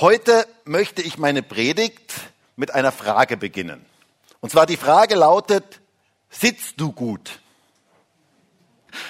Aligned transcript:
Heute 0.00 0.48
möchte 0.64 1.02
ich 1.02 1.18
meine 1.18 1.42
Predigt 1.42 2.14
mit 2.56 2.72
einer 2.72 2.90
Frage 2.90 3.36
beginnen. 3.36 3.84
Und 4.40 4.48
zwar 4.48 4.64
die 4.64 4.78
Frage 4.78 5.14
lautet, 5.14 5.82
sitzt 6.30 6.80
du 6.80 6.90
gut? 6.90 7.38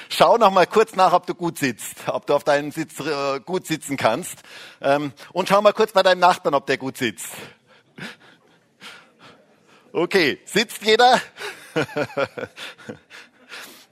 Schau 0.09 0.37
noch 0.37 0.51
mal 0.51 0.67
kurz 0.67 0.97
nach, 0.97 1.13
ob 1.13 1.27
du 1.27 1.37
gut 1.37 1.59
sitzt, 1.59 2.09
ob 2.09 2.27
du 2.27 2.35
auf 2.35 2.43
deinem 2.43 2.73
Sitz 2.73 2.99
äh, 2.99 3.39
gut 3.39 3.69
sitzen 3.69 3.97
kannst. 3.97 4.39
Ähm, 4.81 5.13
und 5.33 5.49
schau 5.49 5.63
mal 5.63 5.73
kurz 5.73 5.93
bei 5.93 6.03
deinem 6.03 6.19
Nachbarn, 6.19 6.57
ob 6.57 6.67
der 6.67 6.77
gut 6.77 6.97
sitzt. 6.99 7.29
Okay, 9.93 10.41
sitzt 10.45 10.83
jeder? 10.83 11.21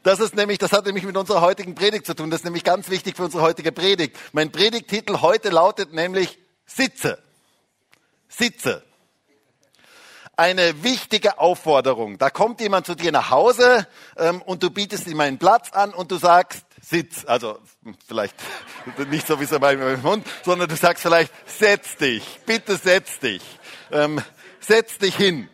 Das 0.05 0.21
ist 0.21 0.37
nämlich, 0.37 0.59
das 0.59 0.73
hat 0.73 0.87
nämlich 0.87 1.05
mit 1.05 1.17
unserer 1.17 1.43
heutigen 1.43 1.75
Predigt 1.75 2.07
zu 2.07 2.15
tun. 2.15 2.30
Das 2.30 2.41
ist 2.41 2.45
nämlich 2.45 2.65
ganz 2.65 2.89
wichtig 2.89 3.17
für 3.17 3.25
unsere 3.25 3.43
heutige 3.43 3.73
Predigt. 3.73 4.17
Mein 4.33 4.51
Predigtitel 4.51 5.21
heute 5.21 5.51
lautet 5.51 5.93
nämlich 5.93 6.39
Sitze. 6.79 7.18
Sitze. 8.29 8.84
Eine 10.36 10.84
wichtige 10.84 11.41
Aufforderung. 11.41 12.19
Da 12.19 12.30
kommt 12.30 12.60
jemand 12.60 12.86
zu 12.86 12.95
dir 12.95 13.10
nach 13.10 13.30
Hause 13.30 13.88
ähm, 14.16 14.41
und 14.42 14.62
du 14.62 14.70
bietest 14.70 15.09
ihm 15.09 15.19
einen 15.19 15.38
Platz 15.38 15.72
an 15.72 15.92
und 15.92 16.12
du 16.12 16.19
sagst, 16.19 16.64
sitz. 16.80 17.24
Also 17.24 17.59
vielleicht 18.06 18.36
nicht 19.10 19.27
so 19.27 19.41
wie 19.41 19.46
so 19.46 19.59
bei 19.59 19.74
meinem 19.74 20.05
Hund, 20.05 20.24
sondern 20.45 20.69
du 20.69 20.77
sagst 20.77 21.02
vielleicht, 21.02 21.33
setz 21.48 21.96
dich, 21.96 22.38
bitte 22.46 22.77
setz 22.77 23.19
dich. 23.19 23.42
Ähm, 23.91 24.22
setz 24.60 24.98
dich 24.98 25.16
hin. 25.16 25.50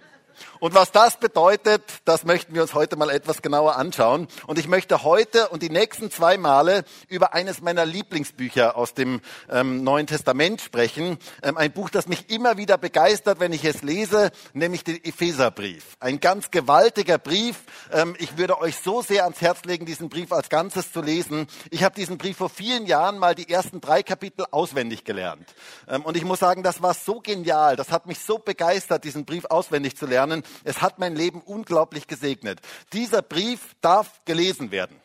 Und 0.61 0.75
was 0.75 0.93
das 0.93 1.19
bedeutet, 1.19 1.83
das 2.05 2.25
möchten 2.25 2.55
wir 2.55 2.63
uns 2.63 2.75
heute 2.75 2.97
mal 2.97 3.11
etwas 3.11 3.43
genauer 3.43 3.77
anschauen. 3.77 4.29
Und 4.47 4.59
ich 4.59 4.69
möchte 4.69 5.03
heute 5.03 5.49
und 5.49 5.63
die 5.63 5.71
nächsten 5.71 6.11
zwei 6.11 6.39
Male 6.39 6.85
über 7.09 7.35
eines 7.35 7.61
meiner 7.61 7.85
Lieblingsbücher 7.85 8.77
aus 8.77 8.95
dem 8.95 9.21
ähm, 9.51 9.83
Neuen 9.83 10.07
Testament 10.07 10.61
sprechen. 10.61 11.19
Ähm, 11.43 11.57
ein 11.57 11.73
Buch, 11.73 11.91
das 11.91 12.07
mich 12.07 12.31
immer 12.31 12.57
wieder 12.57 12.79
begeistert, 12.79 13.41
wenn 13.41 13.53
ich 13.53 13.65
es 13.65 13.83
lese, 13.83 14.31
nämlich 14.53 14.85
den 14.85 15.03
Epheserbrief. 15.05 15.97
Ein 16.01 16.21
ganz 16.21 16.51
gewaltiger 16.51 17.19
Brief. 17.19 17.65
Ähm, 17.93 18.15
ich 18.19 18.39
würde 18.39 18.61
euch 18.61 18.77
so 18.77 19.03
sehr 19.03 19.25
ans 19.25 19.41
Herz 19.41 19.65
legen, 19.65 19.87
diesen 19.87 20.09
Brief 20.09 20.33
als 20.33 20.49
Ganzes 20.49 20.93
zu 20.93 21.01
lesen. 21.01 21.47
Ich 21.71 21.83
habe 21.83 21.95
diesen 21.95 22.19
Brief 22.19 22.37
vor 22.37 22.51
vielen 22.51 22.87
Jahren 22.87 23.19
mal 23.19 23.35
die 23.35 23.51
ersten 23.51 23.81
drei 23.81 24.03
Kapitel 24.03 24.47
auswendig 24.51 25.05
gelernt. 25.05 25.55
Ähm, 25.89 26.03
und 26.03 26.17
ich 26.17 26.25
muss 26.25 26.39
sagen, 26.39 26.63
das 26.63 26.81
war 26.83 26.95
so 26.95 27.21
genial. 27.21 27.77
Das 27.77 27.91
hat 27.91 28.07
mich 28.07 28.21
so 28.21 28.39
begeistert, 28.39 29.05
diesen 29.05 29.25
Brief 29.25 29.47
auswendig 29.47 29.97
zu 29.97 30.07
lernen. 30.07 30.43
Es 30.63 30.81
hat 30.83 30.99
mein 30.99 31.17
Leben 31.17 31.41
unglaublich 31.41 32.07
gesegnet. 32.07 32.61
Dieser 32.93 33.23
Brief 33.23 33.75
darf 33.81 34.21
gelesen 34.25 34.71
werden. 34.71 35.04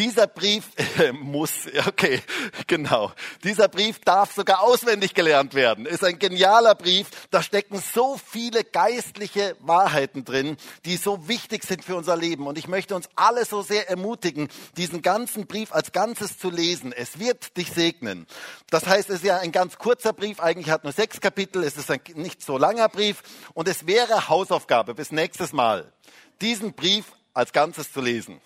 Dieser 0.00 0.26
Brief 0.26 0.64
äh, 0.98 1.12
muss, 1.12 1.68
okay, 1.86 2.22
genau. 2.66 3.12
Dieser 3.44 3.68
Brief 3.68 3.98
darf 3.98 4.32
sogar 4.32 4.62
auswendig 4.62 5.12
gelernt 5.12 5.52
werden. 5.52 5.84
Ist 5.84 6.02
ein 6.02 6.18
genialer 6.18 6.74
Brief. 6.74 7.08
Da 7.30 7.42
stecken 7.42 7.78
so 7.78 8.16
viele 8.16 8.64
geistliche 8.64 9.56
Wahrheiten 9.60 10.24
drin, 10.24 10.56
die 10.86 10.96
so 10.96 11.28
wichtig 11.28 11.64
sind 11.64 11.84
für 11.84 11.96
unser 11.96 12.16
Leben. 12.16 12.46
Und 12.46 12.56
ich 12.56 12.66
möchte 12.66 12.96
uns 12.96 13.10
alle 13.14 13.44
so 13.44 13.60
sehr 13.60 13.90
ermutigen, 13.90 14.48
diesen 14.78 15.02
ganzen 15.02 15.46
Brief 15.46 15.70
als 15.70 15.92
Ganzes 15.92 16.38
zu 16.38 16.48
lesen. 16.48 16.94
Es 16.94 17.18
wird 17.18 17.58
dich 17.58 17.70
segnen. 17.70 18.26
Das 18.70 18.86
heißt, 18.86 19.10
es 19.10 19.16
ist 19.16 19.24
ja 19.24 19.36
ein 19.40 19.52
ganz 19.52 19.76
kurzer 19.76 20.14
Brief. 20.14 20.40
Eigentlich 20.40 20.70
hat 20.70 20.82
nur 20.82 20.94
sechs 20.94 21.20
Kapitel. 21.20 21.62
Es 21.62 21.76
ist 21.76 21.90
ein 21.90 22.00
nicht 22.14 22.42
so 22.42 22.56
langer 22.56 22.88
Brief. 22.88 23.22
Und 23.52 23.68
es 23.68 23.86
wäre 23.86 24.30
Hausaufgabe 24.30 24.94
bis 24.94 25.12
nächstes 25.12 25.52
Mal, 25.52 25.92
diesen 26.40 26.72
Brief 26.72 27.04
als 27.34 27.52
Ganzes 27.52 27.92
zu 27.92 28.00
lesen. 28.00 28.40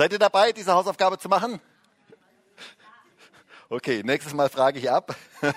Seid 0.00 0.14
ihr 0.14 0.18
dabei, 0.18 0.50
diese 0.52 0.72
Hausaufgabe 0.72 1.18
zu 1.18 1.28
machen? 1.28 1.60
Okay, 3.68 4.00
nächstes 4.02 4.32
Mal 4.32 4.48
frage 4.48 4.78
ich 4.78 4.90
ab. 4.90 5.14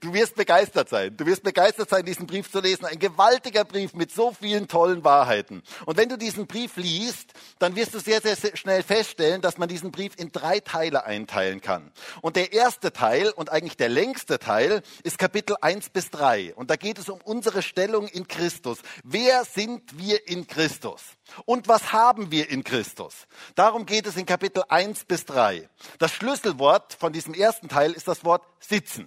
Du 0.00 0.14
wirst 0.14 0.34
begeistert 0.34 0.88
sein. 0.88 1.14
Du 1.14 1.26
wirst 1.26 1.42
begeistert 1.42 1.90
sein, 1.90 2.06
diesen 2.06 2.26
Brief 2.26 2.50
zu 2.50 2.60
lesen. 2.60 2.86
Ein 2.86 2.98
gewaltiger 2.98 3.66
Brief 3.66 3.92
mit 3.92 4.10
so 4.10 4.32
vielen 4.32 4.66
tollen 4.66 5.04
Wahrheiten. 5.04 5.62
Und 5.84 5.98
wenn 5.98 6.08
du 6.08 6.16
diesen 6.16 6.46
Brief 6.46 6.76
liest, 6.76 7.34
dann 7.58 7.76
wirst 7.76 7.92
du 7.92 7.98
sehr, 7.98 8.22
sehr, 8.22 8.36
schnell 8.56 8.82
feststellen, 8.82 9.42
dass 9.42 9.58
man 9.58 9.68
diesen 9.68 9.90
Brief 9.90 10.14
in 10.16 10.32
drei 10.32 10.60
Teile 10.60 11.04
einteilen 11.04 11.60
kann. 11.60 11.92
Und 12.22 12.36
der 12.36 12.54
erste 12.54 12.94
Teil 12.94 13.30
und 13.30 13.52
eigentlich 13.52 13.76
der 13.76 13.90
längste 13.90 14.38
Teil 14.38 14.82
ist 15.02 15.18
Kapitel 15.18 15.56
1 15.60 15.90
bis 15.90 16.10
3. 16.10 16.54
Und 16.54 16.70
da 16.70 16.76
geht 16.76 16.98
es 16.98 17.10
um 17.10 17.20
unsere 17.22 17.60
Stellung 17.60 18.08
in 18.08 18.26
Christus. 18.26 18.78
Wer 19.04 19.44
sind 19.44 19.98
wir 19.98 20.26
in 20.28 20.46
Christus? 20.46 21.02
Und 21.44 21.68
was 21.68 21.92
haben 21.92 22.30
wir 22.30 22.48
in 22.48 22.64
Christus? 22.64 23.26
Darum 23.54 23.84
geht 23.84 24.06
es 24.06 24.16
in 24.16 24.24
Kapitel 24.24 24.64
1 24.66 25.04
bis 25.04 25.26
3. 25.26 25.68
Das 25.98 26.12
Schlüsselwort 26.12 26.94
von 26.94 27.12
diesem 27.12 27.34
ersten 27.34 27.68
Teil 27.68 27.92
ist 27.92 28.08
das 28.08 28.24
Wort 28.24 28.46
sitzen. 28.60 29.06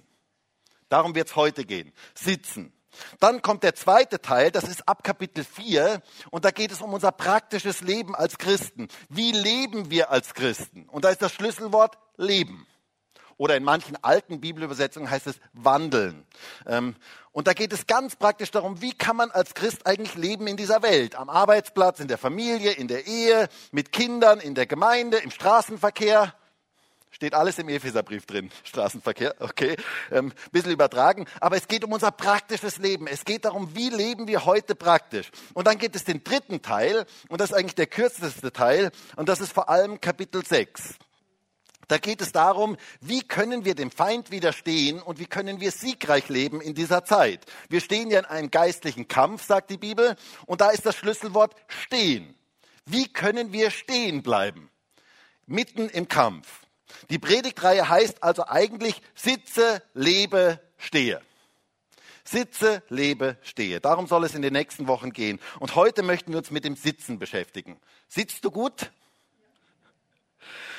Darum 0.94 1.16
wird 1.16 1.26
es 1.26 1.34
heute 1.34 1.64
gehen. 1.64 1.92
Sitzen. 2.14 2.72
Dann 3.18 3.42
kommt 3.42 3.64
der 3.64 3.74
zweite 3.74 4.22
Teil, 4.22 4.52
das 4.52 4.62
ist 4.62 4.88
ab 4.88 5.02
Kapitel 5.02 5.42
4 5.42 6.00
und 6.30 6.44
da 6.44 6.52
geht 6.52 6.70
es 6.70 6.82
um 6.82 6.92
unser 6.92 7.10
praktisches 7.10 7.80
Leben 7.80 8.14
als 8.14 8.38
Christen. 8.38 8.86
Wie 9.08 9.32
leben 9.32 9.90
wir 9.90 10.12
als 10.12 10.34
Christen? 10.34 10.88
Und 10.88 11.04
da 11.04 11.08
ist 11.08 11.20
das 11.20 11.32
Schlüsselwort 11.32 11.98
Leben. 12.16 12.64
Oder 13.38 13.56
in 13.56 13.64
manchen 13.64 13.96
alten 14.04 14.40
Bibelübersetzungen 14.40 15.10
heißt 15.10 15.26
es 15.26 15.40
wandeln. 15.52 16.24
Ähm, 16.64 16.94
und 17.32 17.48
da 17.48 17.54
geht 17.54 17.72
es 17.72 17.88
ganz 17.88 18.14
praktisch 18.14 18.52
darum, 18.52 18.80
wie 18.80 18.92
kann 18.92 19.16
man 19.16 19.32
als 19.32 19.54
Christ 19.54 19.88
eigentlich 19.88 20.14
leben 20.14 20.46
in 20.46 20.56
dieser 20.56 20.80
Welt? 20.84 21.16
Am 21.16 21.28
Arbeitsplatz, 21.28 21.98
in 21.98 22.06
der 22.06 22.18
Familie, 22.18 22.70
in 22.70 22.86
der 22.86 23.08
Ehe, 23.08 23.48
mit 23.72 23.90
Kindern, 23.90 24.38
in 24.38 24.54
der 24.54 24.66
Gemeinde, 24.66 25.16
im 25.16 25.32
Straßenverkehr. 25.32 26.36
Steht 27.14 27.32
alles 27.32 27.60
im 27.60 27.68
Epheserbrief 27.68 28.26
drin. 28.26 28.50
Straßenverkehr, 28.64 29.36
okay. 29.38 29.76
Ähm, 30.10 30.32
bisschen 30.50 30.72
übertragen. 30.72 31.26
Aber 31.40 31.56
es 31.56 31.68
geht 31.68 31.84
um 31.84 31.92
unser 31.92 32.10
praktisches 32.10 32.78
Leben. 32.78 33.06
Es 33.06 33.24
geht 33.24 33.44
darum, 33.44 33.72
wie 33.76 33.88
leben 33.88 34.26
wir 34.26 34.44
heute 34.44 34.74
praktisch. 34.74 35.30
Und 35.52 35.68
dann 35.68 35.78
gibt 35.78 35.94
es 35.94 36.02
den 36.02 36.24
dritten 36.24 36.60
Teil. 36.60 37.06
Und 37.28 37.40
das 37.40 37.50
ist 37.50 37.56
eigentlich 37.56 37.76
der 37.76 37.86
kürzeste 37.86 38.52
Teil. 38.52 38.90
Und 39.14 39.28
das 39.28 39.40
ist 39.40 39.52
vor 39.52 39.68
allem 39.68 40.00
Kapitel 40.00 40.44
6. 40.44 40.96
Da 41.86 41.98
geht 41.98 42.20
es 42.20 42.32
darum, 42.32 42.76
wie 43.00 43.22
können 43.22 43.64
wir 43.64 43.76
dem 43.76 43.92
Feind 43.92 44.32
widerstehen 44.32 45.00
und 45.00 45.20
wie 45.20 45.26
können 45.26 45.60
wir 45.60 45.70
siegreich 45.70 46.28
leben 46.28 46.60
in 46.60 46.74
dieser 46.74 47.04
Zeit. 47.04 47.46
Wir 47.68 47.80
stehen 47.80 48.10
ja 48.10 48.18
in 48.18 48.24
einem 48.24 48.50
geistlichen 48.50 49.06
Kampf, 49.06 49.46
sagt 49.46 49.70
die 49.70 49.78
Bibel, 49.78 50.16
und 50.46 50.62
da 50.62 50.70
ist 50.70 50.84
das 50.84 50.96
Schlüsselwort 50.96 51.54
stehen. 51.68 52.34
Wie 52.86 53.06
können 53.06 53.52
wir 53.52 53.70
stehen 53.70 54.22
bleiben? 54.24 54.70
Mitten 55.46 55.88
im 55.90 56.08
Kampf. 56.08 56.63
Die 57.10 57.18
Predigtreihe 57.18 57.88
heißt 57.88 58.22
also 58.22 58.46
eigentlich 58.46 59.00
sitze, 59.14 59.82
lebe, 59.94 60.60
stehe. 60.78 61.20
Sitze, 62.24 62.82
lebe, 62.88 63.36
stehe. 63.42 63.80
Darum 63.80 64.06
soll 64.06 64.24
es 64.24 64.34
in 64.34 64.42
den 64.42 64.54
nächsten 64.54 64.86
Wochen 64.86 65.12
gehen. 65.12 65.38
Und 65.60 65.74
heute 65.74 66.02
möchten 66.02 66.32
wir 66.32 66.38
uns 66.38 66.50
mit 66.50 66.64
dem 66.64 66.74
Sitzen 66.74 67.18
beschäftigen. 67.18 67.78
Sitzt 68.08 68.44
du 68.44 68.50
gut? 68.50 68.90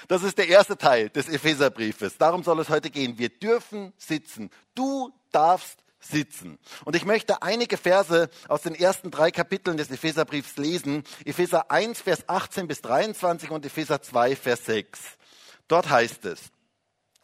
Das 0.08 0.24
ist 0.24 0.38
der 0.38 0.48
erste 0.48 0.78
Teil 0.78 1.10
des 1.10 1.30
Epheserbriefes. 1.30 2.18
Darum 2.18 2.44
soll 2.44 2.60
es 2.60 2.70
heute 2.70 2.90
gehen. 2.90 3.18
Wir 3.18 3.30
dürfen 3.30 3.94
sitzen. 3.98 4.50
Du 4.74 5.12
darfst 5.32 5.80
sitzen. 6.00 6.60
Und 6.84 6.96
ich 6.96 7.06
möchte 7.06 7.42
einige 7.42 7.78
Verse 7.78 8.30
aus 8.48 8.62
den 8.62 8.76
ersten 8.76 9.12
drei 9.12 9.32
Kapiteln 9.32 9.78
des 9.78 9.90
Epheserbriefs 9.90 10.58
lesen. 10.58 11.04
Epheser 11.26 11.72
1, 11.72 12.02
Vers 12.02 12.28
18 12.28 12.68
bis 12.68 12.82
23 12.82 13.50
und 13.50 13.66
Epheser 13.66 14.02
2, 14.02 14.36
Vers 14.36 14.66
6. 14.66 15.15
Dort 15.68 15.90
heißt 15.90 16.26
es, 16.26 16.52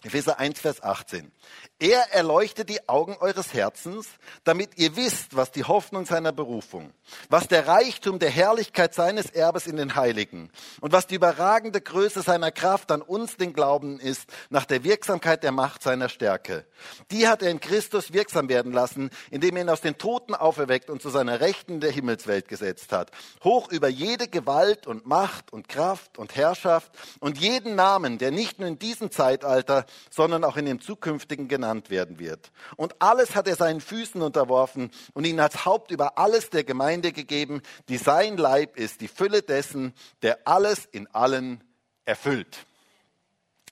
Epheser 0.03 0.39
1, 0.39 0.59
Vers 0.59 0.81
18. 0.81 1.31
Er 1.78 2.12
erleuchtet 2.12 2.69
die 2.69 2.89
Augen 2.89 3.17
eures 3.19 3.53
Herzens, 3.53 4.07
damit 4.44 4.78
ihr 4.78 4.95
wisst, 4.95 5.35
was 5.35 5.51
die 5.51 5.63
Hoffnung 5.63 6.06
seiner 6.06 6.31
Berufung, 6.31 6.91
was 7.29 7.47
der 7.47 7.67
Reichtum 7.67 8.17
der 8.17 8.31
Herrlichkeit 8.31 8.95
seines 8.95 9.29
Erbes 9.29 9.67
in 9.67 9.75
den 9.75 9.95
Heiligen 9.95 10.50
und 10.79 10.91
was 10.91 11.06
die 11.06 11.16
überragende 11.16 11.81
Größe 11.81 12.23
seiner 12.23 12.51
Kraft 12.51 12.91
an 12.91 13.03
uns, 13.03 13.38
den 13.38 13.53
Glauben, 13.53 14.00
ist, 14.00 14.28
nach 14.50 14.66
der 14.66 14.84
Wirksamkeit 14.84 15.44
der 15.44 15.51
Macht 15.51 15.84
seiner 15.84 16.09
Stärke. 16.09 16.66
Die 17.11 17.28
hat 17.28 17.43
er 17.43 17.52
in 17.52 17.59
Christus 17.59 18.11
wirksam 18.11 18.49
werden 18.49 18.72
lassen, 18.72 19.11
indem 19.29 19.55
er 19.55 19.64
ihn 19.64 19.70
aus 19.70 19.81
den 19.81 19.99
Toten 19.99 20.34
auferweckt 20.34 20.90
und 20.90 21.03
zu 21.03 21.09
seiner 21.09 21.41
Rechten 21.41 21.79
der 21.79 21.91
Himmelswelt 21.91 22.47
gesetzt 22.47 22.91
hat. 22.91 23.11
Hoch 23.43 23.72
über 23.72 23.87
jede 23.87 24.28
Gewalt 24.28 24.87
und 24.87 25.05
Macht 25.05 25.53
und 25.53 25.70
Kraft 25.70 26.17
und 26.17 26.35
Herrschaft 26.35 26.91
und 27.20 27.37
jeden 27.37 27.76
Namen, 27.76 28.17
der 28.17 28.31
nicht 28.31 28.58
nur 28.58 28.67
in 28.67 28.79
diesem 28.79 29.11
Zeitalter, 29.11 29.85
sondern 30.09 30.43
auch 30.43 30.58
in 30.58 30.66
dem 30.66 30.82
zukünftigen 30.82 31.47
genannt 31.47 31.90
werden 31.90 32.20
wird. 32.20 32.52
Und 32.76 32.96
alles 32.99 33.35
hat 33.35 33.47
er 33.47 33.55
seinen 33.55 33.82
Füßen 33.82 34.22
unterworfen 34.22 34.91
und 35.14 35.26
ihn 35.26 35.40
als 35.40 35.66
Haupt 35.66 35.91
über 35.91 36.17
alles 36.17 36.49
der 36.49 36.64
Gemeinde 36.64 37.11
gegeben, 37.11 37.61
die 37.90 37.97
sein 37.97 38.38
Leib 38.38 38.78
ist, 38.78 39.02
die 39.02 39.08
Fülle 39.08 39.41
dessen, 39.41 39.93
der 40.22 40.40
alles 40.46 40.85
in 40.85 41.08
allen 41.14 41.64
erfüllt. 42.05 42.66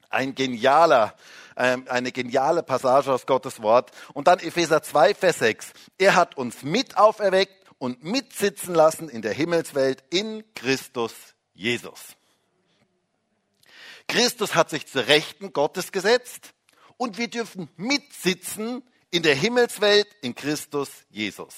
Ein 0.09 0.33
genialer, 0.33 1.15
ähm, 1.55 1.85
eine 1.87 2.11
geniale 2.11 2.63
Passage 2.63 3.11
aus 3.11 3.25
Gottes 3.25 3.61
Wort. 3.61 3.91
Und 4.13 4.27
dann 4.27 4.39
Epheser 4.39 4.81
2, 4.81 5.13
Vers 5.13 5.39
6. 5.39 5.73
Er 5.97 6.15
hat 6.15 6.37
uns 6.37 6.63
mit 6.63 6.97
auferweckt 6.97 7.59
und 7.77 8.03
mitsitzen 8.03 8.75
lassen 8.75 9.09
in 9.09 9.21
der 9.21 9.33
Himmelswelt 9.33 10.03
in 10.09 10.43
Christus 10.55 11.13
Jesus. 11.53 12.15
Christus 14.09 14.55
hat 14.55 14.69
sich 14.71 14.87
zur 14.87 15.07
Rechten 15.07 15.53
Gottes 15.53 15.91
gesetzt 15.91 16.53
und 16.97 17.17
wir 17.17 17.29
dürfen 17.29 17.69
mitsitzen 17.77 18.83
in 19.11 19.23
der 19.23 19.35
Himmelswelt 19.35 20.07
in 20.21 20.35
Christus 20.35 20.89
Jesus. 21.09 21.53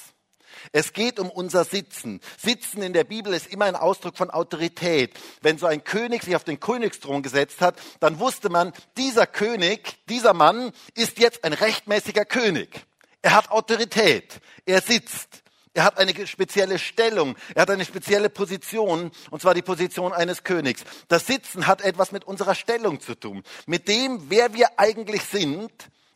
Es 0.73 0.91
geht 0.91 1.17
um 1.17 1.29
unser 1.29 1.63
Sitzen. 1.63 2.19
Sitzen 2.37 2.81
in 2.81 2.91
der 2.91 3.05
Bibel 3.05 3.33
ist 3.33 3.47
immer 3.47 3.65
ein 3.65 3.77
Ausdruck 3.77 4.17
von 4.17 4.29
Autorität. 4.29 5.17
Wenn 5.41 5.57
so 5.57 5.65
ein 5.65 5.85
König 5.85 6.23
sich 6.23 6.35
auf 6.35 6.43
den 6.43 6.59
Königsthron 6.59 7.23
gesetzt 7.23 7.61
hat, 7.61 7.79
dann 8.01 8.19
wusste 8.19 8.49
man, 8.49 8.73
dieser 8.97 9.27
König, 9.27 10.05
dieser 10.09 10.33
Mann 10.33 10.73
ist 10.93 11.19
jetzt 11.19 11.45
ein 11.45 11.53
rechtmäßiger 11.53 12.25
König. 12.25 12.85
Er 13.21 13.33
hat 13.33 13.49
Autorität. 13.49 14.41
Er 14.65 14.81
sitzt. 14.81 15.41
Er 15.73 15.85
hat 15.85 15.97
eine 15.97 16.27
spezielle 16.27 16.77
Stellung, 16.77 17.37
er 17.55 17.61
hat 17.61 17.69
eine 17.69 17.85
spezielle 17.85 18.29
Position, 18.29 19.11
und 19.29 19.41
zwar 19.41 19.53
die 19.53 19.61
Position 19.61 20.11
eines 20.11 20.43
Königs. 20.43 20.83
Das 21.07 21.27
Sitzen 21.27 21.65
hat 21.65 21.81
etwas 21.81 22.11
mit 22.11 22.25
unserer 22.25 22.55
Stellung 22.55 22.99
zu 22.99 23.15
tun, 23.15 23.43
mit 23.67 23.87
dem, 23.87 24.29
wer 24.29 24.53
wir 24.53 24.79
eigentlich 24.79 25.23
sind 25.23 25.71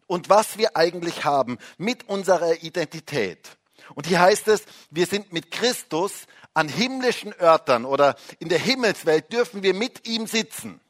und 0.07 0.30
was 0.30 0.57
wir 0.57 0.75
eigentlich 0.75 1.24
haben, 1.24 1.57
mit 1.78 2.10
unserer 2.10 2.63
Identität. 2.63 3.57
Und 3.94 4.07
hier 4.07 4.19
heißt 4.19 4.50
es, 4.50 4.63
wir 4.90 5.06
sind 5.06 5.31
mit 5.31 5.52
Christus 5.52 6.25
an 6.54 6.68
himmlischen 6.68 7.34
Örtern 7.40 7.86
oder 7.86 8.16
in 8.40 8.50
der 8.50 8.60
Himmelswelt 8.60 9.31
dürfen 9.31 9.63
wir 9.63 9.74
mit 9.74 10.07
ihm 10.07 10.28
sitzen. 10.28 10.81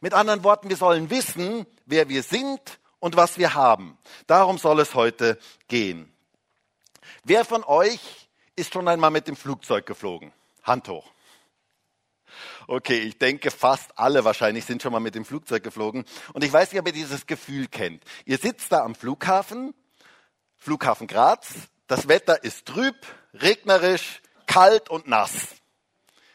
Mit 0.00 0.14
anderen 0.14 0.42
Worten, 0.42 0.68
wir 0.68 0.76
sollen 0.76 1.10
wissen, 1.10 1.66
wer 1.86 2.08
wir 2.08 2.22
sind 2.22 2.60
und 2.98 3.16
was 3.16 3.38
wir 3.38 3.54
haben. 3.54 3.98
Darum 4.26 4.58
soll 4.58 4.80
es 4.80 4.94
heute 4.94 5.38
gehen. 5.68 6.13
Wer 7.24 7.44
von 7.44 7.64
euch 7.64 8.28
ist 8.56 8.72
schon 8.72 8.88
einmal 8.88 9.10
mit 9.10 9.28
dem 9.28 9.36
Flugzeug 9.36 9.86
geflogen? 9.86 10.32
Hand 10.62 10.88
hoch. 10.88 11.10
Okay, 12.66 12.98
ich 13.00 13.18
denke, 13.18 13.50
fast 13.50 13.98
alle 13.98 14.24
wahrscheinlich 14.24 14.64
sind 14.64 14.82
schon 14.82 14.92
mal 14.92 15.00
mit 15.00 15.14
dem 15.14 15.24
Flugzeug 15.24 15.62
geflogen. 15.62 16.04
Und 16.32 16.44
ich 16.44 16.52
weiß 16.52 16.72
nicht, 16.72 16.80
ob 16.80 16.86
ihr 16.86 16.92
dieses 16.92 17.26
Gefühl 17.26 17.68
kennt. 17.68 18.02
Ihr 18.24 18.38
sitzt 18.38 18.72
da 18.72 18.82
am 18.82 18.94
Flughafen, 18.94 19.74
Flughafen 20.56 21.06
Graz, 21.06 21.54
das 21.86 22.08
Wetter 22.08 22.42
ist 22.42 22.66
trüb, 22.66 22.96
regnerisch, 23.34 24.22
kalt 24.46 24.88
und 24.88 25.06
nass. 25.06 25.48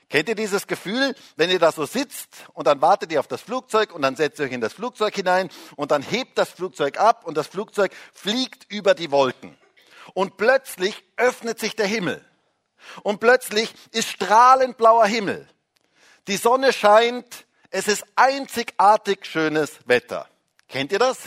Kennt 0.10 0.28
ihr 0.28 0.36
dieses 0.36 0.66
Gefühl, 0.66 1.16
wenn 1.36 1.52
ihr 1.52 1.60
da 1.60 1.72
so 1.72 1.86
sitzt 1.86 2.30
und 2.54 2.66
dann 2.66 2.82
wartet 2.82 3.12
ihr 3.12 3.20
auf 3.20 3.28
das 3.28 3.42
Flugzeug 3.42 3.94
und 3.94 4.02
dann 4.02 4.16
setzt 4.16 4.40
ihr 4.40 4.46
euch 4.46 4.52
in 4.52 4.62
das 4.62 4.74
Flugzeug 4.74 5.16
hinein 5.16 5.50
und 5.76 5.92
dann 5.92 6.02
hebt 6.02 6.38
das 6.38 6.50
Flugzeug 6.50 7.00
ab 7.00 7.26
und 7.26 7.38
das 7.38 7.48
Flugzeug 7.48 7.92
fliegt 8.14 8.66
über 8.72 8.96
die 8.96 9.12
Wolken. 9.12 9.56
Und 10.14 10.38
plötzlich 10.38 11.04
öffnet 11.18 11.60
sich 11.60 11.76
der 11.76 11.88
Himmel. 11.88 12.24
Und 13.04 13.20
plötzlich 13.20 13.74
ist 13.92 14.10
strahlend 14.10 14.78
blauer 14.78 15.06
Himmel. 15.06 15.48
Die 16.28 16.38
Sonne 16.38 16.74
scheint, 16.74 17.46
es 17.72 17.88
ist 17.88 18.06
einzigartig 18.16 19.26
schönes 19.26 19.80
Wetter. 19.86 20.28
Kennt 20.68 20.92
ihr 20.92 21.00
das? 21.00 21.18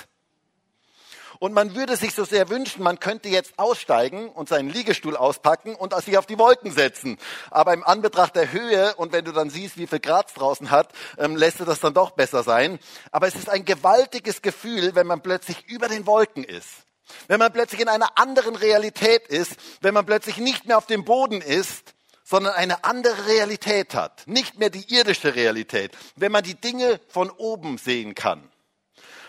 Und 1.42 1.54
man 1.54 1.74
würde 1.74 1.96
sich 1.96 2.14
so 2.14 2.24
sehr 2.24 2.50
wünschen, 2.50 2.84
man 2.84 3.00
könnte 3.00 3.28
jetzt 3.28 3.58
aussteigen 3.58 4.28
und 4.28 4.48
seinen 4.48 4.70
Liegestuhl 4.70 5.16
auspacken 5.16 5.74
und 5.74 5.92
sich 6.04 6.16
auf 6.16 6.24
die 6.24 6.38
Wolken 6.38 6.70
setzen. 6.70 7.18
Aber 7.50 7.74
im 7.74 7.82
Anbetracht 7.82 8.36
der 8.36 8.52
Höhe 8.52 8.94
und 8.94 9.12
wenn 9.12 9.24
du 9.24 9.32
dann 9.32 9.50
siehst, 9.50 9.76
wie 9.76 9.88
viel 9.88 9.98
Grad 9.98 10.28
es 10.28 10.34
draußen 10.34 10.70
hat, 10.70 10.92
ähm, 11.18 11.34
lässt 11.34 11.58
du 11.58 11.64
das 11.64 11.80
dann 11.80 11.94
doch 11.94 12.12
besser 12.12 12.44
sein. 12.44 12.78
Aber 13.10 13.26
es 13.26 13.34
ist 13.34 13.48
ein 13.48 13.64
gewaltiges 13.64 14.40
Gefühl, 14.40 14.94
wenn 14.94 15.08
man 15.08 15.20
plötzlich 15.20 15.68
über 15.68 15.88
den 15.88 16.06
Wolken 16.06 16.44
ist. 16.44 16.86
Wenn 17.28 17.38
man 17.38 17.52
plötzlich 17.52 17.80
in 17.80 17.88
einer 17.88 18.18
anderen 18.18 18.56
Realität 18.56 19.26
ist, 19.28 19.56
wenn 19.80 19.94
man 19.94 20.06
plötzlich 20.06 20.38
nicht 20.38 20.66
mehr 20.66 20.78
auf 20.78 20.86
dem 20.86 21.04
Boden 21.04 21.40
ist, 21.40 21.94
sondern 22.24 22.54
eine 22.54 22.84
andere 22.84 23.26
Realität 23.26 23.94
hat. 23.94 24.26
Nicht 24.26 24.58
mehr 24.58 24.70
die 24.70 24.94
irdische 24.94 25.34
Realität. 25.34 25.96
Wenn 26.16 26.32
man 26.32 26.42
die 26.42 26.54
Dinge 26.54 27.00
von 27.08 27.30
oben 27.30 27.78
sehen 27.78 28.14
kann. 28.14 28.50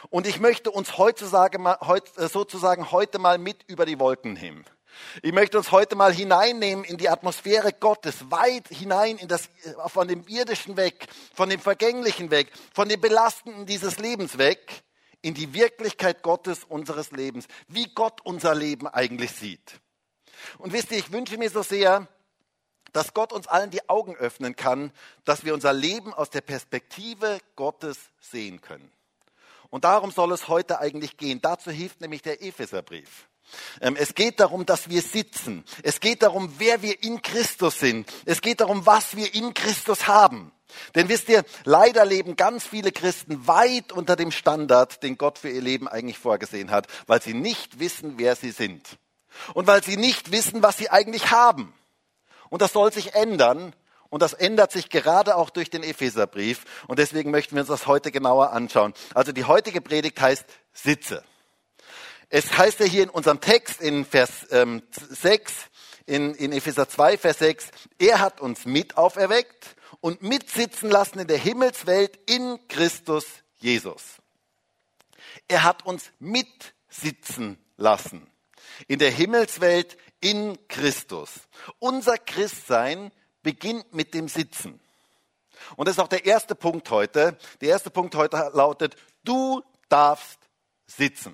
Und 0.09 0.27
ich 0.27 0.39
möchte 0.39 0.71
uns 0.71 0.93
sozusagen 0.95 2.91
heute 2.91 3.19
mal 3.19 3.37
mit 3.37 3.63
über 3.67 3.85
die 3.85 3.99
Wolken 3.99 4.33
nehmen. 4.33 4.63
Ich 5.21 5.33
möchte 5.33 5.57
uns 5.57 5.71
heute 5.71 5.95
mal 5.95 6.13
hineinnehmen 6.13 6.85
in 6.85 6.97
die 6.97 7.09
Atmosphäre 7.09 7.73
Gottes, 7.73 8.29
weit 8.29 8.67
hinein 8.69 9.17
in 9.17 9.27
das, 9.27 9.49
von 9.87 10.07
dem 10.07 10.23
irdischen 10.27 10.77
weg, 10.77 11.07
von 11.33 11.49
dem 11.49 11.59
vergänglichen 11.59 12.29
weg, 12.31 12.51
von 12.73 12.87
dem 12.87 13.01
belastenden 13.01 13.65
dieses 13.65 13.97
Lebens 13.97 14.37
weg, 14.37 14.83
in 15.23 15.33
die 15.33 15.53
Wirklichkeit 15.53 16.21
Gottes 16.21 16.63
unseres 16.63 17.09
Lebens, 17.11 17.47
wie 17.67 17.87
Gott 17.95 18.21
unser 18.23 18.53
Leben 18.53 18.87
eigentlich 18.87 19.31
sieht. 19.31 19.79
Und 20.59 20.73
wisst 20.73 20.91
ihr, 20.91 20.99
ich 20.99 21.11
wünsche 21.11 21.37
mir 21.37 21.49
so 21.49 21.63
sehr, 21.63 22.07
dass 22.91 23.13
Gott 23.13 23.33
uns 23.33 23.47
allen 23.47 23.71
die 23.71 23.89
Augen 23.89 24.15
öffnen 24.15 24.55
kann, 24.55 24.91
dass 25.25 25.45
wir 25.45 25.53
unser 25.53 25.73
Leben 25.73 26.13
aus 26.13 26.29
der 26.29 26.41
Perspektive 26.41 27.39
Gottes 27.55 27.97
sehen 28.19 28.61
können. 28.61 28.91
Und 29.69 29.85
darum 29.85 30.11
soll 30.11 30.31
es 30.33 30.47
heute 30.47 30.79
eigentlich 30.79 31.17
gehen. 31.17 31.41
Dazu 31.41 31.71
hilft 31.71 32.01
nämlich 32.01 32.21
der 32.21 32.43
Epheserbrief. 32.43 33.27
Ähm, 33.81 33.95
es 33.95 34.13
geht 34.13 34.39
darum, 34.39 34.65
dass 34.65 34.89
wir 34.89 35.01
sitzen. 35.01 35.63
Es 35.81 35.99
geht 35.99 36.21
darum, 36.21 36.53
wer 36.57 36.81
wir 36.81 37.01
in 37.01 37.21
Christus 37.21 37.79
sind. 37.79 38.11
Es 38.25 38.41
geht 38.41 38.61
darum, 38.61 38.85
was 38.85 39.15
wir 39.15 39.33
in 39.33 39.53
Christus 39.53 40.07
haben. 40.07 40.51
Denn 40.95 41.09
wisst 41.09 41.29
ihr, 41.29 41.43
leider 41.63 42.05
leben 42.05 42.35
ganz 42.35 42.65
viele 42.65 42.91
Christen 42.91 43.47
weit 43.47 43.91
unter 43.91 44.15
dem 44.15 44.31
Standard, 44.31 45.03
den 45.03 45.17
Gott 45.17 45.37
für 45.37 45.49
ihr 45.49 45.61
Leben 45.61 45.87
eigentlich 45.87 46.17
vorgesehen 46.17 46.71
hat, 46.71 46.87
weil 47.07 47.21
sie 47.21 47.33
nicht 47.33 47.79
wissen, 47.79 48.15
wer 48.17 48.35
sie 48.35 48.51
sind. 48.51 48.97
Und 49.53 49.67
weil 49.67 49.83
sie 49.83 49.97
nicht 49.97 50.31
wissen, 50.31 50.63
was 50.63 50.77
sie 50.77 50.89
eigentlich 50.89 51.31
haben. 51.31 51.73
Und 52.49 52.61
das 52.61 52.73
soll 52.73 52.93
sich 52.93 53.15
ändern, 53.15 53.73
und 54.13 54.21
das 54.21 54.33
ändert 54.33 54.71
sich 54.71 54.91
gerade 54.91 55.35
auch 55.37 55.49
durch 55.49 55.71
den 55.71 55.81
Epheserbrief. 55.81 56.65
Und 56.85 56.99
deswegen 56.99 57.31
möchten 57.31 57.55
wir 57.55 57.61
uns 57.61 57.69
das 57.69 57.87
heute 57.87 58.11
genauer 58.11 58.51
anschauen. 58.51 58.93
Also 59.15 59.31
die 59.31 59.45
heutige 59.45 59.81
Predigt 59.81 60.21
heißt 60.21 60.45
Sitze. 60.71 61.23
Es 62.29 62.55
heißt 62.55 62.79
ja 62.79 62.85
hier 62.85 63.01
in 63.01 63.09
unserem 63.09 63.41
Text 63.41 63.81
in 63.81 64.05
Vers 64.05 64.45
ähm, 64.51 64.83
6, 64.91 65.51
in, 66.05 66.35
in 66.35 66.51
Epheser 66.51 66.87
2, 66.87 67.17
Vers 67.17 67.39
6, 67.39 67.69
er 67.97 68.19
hat 68.19 68.39
uns 68.39 68.65
mit 68.65 68.97
auferweckt 68.97 69.75
und 70.03 70.21
mitsitzen 70.21 70.89
lassen 70.89 71.19
in 71.19 71.27
der 71.27 71.37
Himmelswelt 71.37 72.19
in 72.29 72.59
Christus 72.67 73.25
Jesus. 73.55 74.17
Er 75.47 75.63
hat 75.63 75.85
uns 75.85 76.11
mitsitzen 76.19 77.57
lassen 77.77 78.29
in 78.89 78.99
der 78.99 79.11
Himmelswelt 79.11 79.97
in 80.19 80.57
Christus. 80.67 81.29
Unser 81.79 82.17
Christsein 82.17 83.13
beginnt 83.43 83.93
mit 83.93 84.13
dem 84.13 84.27
Sitzen. 84.27 84.81
Und 85.77 85.87
das 85.87 85.95
ist 85.95 86.03
auch 86.03 86.09
der 86.09 86.25
erste 86.25 86.53
Punkt 86.53 86.89
heute. 86.89 87.37
Der 87.61 87.69
erste 87.69 87.89
Punkt 87.89 88.13
heute 88.15 88.51
lautet, 88.53 88.97
du 89.23 89.63
darfst 89.87 90.39
sitzen. 90.85 91.33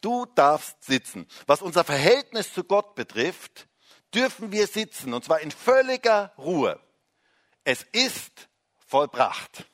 Du 0.00 0.24
darfst 0.24 0.82
sitzen. 0.82 1.28
Was 1.46 1.60
unser 1.60 1.84
Verhältnis 1.84 2.54
zu 2.54 2.64
Gott 2.64 2.94
betrifft, 2.94 3.68
dürfen 4.14 4.52
wir 4.52 4.66
sitzen, 4.66 5.12
und 5.12 5.22
zwar 5.22 5.40
in 5.40 5.50
völliger 5.50 6.32
Ruhe. 6.38 6.80
Es 7.64 7.82
ist 7.92 8.48
vollbracht. 8.86 9.66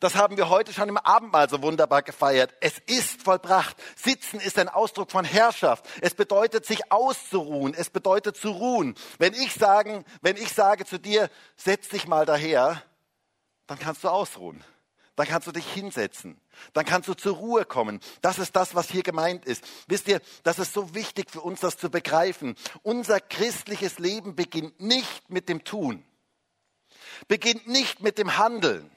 Das 0.00 0.14
haben 0.14 0.38
wir 0.38 0.48
heute 0.48 0.72
schon 0.72 0.88
im 0.88 0.96
Abendmahl 0.96 1.50
so 1.50 1.60
wunderbar 1.60 2.02
gefeiert. 2.02 2.54
Es 2.60 2.78
ist 2.86 3.22
vollbracht. 3.22 3.76
Sitzen 3.96 4.40
ist 4.40 4.58
ein 4.58 4.70
Ausdruck 4.70 5.10
von 5.10 5.26
Herrschaft. 5.26 5.86
Es 6.00 6.14
bedeutet, 6.14 6.64
sich 6.64 6.90
auszuruhen. 6.90 7.74
Es 7.74 7.90
bedeutet 7.90 8.38
zu 8.38 8.50
ruhen. 8.50 8.94
Wenn 9.18 9.34
ich, 9.34 9.52
sagen, 9.52 10.06
wenn 10.22 10.38
ich 10.38 10.54
sage 10.54 10.86
zu 10.86 10.98
dir, 10.98 11.28
setz 11.56 11.90
dich 11.90 12.06
mal 12.08 12.24
daher, 12.24 12.82
dann 13.66 13.78
kannst 13.78 14.02
du 14.02 14.08
ausruhen. 14.08 14.64
Dann 15.16 15.26
kannst 15.26 15.46
du 15.46 15.52
dich 15.52 15.70
hinsetzen. 15.70 16.40
Dann 16.72 16.86
kannst 16.86 17.06
du 17.06 17.12
zur 17.12 17.36
Ruhe 17.36 17.66
kommen. 17.66 18.00
Das 18.22 18.38
ist 18.38 18.56
das, 18.56 18.74
was 18.74 18.88
hier 18.88 19.02
gemeint 19.02 19.44
ist. 19.44 19.62
Wisst 19.86 20.08
ihr, 20.08 20.22
das 20.44 20.58
ist 20.58 20.72
so 20.72 20.94
wichtig 20.94 21.30
für 21.30 21.42
uns, 21.42 21.60
das 21.60 21.76
zu 21.76 21.90
begreifen. 21.90 22.56
Unser 22.82 23.20
christliches 23.20 23.98
Leben 23.98 24.34
beginnt 24.34 24.80
nicht 24.80 25.28
mit 25.28 25.50
dem 25.50 25.62
Tun. 25.62 26.06
Beginnt 27.28 27.66
nicht 27.68 28.00
mit 28.00 28.18
dem 28.18 28.36
Handeln 28.38 28.90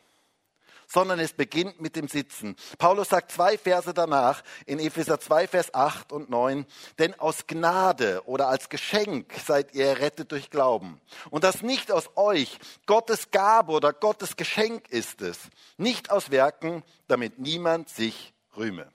sondern 0.93 1.19
es 1.19 1.33
beginnt 1.33 1.81
mit 1.81 1.95
dem 1.95 2.07
Sitzen. 2.07 2.55
Paulus 2.77 3.09
sagt 3.09 3.31
zwei 3.31 3.57
Verse 3.57 3.93
danach 3.93 4.43
in 4.67 4.79
Epheser 4.79 5.19
2, 5.19 5.47
Vers 5.47 5.73
8 5.73 6.11
und 6.11 6.29
9, 6.29 6.67
denn 6.99 7.19
aus 7.19 7.47
Gnade 7.47 8.21
oder 8.25 8.47
als 8.47 8.69
Geschenk 8.69 9.33
seid 9.43 9.73
ihr 9.73 9.87
errettet 9.87 10.31
durch 10.31 10.51
Glauben. 10.51 11.01
Und 11.31 11.43
das 11.43 11.63
nicht 11.63 11.91
aus 11.91 12.11
euch, 12.15 12.59
Gottes 12.85 13.31
Gabe 13.31 13.71
oder 13.71 13.91
Gottes 13.91 14.35
Geschenk 14.35 14.87
ist 14.89 15.21
es, 15.21 15.39
nicht 15.77 16.11
aus 16.11 16.29
Werken, 16.29 16.83
damit 17.07 17.39
niemand 17.39 17.89
sich 17.89 18.33
rühme. 18.55 18.87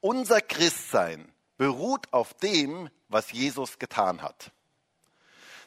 Unser 0.00 0.40
Christsein 0.40 1.30
beruht 1.58 2.12
auf 2.12 2.32
dem, 2.34 2.88
was 3.08 3.32
Jesus 3.32 3.78
getan 3.78 4.22
hat. 4.22 4.50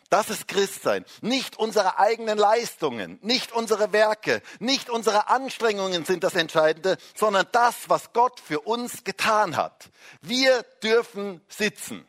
Das 0.09 0.29
ist 0.29 0.47
Christsein. 0.47 1.03
Nicht 1.21 1.57
unsere 1.57 1.99
eigenen 1.99 2.37
Leistungen, 2.37 3.19
nicht 3.21 3.51
unsere 3.51 3.91
Werke, 3.91 4.41
nicht 4.59 4.89
unsere 4.89 5.27
Anstrengungen 5.27 6.05
sind 6.05 6.23
das 6.23 6.35
Entscheidende, 6.35 6.97
sondern 7.13 7.45
das, 7.51 7.89
was 7.89 8.13
Gott 8.13 8.39
für 8.39 8.61
uns 8.61 9.03
getan 9.03 9.57
hat. 9.57 9.89
Wir 10.21 10.63
dürfen 10.81 11.41
sitzen. 11.49 12.07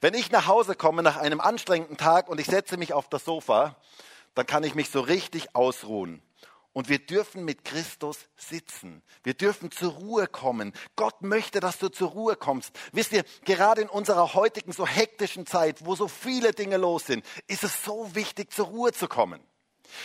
Wenn 0.00 0.14
ich 0.14 0.30
nach 0.30 0.46
Hause 0.46 0.74
komme 0.74 1.02
nach 1.02 1.16
einem 1.16 1.40
anstrengenden 1.40 1.96
Tag 1.96 2.28
und 2.28 2.40
ich 2.40 2.46
setze 2.46 2.76
mich 2.76 2.92
auf 2.92 3.08
das 3.08 3.24
Sofa, 3.24 3.76
dann 4.34 4.46
kann 4.46 4.64
ich 4.64 4.74
mich 4.74 4.90
so 4.90 5.00
richtig 5.00 5.54
ausruhen. 5.54 6.22
Und 6.76 6.90
wir 6.90 6.98
dürfen 6.98 7.46
mit 7.46 7.64
Christus 7.64 8.18
sitzen. 8.36 9.02
Wir 9.22 9.32
dürfen 9.32 9.70
zur 9.70 9.92
Ruhe 9.92 10.26
kommen. 10.26 10.74
Gott 10.94 11.22
möchte, 11.22 11.58
dass 11.58 11.78
du 11.78 11.88
zur 11.88 12.10
Ruhe 12.10 12.36
kommst. 12.36 12.70
Wisst 12.92 13.12
ihr, 13.12 13.24
gerade 13.46 13.80
in 13.80 13.88
unserer 13.88 14.34
heutigen 14.34 14.72
so 14.72 14.86
hektischen 14.86 15.46
Zeit, 15.46 15.86
wo 15.86 15.96
so 15.96 16.06
viele 16.06 16.52
Dinge 16.52 16.76
los 16.76 17.06
sind, 17.06 17.24
ist 17.46 17.64
es 17.64 17.82
so 17.82 18.14
wichtig, 18.14 18.52
zur 18.52 18.66
Ruhe 18.66 18.92
zu 18.92 19.08
kommen. 19.08 19.40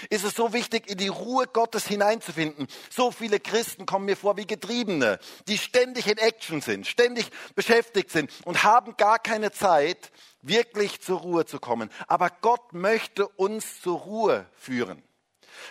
Ist 0.09 0.23
es 0.23 0.33
so 0.33 0.53
wichtig, 0.53 0.89
in 0.89 0.97
die 0.97 1.09
Ruhe 1.09 1.45
Gottes 1.45 1.87
hineinzufinden. 1.87 2.67
So 2.89 3.11
viele 3.11 3.41
Christen 3.41 3.85
kommen 3.85 4.05
mir 4.05 4.15
vor 4.15 4.37
wie 4.37 4.47
Getriebene, 4.47 5.19
die 5.49 5.57
ständig 5.57 6.07
in 6.07 6.19
Action 6.19 6.61
sind, 6.61 6.87
ständig 6.87 7.31
beschäftigt 7.53 8.11
sind 8.11 8.31
und 8.45 8.63
haben 8.63 8.95
gar 8.95 9.19
keine 9.19 9.51
Zeit, 9.51 10.09
wirklich 10.41 11.01
zur 11.01 11.19
Ruhe 11.19 11.45
zu 11.45 11.59
kommen. 11.59 11.89
Aber 12.07 12.29
Gott 12.29 12.71
möchte 12.71 13.27
uns 13.27 13.81
zur 13.81 13.99
Ruhe 13.99 14.45
führen. 14.55 15.03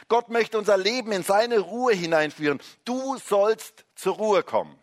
Gott 0.09 0.29
möchte 0.29 0.59
unser 0.59 0.77
Leben 0.77 1.13
in 1.13 1.23
seine 1.23 1.59
Ruhe 1.59 1.93
hineinführen. 1.93 2.61
Du 2.85 3.19
sollst 3.19 3.85
zur 3.95 4.17
Ruhe 4.17 4.43
kommen. 4.43 4.81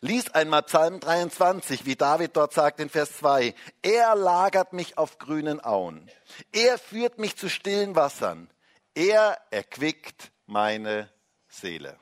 Lies 0.00 0.30
einmal 0.30 0.62
Psalm 0.64 1.00
23, 1.00 1.86
wie 1.86 1.96
David 1.96 2.36
dort 2.36 2.52
sagt 2.52 2.80
in 2.80 2.90
Vers 2.90 3.16
2. 3.18 3.54
Er 3.82 4.14
lagert 4.14 4.72
mich 4.72 4.98
auf 4.98 5.18
grünen 5.18 5.64
Auen. 5.64 6.10
Er 6.52 6.78
führt 6.78 7.18
mich 7.18 7.36
zu 7.36 7.48
stillen 7.48 7.96
Wassern. 7.96 8.50
Er 8.94 9.38
erquickt 9.50 10.30
meine 10.46 11.10
Seele. 11.48 11.98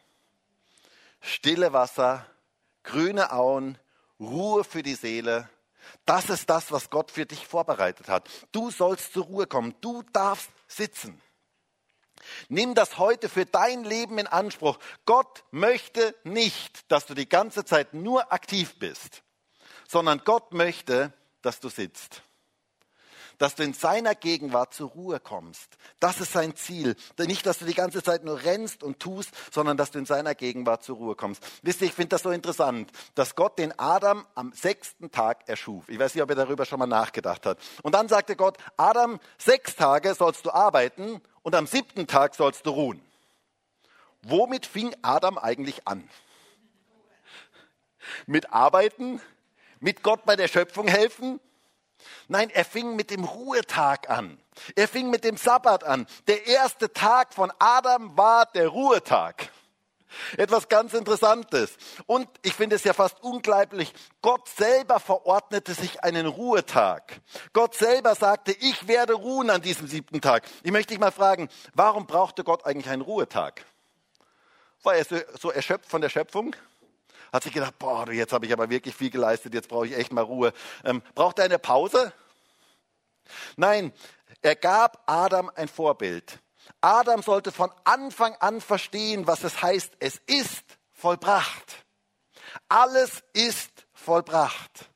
Stille 1.21 1.73
Wasser, 1.73 2.27
grüne 2.83 3.33
Auen, 3.33 3.79
Ruhe 4.21 4.65
für 4.65 4.83
die 4.83 4.95
Seele. 4.95 5.49
Das 6.05 6.31
ist 6.31 6.51
das, 6.51 6.73
was 6.73 6.91
Gott 6.91 7.11
für 7.11 7.27
dich 7.27 7.47
vorbereitet 7.47 8.09
hat. 8.09 8.29
Du 8.53 8.71
sollst 8.71 9.13
zur 9.13 9.25
Ruhe 9.25 9.47
kommen. 9.47 9.75
Du 9.81 10.03
darfst 10.13 10.51
sitzen. 10.67 11.21
Nimm 12.49 12.75
das 12.75 12.99
heute 12.99 13.29
für 13.29 13.47
dein 13.47 13.85
Leben 13.85 14.19
in 14.19 14.27
Anspruch. 14.27 14.79
Gott 15.07 15.45
möchte 15.51 16.15
nicht, 16.25 16.91
dass 16.91 17.07
du 17.07 17.15
die 17.15 17.29
ganze 17.29 17.65
Zeit 17.65 17.95
nur 17.95 18.33
aktiv 18.33 18.79
bist, 18.79 19.23
sondern 19.89 20.23
Gott 20.25 20.53
möchte, 20.53 21.13
dass 21.43 21.61
du 21.61 21.69
sitzt. 21.69 22.23
Dass 23.39 23.57
du 23.57 23.65
in 23.65 23.75
seiner 23.75 24.15
Gegenwart 24.15 24.75
zur 24.75 24.91
Ruhe 24.91 25.19
kommst. 25.19 25.77
Das 25.99 26.21
ist 26.21 26.33
sein 26.33 26.55
Ziel. 26.55 26.95
Nicht, 27.19 27.45
dass 27.45 27.59
du 27.59 27.65
die 27.65 27.75
ganze 27.75 28.01
Zeit 28.01 28.23
nur 28.23 28.45
rennst 28.45 28.85
und 28.85 29.01
tust, 29.01 29.31
sondern 29.53 29.77
dass 29.77 29.91
du 29.91 29.99
in 29.99 30.07
seiner 30.07 30.37
Gegenwart 30.37 30.85
zur 30.85 30.97
Ruhe 30.97 31.17
kommst. 31.17 31.43
Wisst 31.63 31.81
ihr, 31.81 31.89
ich 31.89 31.95
finde 31.95 32.11
das 32.11 32.23
so 32.23 32.31
interessant, 32.31 32.93
dass 33.17 33.35
Gott 33.35 33.59
den 33.59 33.77
Adam 33.77 34.25
am 34.37 34.53
sechsten 34.53 35.11
Tag 35.11 35.49
erschuf. 35.49 35.89
Ich 35.89 35.99
weiß 35.99 36.15
nicht, 36.15 36.23
ob 36.23 36.31
er 36.31 36.37
darüber 36.37 36.65
schon 36.65 36.79
mal 36.79 36.87
nachgedacht 36.87 37.45
hat. 37.45 37.59
Und 37.83 37.97
dann 37.97 38.09
sagte 38.09 38.37
Gott, 38.37 38.57
Adam, 38.77 39.19
sechs 39.37 39.75
Tage 39.75 40.15
sollst 40.15 40.47
du 40.47 40.53
arbeiten 40.53 41.21
und 41.45 41.55
am 41.55 41.69
siebten 41.69 42.09
Tag 42.09 42.35
sollst 42.35 42.67
du 42.67 42.71
ruhen. 42.71 43.01
Womit 44.23 44.67
fing 44.67 44.97
Adam 45.03 45.39
eigentlich 45.39 45.87
an? 45.87 46.09
Mit 48.27 48.53
Arbeiten? 48.53 49.21
Mit 49.79 50.03
Gott 50.03 50.25
bei 50.25 50.35
der 50.35 50.49
Schöpfung 50.49 50.89
helfen? 50.89 51.39
Nein, 52.29 52.51
er 52.51 52.65
fing 52.65 52.97
mit 52.97 53.11
dem 53.11 53.25
Ruhetag 53.25 54.11
an. 54.11 54.39
Er 54.75 54.89
fing 54.89 55.11
mit 55.11 55.25
dem 55.25 55.37
Sabbat 55.37 55.85
an. 55.85 56.07
Der 56.27 56.47
erste 56.47 56.93
Tag 56.93 57.35
von 57.35 57.53
Adam 57.59 58.17
war 58.17 58.47
der 58.47 58.69
Ruhetag. 58.69 59.51
Etwas 60.37 60.69
ganz 60.69 60.95
Interessantes. 60.95 61.77
Und 62.07 62.29
ich 62.43 62.55
finde 62.55 62.77
es 62.77 62.85
ja 62.85 62.93
fast 62.93 63.23
unglaublich, 63.23 63.93
Gott 64.23 64.49
selber 64.49 65.01
verordnete 65.01 65.75
sich 65.75 66.03
einen 66.03 66.27
Ruhetag. 66.27 67.21
Gott 67.53 67.75
selber 67.75 68.15
sagte, 68.15 68.53
ich 68.53 68.89
werde 68.89 69.15
ruhen 69.15 69.51
an 69.51 69.63
diesem 69.63 69.87
siebten 69.87 70.21
Tag. 70.21 70.45
Ich 70.63 70.73
möchte 70.73 70.95
dich 70.95 71.01
mal 71.01 71.13
fragen, 71.13 71.49
warum 71.75 72.07
brauchte 72.07 72.45
Gott 72.45 72.67
eigentlich 72.67 72.89
einen 72.89 73.03
Ruhetag? 73.03 73.65
War 74.83 74.95
er 74.95 75.05
so, 75.05 75.51
erschöpft 75.51 75.89
von 75.89 76.01
der 76.01 76.11
Schöpfung? 76.11 76.55
Hat 77.33 77.43
sich 77.43 77.53
gedacht, 77.53 77.79
boah, 77.79 78.11
jetzt 78.13 78.33
habe 78.33 78.47
ich 78.47 78.53
aber 78.53 78.71
wirklich 78.71 78.95
viel 78.95 79.11
geleistet, 79.11 79.55
jetzt 79.55 79.69
brauche 79.69 79.87
ich 79.87 79.97
echt 79.97 80.13
mal 80.13 80.23
Ruhe. 80.23 80.53
Ähm, 80.85 81.03
braucht 81.15 81.39
er 81.39 81.47
eine 81.47 81.59
Pause? 81.59 82.13
Nein, 83.57 83.93
er 84.43 84.55
gab 84.57 85.03
Adam 85.07 85.51
ein 85.55 85.69
Vorbild. 85.69 86.39
Adam 86.81 87.23
sollte 87.23 87.53
von 87.53 87.71
Anfang 87.85 88.35
an 88.41 88.61
verstehen, 88.61 89.27
was 89.27 89.45
es 89.45 89.63
heißt, 89.63 89.95
es 90.01 90.19
ist 90.27 90.65
vollbracht. 90.93 91.85
Alles 92.69 93.23
ist 93.33 93.87
vollbracht. 93.93 94.91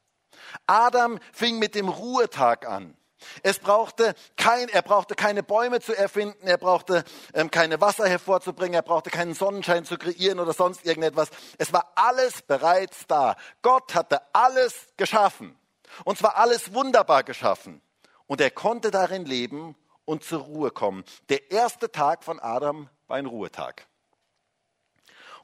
Adam 0.66 1.18
fing 1.32 1.58
mit 1.58 1.75
dem 1.75 1.88
Ruhetag 1.88 2.66
an. 2.66 2.96
Es 3.42 3.58
brauchte 3.58 4.14
kein, 4.37 4.68
er 4.68 4.82
brauchte 4.82 5.14
keine 5.14 5.42
Bäume 5.42 5.80
zu 5.80 5.96
erfinden, 5.96 6.46
er 6.46 6.56
brauchte 6.56 7.04
ähm, 7.34 7.50
keine 7.50 7.80
Wasser 7.80 8.08
hervorzubringen, 8.08 8.75
er 8.75 8.82
brauchte 8.82 9.10
keinen 9.10 9.34
Sonnenschein 9.34 9.84
zu 9.84 9.98
kreieren 9.98 10.38
oder 10.38 10.52
sonst 10.52 10.84
irgendetwas. 10.84 11.30
Es 11.58 11.72
war 11.72 11.92
alles 11.96 12.42
bereits 12.42 13.06
da. 13.08 13.37
Gott 13.62 13.94
hatte 13.94 14.20
alles 14.32 14.75
geschaffen. 14.96 15.58
Und 16.04 16.18
zwar 16.18 16.37
alles 16.37 16.75
wunderbar 16.75 17.25
geschaffen. 17.25 17.82
Und 18.26 18.40
er 18.40 18.50
konnte 18.50 18.90
darin 18.90 19.25
leben 19.25 19.75
und 20.08 20.24
zur 20.24 20.40
Ruhe 20.40 20.70
kommen. 20.70 21.04
Der 21.28 21.50
erste 21.50 21.92
Tag 21.92 22.24
von 22.24 22.40
Adam 22.40 22.88
war 23.08 23.18
ein 23.18 23.26
Ruhetag. 23.26 23.86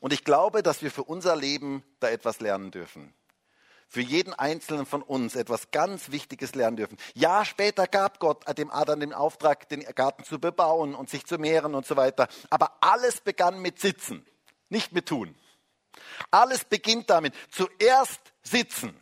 Und 0.01 0.15
ich 0.15 0.25
glaube, 0.25 0.63
dass 0.63 0.81
wir 0.81 0.91
für 0.91 1.05
unser 1.05 1.37
Leben 1.37 1.85
da 2.01 2.09
etwas 2.09 2.41
lernen 2.41 2.71
dürfen. 2.71 3.13
Für 3.89 4.01
jeden 4.01 4.33
Einzelnen 4.33 4.87
von 4.87 5.03
uns 5.03 5.37
etwas 5.37 5.71
ganz 5.71 6.11
Wichtiges 6.11 6.55
lernen 6.55 6.79
dürfen. 6.79 6.97
Ja, 7.13 7.45
später 7.45 7.87
gab 7.87 8.21
Gott 8.21 8.45
dem 8.57 8.71
Adam 8.71 9.01
den 9.01 9.13
Auftrag, 9.13 9.69
den 9.69 9.81
Garten 9.81 10.25
zu 10.25 10.41
bebauen 10.41 10.95
und 10.95 11.11
sich 11.11 11.27
zu 11.27 11.37
mehren 11.37 11.75
und 11.75 11.85
so 11.85 11.97
weiter. 11.97 12.27
Aber 12.49 12.79
alles 12.81 13.21
begann 13.21 13.61
mit 13.61 13.79
Sitzen, 13.79 14.27
nicht 14.71 14.93
mit 14.93 15.07
Tun. 15.07 15.37
Alles 16.31 16.65
beginnt 16.65 17.11
damit. 17.11 17.35
Zuerst 17.51 18.33
sitzen 18.43 18.99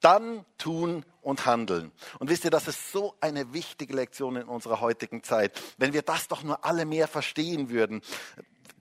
dann 0.00 0.46
tun 0.56 1.04
und 1.22 1.46
handeln. 1.46 1.92
Und 2.18 2.30
wisst 2.30 2.44
ihr, 2.44 2.50
das 2.50 2.68
ist 2.68 2.92
so 2.92 3.14
eine 3.20 3.52
wichtige 3.52 3.94
Lektion 3.94 4.36
in 4.36 4.48
unserer 4.48 4.80
heutigen 4.80 5.22
Zeit. 5.22 5.60
Wenn 5.78 5.92
wir 5.92 6.02
das 6.02 6.28
doch 6.28 6.42
nur 6.42 6.64
alle 6.64 6.84
mehr 6.84 7.08
verstehen 7.08 7.70
würden. 7.70 8.02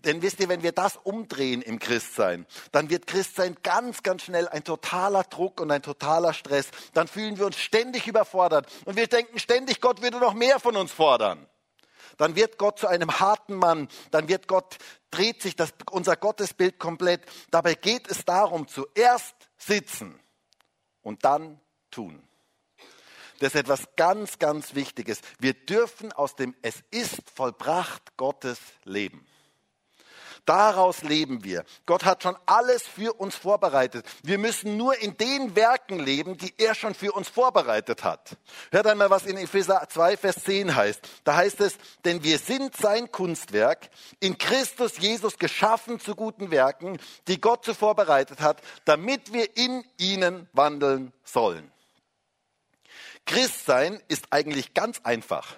Denn 0.05 0.21
wisst 0.21 0.39
ihr, 0.39 0.47
wenn 0.47 0.63
wir 0.63 0.71
das 0.71 0.95
umdrehen 0.95 1.61
im 1.61 1.77
Christsein, 1.77 2.45
dann 2.71 2.89
wird 2.89 3.05
Christsein 3.05 3.57
ganz, 3.63 4.01
ganz 4.01 4.23
schnell 4.23 4.47
ein 4.47 4.63
totaler 4.63 5.23
Druck 5.23 5.59
und 5.59 5.71
ein 5.71 5.81
totaler 5.81 6.33
Stress. 6.33 6.69
Dann 6.93 7.07
fühlen 7.07 7.37
wir 7.37 7.45
uns 7.45 7.57
ständig 7.57 8.07
überfordert 8.07 8.67
und 8.85 8.95
wir 8.95 9.07
denken 9.07 9.39
ständig, 9.39 9.81
Gott 9.81 10.01
würde 10.01 10.19
noch 10.19 10.33
mehr 10.33 10.59
von 10.59 10.77
uns 10.77 10.91
fordern. 10.91 11.45
Dann 12.17 12.35
wird 12.35 12.57
Gott 12.57 12.79
zu 12.79 12.87
einem 12.87 13.19
harten 13.19 13.55
Mann, 13.55 13.87
dann 14.11 14.27
wird 14.27 14.47
Gott, 14.47 14.77
dreht 15.11 15.41
sich 15.41 15.55
das, 15.55 15.73
unser 15.91 16.15
Gottesbild 16.15 16.79
komplett. 16.79 17.21
Dabei 17.51 17.75
geht 17.75 18.09
es 18.09 18.25
darum, 18.25 18.67
zuerst 18.67 19.35
sitzen 19.57 20.19
und 21.01 21.25
dann 21.25 21.59
tun. 21.91 22.28
Das 23.39 23.55
ist 23.55 23.61
etwas 23.61 23.83
ganz, 23.95 24.37
ganz 24.39 24.75
Wichtiges. 24.75 25.21
Wir 25.39 25.53
dürfen 25.53 26.11
aus 26.11 26.35
dem 26.35 26.55
Es 26.61 26.83
ist 26.91 27.29
vollbracht 27.33 28.17
Gottes 28.17 28.59
leben. 28.83 29.25
Daraus 30.49 31.03
leben 31.03 31.43
wir. 31.43 31.63
Gott 31.85 32.05
hat 32.05 32.23
schon 32.23 32.35
alles 32.47 32.81
für 32.81 33.13
uns 33.13 33.35
vorbereitet. 33.35 34.03
Wir 34.23 34.39
müssen 34.39 34.77
nur 34.77 34.97
in 34.99 35.15
den 35.15 35.55
Werken 35.55 35.99
leben, 35.99 36.37
die 36.37 36.53
er 36.57 36.73
schon 36.73 36.95
für 36.95 37.11
uns 37.11 37.29
vorbereitet 37.29 38.03
hat. 38.03 38.35
Hört 38.71 38.87
einmal, 38.87 39.11
was 39.11 39.27
in 39.27 39.37
Epheser 39.37 39.85
2, 39.87 40.17
Vers 40.17 40.43
10 40.43 40.75
heißt. 40.75 41.01
Da 41.23 41.35
heißt 41.35 41.61
es, 41.61 41.77
denn 42.03 42.23
wir 42.23 42.39
sind 42.39 42.75
sein 42.75 43.11
Kunstwerk, 43.11 43.89
in 44.19 44.39
Christus 44.39 44.97
Jesus 44.97 45.37
geschaffen 45.37 45.99
zu 45.99 46.15
guten 46.15 46.49
Werken, 46.49 46.97
die 47.27 47.39
Gott 47.39 47.63
zuvor 47.63 47.95
bereitet 47.95 48.41
hat, 48.41 48.61
damit 48.85 49.31
wir 49.31 49.55
in 49.55 49.83
ihnen 49.97 50.49
wandeln 50.53 51.13
sollen. 51.23 51.71
Christsein 53.25 54.01
ist 54.07 54.27
eigentlich 54.31 54.73
ganz 54.73 55.01
einfach. 55.03 55.55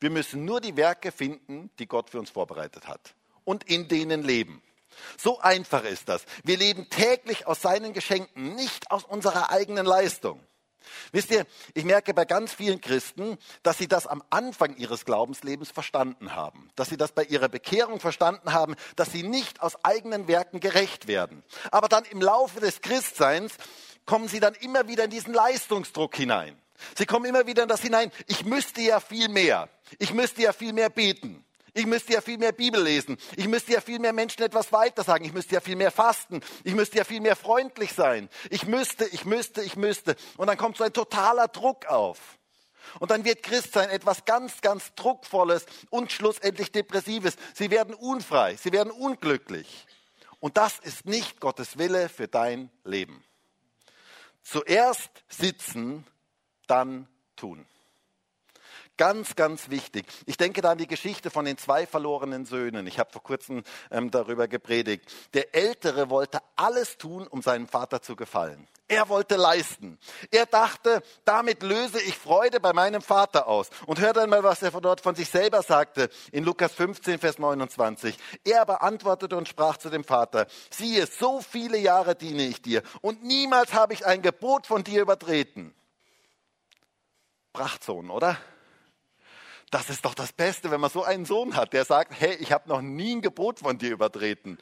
Wir 0.00 0.10
müssen 0.10 0.44
nur 0.44 0.60
die 0.60 0.76
Werke 0.76 1.12
finden, 1.12 1.70
die 1.78 1.86
Gott 1.86 2.10
für 2.10 2.18
uns 2.18 2.30
vorbereitet 2.30 2.88
hat 2.88 3.14
und 3.44 3.64
in 3.64 3.88
denen 3.88 4.22
leben. 4.22 4.62
So 5.16 5.40
einfach 5.40 5.84
ist 5.84 6.08
das. 6.08 6.24
Wir 6.44 6.56
leben 6.56 6.88
täglich 6.90 7.46
aus 7.46 7.62
seinen 7.62 7.92
Geschenken, 7.92 8.54
nicht 8.54 8.90
aus 8.90 9.04
unserer 9.04 9.50
eigenen 9.50 9.86
Leistung. 9.86 10.40
Wisst 11.12 11.30
ihr, 11.30 11.46
ich 11.72 11.84
merke 11.84 12.12
bei 12.12 12.24
ganz 12.24 12.52
vielen 12.52 12.80
Christen, 12.80 13.38
dass 13.62 13.78
sie 13.78 13.88
das 13.88 14.06
am 14.06 14.22
Anfang 14.30 14.76
ihres 14.76 15.04
Glaubenslebens 15.04 15.70
verstanden 15.70 16.34
haben, 16.34 16.70
dass 16.76 16.90
sie 16.90 16.96
das 16.96 17.12
bei 17.12 17.24
ihrer 17.24 17.48
Bekehrung 17.48 18.00
verstanden 18.00 18.52
haben, 18.52 18.74
dass 18.96 19.12
sie 19.12 19.22
nicht 19.22 19.62
aus 19.62 19.82
eigenen 19.84 20.28
Werken 20.28 20.60
gerecht 20.60 21.06
werden. 21.06 21.42
Aber 21.70 21.88
dann 21.88 22.04
im 22.04 22.20
Laufe 22.20 22.60
des 22.60 22.82
Christseins 22.82 23.56
kommen 24.06 24.28
sie 24.28 24.40
dann 24.40 24.54
immer 24.54 24.88
wieder 24.88 25.04
in 25.04 25.10
diesen 25.10 25.34
Leistungsdruck 25.34 26.16
hinein. 26.16 26.58
Sie 26.96 27.06
kommen 27.06 27.24
immer 27.24 27.46
wieder 27.46 27.62
in 27.62 27.68
das 27.68 27.82
hinein, 27.82 28.10
ich 28.26 28.44
müsste 28.44 28.80
ja 28.82 29.00
viel 29.00 29.28
mehr, 29.28 29.68
ich 29.98 30.12
müsste 30.12 30.42
ja 30.42 30.52
viel 30.52 30.72
mehr 30.72 30.90
beten. 30.90 31.44
Ich 31.76 31.86
müsste 31.86 32.12
ja 32.12 32.20
viel 32.20 32.38
mehr 32.38 32.52
Bibel 32.52 32.80
lesen. 32.80 33.18
Ich 33.34 33.48
müsste 33.48 33.72
ja 33.72 33.80
viel 33.80 33.98
mehr 33.98 34.12
Menschen 34.12 34.42
etwas 34.44 34.70
weiter 34.70 35.02
sagen. 35.02 35.24
Ich 35.24 35.32
müsste 35.32 35.54
ja 35.54 35.60
viel 35.60 35.74
mehr 35.74 35.90
fasten. 35.90 36.40
Ich 36.62 36.72
müsste 36.72 36.98
ja 36.98 37.04
viel 37.04 37.20
mehr 37.20 37.34
freundlich 37.34 37.92
sein. 37.92 38.28
Ich 38.48 38.64
müsste, 38.64 39.06
ich 39.06 39.24
müsste, 39.24 39.60
ich 39.60 39.74
müsste. 39.74 40.14
Und 40.36 40.46
dann 40.46 40.56
kommt 40.56 40.76
so 40.76 40.84
ein 40.84 40.92
totaler 40.92 41.48
Druck 41.48 41.86
auf. 41.86 42.38
Und 43.00 43.10
dann 43.10 43.24
wird 43.24 43.42
Christsein 43.42 43.90
etwas 43.90 44.24
ganz, 44.24 44.60
ganz 44.60 44.94
Druckvolles 44.94 45.66
und 45.90 46.12
schlussendlich 46.12 46.70
Depressives. 46.70 47.34
Sie 47.54 47.72
werden 47.72 47.94
unfrei, 47.94 48.54
sie 48.54 48.70
werden 48.70 48.92
unglücklich. 48.92 49.86
Und 50.38 50.56
das 50.56 50.78
ist 50.78 51.06
nicht 51.06 51.40
Gottes 51.40 51.76
Wille 51.76 52.08
für 52.08 52.28
dein 52.28 52.70
Leben. 52.84 53.24
Zuerst 54.44 55.24
sitzen, 55.28 56.06
dann 56.66 57.08
tun. 57.34 57.66
Ganz, 58.96 59.34
ganz 59.34 59.70
wichtig. 59.70 60.06
Ich 60.24 60.36
denke 60.36 60.60
da 60.60 60.70
an 60.70 60.78
die 60.78 60.86
Geschichte 60.86 61.28
von 61.30 61.44
den 61.44 61.58
zwei 61.58 61.84
verlorenen 61.84 62.46
Söhnen. 62.46 62.86
Ich 62.86 63.00
habe 63.00 63.10
vor 63.10 63.24
kurzem 63.24 63.64
ähm, 63.90 64.12
darüber 64.12 64.46
gepredigt. 64.46 65.12
Der 65.34 65.52
Ältere 65.52 66.10
wollte 66.10 66.38
alles 66.54 66.96
tun, 66.96 67.26
um 67.26 67.42
seinem 67.42 67.66
Vater 67.66 68.02
zu 68.02 68.14
gefallen. 68.14 68.68
Er 68.86 69.08
wollte 69.08 69.34
leisten. 69.34 69.98
Er 70.30 70.46
dachte, 70.46 71.02
damit 71.24 71.64
löse 71.64 72.00
ich 72.02 72.16
Freude 72.16 72.60
bei 72.60 72.72
meinem 72.72 73.02
Vater 73.02 73.48
aus. 73.48 73.70
Und 73.86 73.98
hört 73.98 74.16
einmal, 74.16 74.44
was 74.44 74.62
er 74.62 74.70
von 74.70 74.82
dort 74.82 75.00
von 75.00 75.16
sich 75.16 75.28
selber 75.28 75.62
sagte 75.62 76.08
in 76.30 76.44
Lukas 76.44 76.72
15, 76.74 77.18
Vers 77.18 77.40
29. 77.40 78.16
Er 78.44 78.60
aber 78.60 78.82
antwortete 78.82 79.36
und 79.36 79.48
sprach 79.48 79.76
zu 79.76 79.90
dem 79.90 80.04
Vater, 80.04 80.46
siehe, 80.70 81.06
so 81.08 81.40
viele 81.40 81.78
Jahre 81.78 82.14
diene 82.14 82.44
ich 82.44 82.62
dir 82.62 82.82
und 83.00 83.24
niemals 83.24 83.72
habe 83.72 83.92
ich 83.92 84.06
ein 84.06 84.22
Gebot 84.22 84.68
von 84.68 84.84
dir 84.84 85.02
übertreten. 85.02 85.74
Prachtsohn, 87.52 88.10
oder? 88.10 88.38
Das 89.74 89.90
ist 89.90 90.04
doch 90.04 90.14
das 90.14 90.32
Beste, 90.32 90.70
wenn 90.70 90.80
man 90.80 90.88
so 90.88 91.02
einen 91.02 91.24
Sohn 91.24 91.56
hat, 91.56 91.72
der 91.72 91.84
sagt, 91.84 92.12
hey, 92.16 92.36
ich 92.36 92.52
habe 92.52 92.68
noch 92.68 92.80
nie 92.80 93.16
ein 93.16 93.22
Gebot 93.22 93.58
von 93.58 93.76
dir 93.76 93.90
übertreten. 93.90 94.56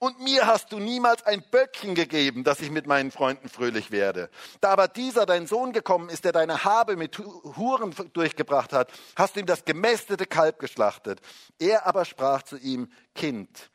Und 0.00 0.18
mir 0.18 0.48
hast 0.48 0.72
du 0.72 0.80
niemals 0.80 1.22
ein 1.22 1.44
Böckchen 1.48 1.94
gegeben, 1.94 2.42
dass 2.42 2.58
ich 2.58 2.72
mit 2.72 2.88
meinen 2.88 3.12
Freunden 3.12 3.48
fröhlich 3.48 3.92
werde. 3.92 4.28
Da 4.60 4.70
aber 4.70 4.88
dieser 4.88 5.26
dein 5.26 5.46
Sohn 5.46 5.72
gekommen 5.72 6.08
ist, 6.08 6.24
der 6.24 6.32
deine 6.32 6.64
Habe 6.64 6.96
mit 6.96 7.20
Huren 7.20 7.94
durchgebracht 8.12 8.72
hat, 8.72 8.90
hast 9.14 9.36
du 9.36 9.40
ihm 9.40 9.46
das 9.46 9.64
gemästete 9.64 10.26
Kalb 10.26 10.58
geschlachtet. 10.58 11.20
Er 11.60 11.86
aber 11.86 12.04
sprach 12.04 12.42
zu 12.42 12.56
ihm, 12.56 12.90
Kind, 13.14 13.70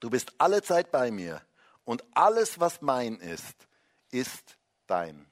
du 0.00 0.10
bist 0.10 0.32
alle 0.38 0.62
Zeit 0.62 0.90
bei 0.90 1.12
mir 1.12 1.42
und 1.84 2.02
alles, 2.16 2.58
was 2.58 2.82
mein 2.82 3.20
ist, 3.20 3.68
ist 4.10 4.56
dein. 4.88 5.30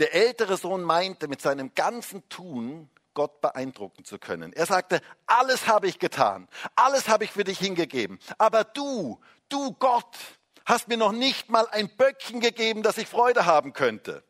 Der 0.00 0.12
ältere 0.14 0.56
Sohn 0.56 0.82
meinte 0.82 1.28
mit 1.28 1.40
seinem 1.40 1.76
ganzen 1.76 2.28
Tun, 2.28 2.90
Gott 3.14 3.40
beeindrucken 3.40 4.04
zu 4.04 4.18
können. 4.18 4.52
Er 4.52 4.66
sagte, 4.66 5.00
alles 5.26 5.66
habe 5.66 5.88
ich 5.88 5.98
getan, 5.98 6.48
alles 6.76 7.08
habe 7.08 7.24
ich 7.24 7.30
für 7.30 7.44
dich 7.44 7.58
hingegeben, 7.58 8.18
aber 8.38 8.64
du, 8.64 9.20
du 9.48 9.72
Gott, 9.74 10.18
hast 10.64 10.88
mir 10.88 10.96
noch 10.96 11.12
nicht 11.12 11.48
mal 11.48 11.68
ein 11.68 11.88
Böckchen 11.96 12.40
gegeben, 12.40 12.82
dass 12.82 12.98
ich 12.98 13.08
Freude 13.08 13.46
haben 13.46 13.72
könnte. 13.72 14.24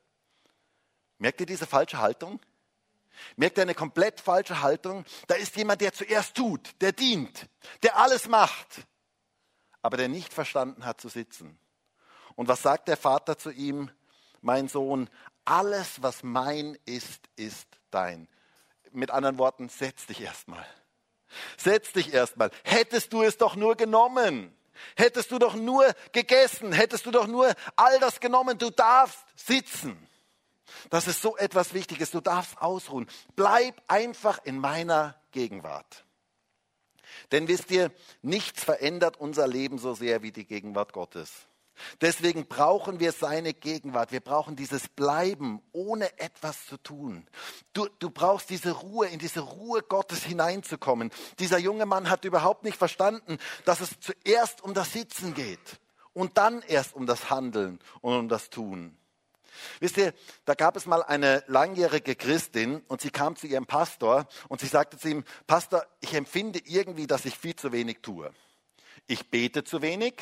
Merkt 1.19 1.41
ihr 1.41 1.47
diese 1.47 1.67
falsche 1.67 1.99
Haltung? 1.99 2.41
Merkt 3.37 3.59
ihr 3.59 3.63
eine 3.63 3.75
komplett 3.75 4.21
falsche 4.21 4.61
Haltung? 4.61 5.05
Da 5.29 5.37
ist 5.37 5.57
jemand, 5.57 5.81
der 5.81 5.93
zuerst 5.93 6.35
tut, 6.37 6.81
der 6.81 6.93
dient, 6.93 7.49
der 7.83 7.97
alles 7.97 8.29
macht, 8.29 8.87
aber 9.83 9.97
der 9.97 10.09
nicht 10.09 10.33
verstanden 10.33 10.85
hat 10.85 11.01
zu 11.01 11.09
sitzen. 11.09 11.59
Und 12.35 12.49
was 12.49 12.63
sagt 12.63 12.89
der 12.89 12.97
Vater 12.97 13.39
zu 13.39 13.51
ihm? 13.51 13.91
Mein 14.41 14.69
Sohn, 14.69 15.09
alles, 15.45 16.03
was 16.03 16.23
mein 16.23 16.77
ist, 16.85 17.29
ist 17.37 17.69
dein 17.91 18.29
mit 18.95 19.11
anderen 19.11 19.39
Worten, 19.39 19.69
setz 19.69 20.07
dich 20.07 20.21
erstmal. 20.21 20.65
Setz 21.57 21.93
dich 21.93 22.13
erstmal. 22.13 22.51
Hättest 22.63 23.13
du 23.13 23.23
es 23.23 23.39
doch 23.39 23.57
nur 23.57 23.77
genommen. 23.77 24.55
Hättest 24.97 25.31
du 25.31 25.39
doch 25.39 25.55
nur 25.55 25.95
gegessen. 26.13 26.73
Hättest 26.73 27.07
du 27.07 27.11
doch 27.11 27.27
nur 27.27 27.53
all 27.77 27.99
das 28.01 28.21
genommen. 28.21 28.59
Du 28.59 28.71
darfst 28.71 29.25
sitzen. 29.35 29.97
Das 30.91 31.07
ist 31.07 31.23
so 31.23 31.37
etwas 31.37 31.75
Wichtiges. 31.75 32.11
Du 32.11 32.21
darfst 32.21 32.61
ausruhen. 32.61 33.09
Bleib 33.37 33.81
einfach 33.89 34.41
in 34.45 34.59
meiner 34.59 35.21
Gegenwart. 35.33 36.05
Denn 37.33 37.49
wisst 37.49 37.71
ihr, 37.71 37.93
nichts 38.23 38.65
verändert 38.65 39.19
unser 39.19 39.47
Leben 39.47 39.79
so 39.79 39.95
sehr 39.95 40.23
wie 40.23 40.33
die 40.33 40.47
Gegenwart 40.47 40.93
Gottes. 40.93 41.31
Deswegen 42.01 42.47
brauchen 42.47 43.01
wir 43.01 43.13
seine 43.13 43.55
Gegenwart. 43.55 44.13
Wir 44.13 44.21
brauchen 44.21 44.57
dieses 44.57 44.89
Bleiben, 44.89 45.61
ohne 45.73 46.19
etwas 46.19 46.67
zu 46.67 46.77
tun. 46.77 47.27
Du, 47.73 47.89
du 47.99 48.11
brauchst 48.11 48.51
diese 48.51 48.73
Ruhe, 48.73 49.09
in 49.09 49.19
diese 49.19 49.41
Ruhe 49.41 49.83
Gottes 49.83 50.25
hineinzukommen. 50.25 51.11
Dieser 51.39 51.59
junge 51.59 51.87
Mann 51.87 52.11
hat 52.11 52.25
überhaupt 52.25 52.65
nicht 52.65 52.77
verstanden, 52.77 53.39
dass 53.65 53.81
es 53.81 53.99
zuerst 54.01 54.63
um 54.63 54.75
das 54.75 54.93
Sitzen 54.93 55.35
geht 55.35 55.81
und 56.13 56.39
dann 56.39 56.63
erst 56.63 56.95
um 56.95 57.07
das 57.07 57.31
Handeln 57.31 57.79
und 58.01 58.17
um 58.17 58.29
das 58.29 58.51
Tun. 58.51 58.97
Wisst 59.81 59.97
ihr, 59.97 60.13
da 60.45 60.55
gab 60.55 60.77
es 60.77 60.87
mal 60.87 61.03
eine 61.03 61.45
langjährige 61.47 62.17
Christin 62.17 62.83
und 62.89 63.01
sie 63.01 63.11
kam 63.11 63.37
zu 63.37 63.47
ihrem 63.47 63.67
Pastor 63.67 64.27
und 64.49 64.61
sie 64.61 64.67
sagte 64.67 64.99
zu 64.99 65.09
ihm, 65.09 65.25
Pastor, 65.47 65.87
ich 66.01 66.15
empfinde 66.15 66.61
irgendwie, 66.65 67.07
dass 67.07 67.25
ich 67.25 67.37
viel 67.37 67.57
zu 67.57 67.73
wenig 67.73 67.99
tue. 68.03 68.33
Ich 69.07 69.31
bete 69.31 69.65
zu 69.65 69.83
wenig, 69.83 70.15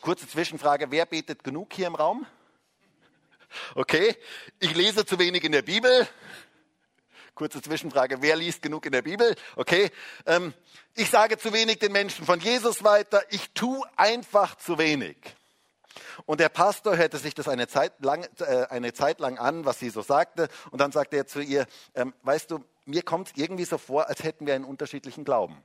Kurze 0.00 0.28
Zwischenfrage, 0.28 0.90
wer 0.90 1.06
betet 1.06 1.44
genug 1.44 1.72
hier 1.72 1.86
im 1.86 1.94
Raum? 1.94 2.26
Okay, 3.74 4.16
ich 4.58 4.74
lese 4.74 5.06
zu 5.06 5.18
wenig 5.18 5.44
in 5.44 5.52
der 5.52 5.62
Bibel. 5.62 6.08
Kurze 7.34 7.60
Zwischenfrage, 7.62 8.20
wer 8.20 8.36
liest 8.36 8.62
genug 8.62 8.86
in 8.86 8.92
der 8.92 9.02
Bibel? 9.02 9.34
Okay, 9.56 9.90
ähm, 10.26 10.54
ich 10.94 11.10
sage 11.10 11.36
zu 11.38 11.52
wenig 11.52 11.78
den 11.78 11.92
Menschen 11.92 12.24
von 12.24 12.38
Jesus 12.38 12.84
weiter. 12.84 13.22
Ich 13.30 13.50
tue 13.52 13.82
einfach 13.96 14.56
zu 14.56 14.78
wenig. 14.78 15.16
Und 16.26 16.40
der 16.40 16.48
Pastor 16.48 16.96
hörte 16.96 17.18
sich 17.18 17.34
das 17.34 17.48
eine 17.48 17.66
Zeit 17.66 17.92
lang, 18.04 18.26
äh, 18.38 18.66
eine 18.70 18.92
Zeit 18.92 19.20
lang 19.20 19.38
an, 19.38 19.64
was 19.64 19.78
sie 19.78 19.90
so 19.90 20.02
sagte. 20.02 20.48
Und 20.70 20.80
dann 20.80 20.92
sagte 20.92 21.16
er 21.16 21.26
zu 21.26 21.40
ihr, 21.40 21.66
ähm, 21.94 22.14
weißt 22.22 22.50
du, 22.50 22.64
mir 22.84 23.02
kommt 23.02 23.28
es 23.28 23.36
irgendwie 23.36 23.64
so 23.64 23.78
vor, 23.78 24.08
als 24.08 24.22
hätten 24.22 24.46
wir 24.46 24.54
einen 24.54 24.64
unterschiedlichen 24.64 25.24
Glauben. 25.24 25.64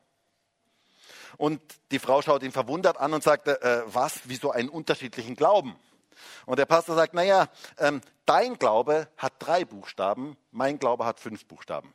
Und 1.39 1.61
die 1.91 1.99
Frau 1.99 2.21
schaut 2.21 2.43
ihn 2.43 2.51
verwundert 2.51 2.97
an 2.97 3.13
und 3.13 3.23
sagte, 3.23 3.61
äh, 3.61 3.83
was, 3.85 4.19
wieso 4.25 4.51
einen 4.51 4.67
unterschiedlichen 4.67 5.37
Glauben? 5.37 5.73
Und 6.45 6.59
der 6.59 6.65
Pastor 6.65 6.97
sagt, 6.97 7.13
naja, 7.13 7.47
ähm, 7.77 8.01
dein 8.25 8.59
Glaube 8.59 9.07
hat 9.15 9.35
drei 9.39 9.63
Buchstaben, 9.63 10.35
mein 10.51 10.79
Glaube 10.79 11.05
hat 11.05 11.21
fünf 11.21 11.45
Buchstaben. 11.45 11.93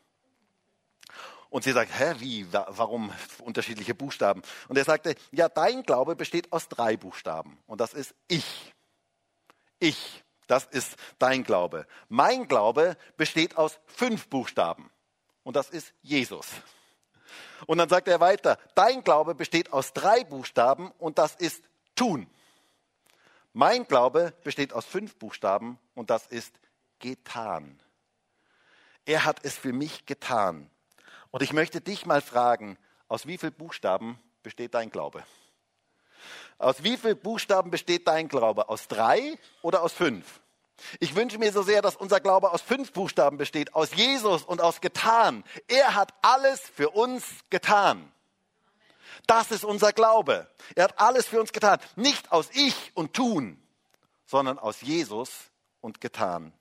Und 1.51 1.63
sie 1.63 1.73
sagt, 1.73 1.91
hä, 1.93 2.15
wie, 2.21 2.51
warum 2.51 3.13
unterschiedliche 3.41 3.95
Buchstaben? 3.95 4.41
Und 4.69 4.79
er 4.79 4.85
sagte, 4.85 5.15
ja, 5.31 5.51
dein 5.51 5.83
Glaube 5.83 6.17
besteht 6.17 6.51
aus 6.51 6.71
drei 6.71 6.97
Buchstaben. 6.97 7.59
Und 7.67 7.83
das 7.83 7.93
ist 7.93 8.15
ich. 8.29 8.73
Ich, 9.79 10.25
das 10.47 10.65
ist 10.65 10.97
dein 11.19 11.45
Glaube. 11.45 11.87
Mein 12.09 12.49
Glaube 12.49 12.97
besteht 13.19 13.59
aus 13.59 13.79
fünf 13.85 14.29
Buchstaben. 14.29 14.91
Und 15.43 15.55
das 15.55 15.69
ist 15.69 15.93
Jesus. 16.01 16.47
Und 17.67 17.79
dann 17.79 17.89
sagt 17.89 18.09
er 18.09 18.21
weiter, 18.21 18.59
dein 18.75 19.03
Glaube 19.05 19.35
besteht 19.35 19.73
aus 19.73 19.93
drei 19.93 20.25
Buchstaben 20.25 20.91
und 20.99 21.19
das 21.19 21.35
ist 21.35 21.63
tun. 21.95 22.27
Mein 23.53 23.87
Glaube 23.87 24.35
besteht 24.43 24.73
aus 24.73 24.85
fünf 24.85 25.17
Buchstaben 25.17 25.79
und 25.95 26.11
das 26.11 26.27
ist 26.27 26.59
getan. 26.99 27.81
Er 29.07 29.25
hat 29.25 29.45
es 29.45 29.57
für 29.57 29.73
mich 29.73 30.07
getan. 30.07 30.71
Und 31.31 31.43
ich 31.43 31.53
möchte 31.53 31.81
dich 31.81 32.07
mal 32.07 32.21
fragen, 32.21 32.79
aus 33.09 33.27
wie 33.27 33.39
vielen 33.39 33.53
Buchstaben 33.53 34.19
besteht 34.43 34.75
dein 34.75 34.91
Glaube? 34.91 35.25
Aus 36.59 36.83
wie 36.83 36.97
vielen 36.97 37.19
Buchstaben 37.19 37.71
besteht 37.71 38.09
dein 38.09 38.29
Glaube? 38.29 38.69
Aus 38.69 38.89
drei 38.89 39.39
oder 39.63 39.83
aus 39.83 39.93
fünf? 39.93 40.41
Ich 41.01 41.15
wünsche 41.15 41.39
mir 41.39 41.53
so 41.53 41.63
sehr, 41.63 41.83
dass 41.83 41.97
unser 41.97 42.21
Glaube 42.21 42.51
aus 42.51 42.63
fünf 42.63 42.93
Buchstaben 42.93 43.37
besteht, 43.37 43.75
aus 43.75 43.95
Jesus 43.95 44.43
und 44.43 44.61
aus 44.61 44.81
getan. 44.81 45.45
Er 45.69 45.95
hat 45.95 46.13
alles 46.23 46.61
für 46.61 46.91
uns 46.91 47.25
getan. 47.51 48.13
Das 49.27 49.51
ist 49.51 49.65
unser 49.65 49.93
Glaube. 49.93 50.51
Er 50.75 50.85
hat 50.85 50.99
alles 50.99 51.27
für 51.27 51.41
uns 51.41 51.53
getan. 51.53 51.79
Nicht 51.97 52.33
aus 52.33 52.51
Ich 52.53 52.93
und 52.95 53.15
Tun, 53.15 53.63
sondern 54.27 54.59
aus 54.59 54.81
Jesus 54.83 55.31
und 55.81 56.01
getan. 56.01 56.53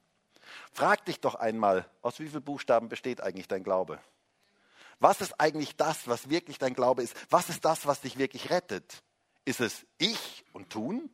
Frag 0.72 1.06
dich 1.06 1.20
doch 1.20 1.36
einmal, 1.36 1.90
aus 2.02 2.20
wie 2.20 2.28
vielen 2.28 2.44
Buchstaben 2.44 2.90
besteht 2.90 3.22
eigentlich 3.22 3.48
dein 3.48 3.64
Glaube? 3.64 4.00
Was 5.00 5.22
ist 5.22 5.40
eigentlich 5.40 5.76
das, 5.76 6.08
was 6.08 6.30
wirklich 6.30 6.60
dein 6.60 6.74
Glaube 6.74 7.04
ist? 7.04 7.16
Was 7.30 7.50
ist 7.50 7.66
das, 7.66 7.86
was 7.86 8.02
dich 8.02 8.18
wirklich 8.18 8.50
rettet? 8.50 9.04
Ist 9.44 9.60
es 9.60 9.86
Ich 9.98 10.46
und 10.54 10.70
Tun? 10.70 11.10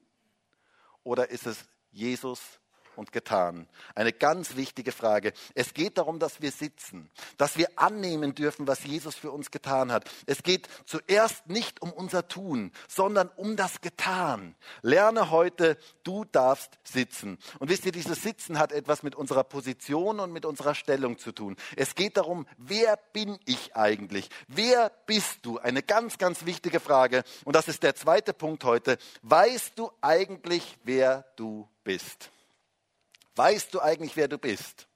Oder 1.04 1.30
ist 1.30 1.48
es 1.48 1.66
Jesus 1.92 2.40
und 3.00 3.12
getan? 3.12 3.68
Eine 3.96 4.14
ganz 4.14 4.56
wichtige 4.56 4.92
Frage. 4.92 5.34
Es 5.56 5.74
geht 5.74 5.98
darum, 5.98 6.20
dass 6.20 6.42
wir 6.42 6.52
sitzen, 6.52 7.10
dass 7.38 7.58
wir 7.58 7.68
annehmen 7.78 8.36
dürfen, 8.36 8.68
was 8.68 8.84
Jesus 8.84 9.16
für 9.16 9.32
uns 9.32 9.50
getan 9.50 9.92
hat. 9.92 10.10
Es 10.28 10.44
geht 10.44 10.68
zuerst 10.86 11.48
nicht 11.48 11.82
um 11.82 11.92
unser 11.92 12.28
Tun, 12.28 12.72
sondern 12.88 13.30
um 13.38 13.56
das 13.56 13.82
Getan. 13.82 14.56
Lerne 14.82 15.32
heute, 15.32 15.78
du 16.04 16.26
darfst 16.26 16.78
sitzen. 16.84 17.40
Und 17.60 17.70
wisst 17.70 17.86
ihr, 17.86 17.92
dieses 17.92 18.22
Sitzen 18.22 18.60
hat 18.60 18.72
etwas 18.72 19.02
mit 19.02 19.16
unserer 19.16 19.44
Position 19.44 20.20
und 20.20 20.32
mit 20.32 20.46
unserer 20.46 20.76
Stellung 20.76 21.18
zu 21.18 21.32
tun. 21.32 21.56
Es 21.78 21.96
geht 21.96 22.18
darum, 22.18 22.46
wer 22.58 22.98
bin 23.14 23.40
ich 23.46 23.76
eigentlich? 23.76 24.30
Wer 24.48 24.92
bist 25.06 25.40
du? 25.44 25.58
Eine 25.58 25.82
ganz, 25.82 26.18
ganz 26.18 26.46
wichtige 26.46 26.80
Frage. 26.80 27.24
Und 27.46 27.56
das 27.56 27.70
ist 27.70 27.82
der 27.84 27.96
zweite 27.96 28.34
Punkt 28.34 28.66
heute. 28.66 28.98
Weißt 29.22 29.80
du 29.80 29.90
eigentlich, 30.02 30.78
wer 30.84 31.26
du 31.38 31.68
bist? 31.84 32.30
Weißt 33.40 33.74
du 33.74 33.80
eigentlich, 33.80 34.18
wer 34.18 34.28
du 34.28 34.38
bist? 34.38 34.90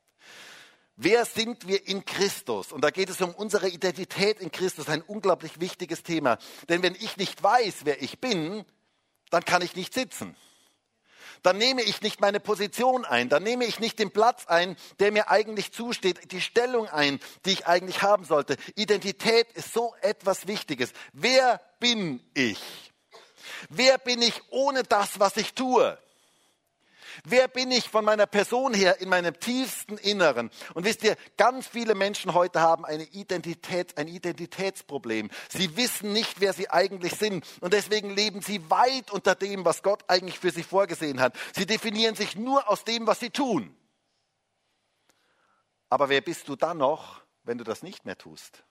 Wer 0.98 1.24
sind 1.24 1.66
wir 1.66 1.88
in 1.88 2.04
Christus? 2.04 2.74
Und 2.74 2.82
da 2.82 2.90
geht 2.90 3.10
es 3.10 3.22
um 3.22 3.34
unsere 3.34 3.70
Identität 3.70 4.42
in 4.42 4.52
Christus, 4.52 4.90
ein 4.90 5.02
unglaublich 5.02 5.62
wichtiges 5.62 6.04
Thema. 6.04 6.38
Denn 6.68 6.84
wenn 6.84 6.94
ich 6.94 7.16
nicht 7.16 7.42
weiß, 7.42 7.86
wer 7.86 8.02
ich 8.02 8.20
bin, 8.20 8.66
dann 9.30 9.46
kann 9.46 9.62
ich 9.62 9.78
nicht 9.78 9.94
sitzen. 9.94 10.36
Dann 11.42 11.58
nehme 11.58 11.84
ich 11.84 12.02
nicht 12.02 12.20
meine 12.20 12.42
Position 12.42 13.06
ein, 13.06 13.30
dann 13.30 13.44
nehme 13.44 13.64
ich 13.64 13.80
nicht 13.80 13.98
den 13.98 14.12
Platz 14.12 14.46
ein, 14.48 14.76
der 15.00 15.14
mir 15.14 15.30
eigentlich 15.30 15.72
zusteht, 15.72 16.34
die 16.34 16.42
Stellung 16.42 16.90
ein, 16.90 17.22
die 17.46 17.52
ich 17.52 17.66
eigentlich 17.66 18.02
haben 18.02 18.26
sollte. 18.26 18.58
Identität 18.76 19.54
ist 19.54 19.72
so 19.72 19.96
etwas 20.02 20.48
Wichtiges. 20.48 20.92
Wer 21.14 21.62
bin 21.80 22.22
ich? 22.34 22.62
Wer 23.70 23.98
bin 24.00 24.22
ich 24.22 24.42
ohne 24.50 24.84
das, 24.84 25.22
was 25.22 25.38
ich 25.38 25.54
tue? 25.54 25.98
Wer 27.24 27.48
bin 27.48 27.72
ich 27.72 27.90
von 27.90 28.06
meiner 28.06 28.26
Person 28.26 28.74
her 28.74 29.00
in 29.02 29.10
meinem 29.10 29.40
tiefsten 29.40 29.98
Inneren? 29.98 30.50
Und 30.74 30.86
wisst 30.86 31.04
ihr, 31.04 31.18
ganz 31.38 31.68
viele 31.68 31.96
Menschen 31.96 32.34
heute 32.34 32.62
haben 32.62 32.86
eine 32.86 33.04
Identität, 33.04 33.98
ein 33.98 34.08
Identitätsproblem. 34.08 35.30
Sie 35.50 35.76
wissen 35.76 36.14
nicht, 36.14 36.42
wer 36.42 36.54
sie 36.54 36.70
eigentlich 36.70 37.16
sind. 37.16 37.46
Und 37.62 37.74
deswegen 37.74 38.10
leben 38.10 38.42
sie 38.42 38.70
weit 38.70 39.12
unter 39.12 39.36
dem, 39.36 39.66
was 39.66 39.84
Gott 39.84 40.04
eigentlich 40.08 40.40
für 40.40 40.52
sie 40.52 40.64
vorgesehen 40.64 41.20
hat. 41.20 41.36
Sie 41.56 41.66
definieren 41.66 42.16
sich 42.16 42.36
nur 42.36 42.70
aus 42.70 42.84
dem, 42.84 43.08
was 43.08 43.20
sie 43.20 43.30
tun. 43.30 43.76
Aber 45.90 46.10
wer 46.10 46.22
bist 46.22 46.48
du 46.50 46.56
dann 46.56 46.80
noch, 46.80 47.22
wenn 47.44 47.58
du 47.58 47.64
das 47.64 47.84
nicht 47.84 48.06
mehr 48.06 48.18
tust? 48.18 48.64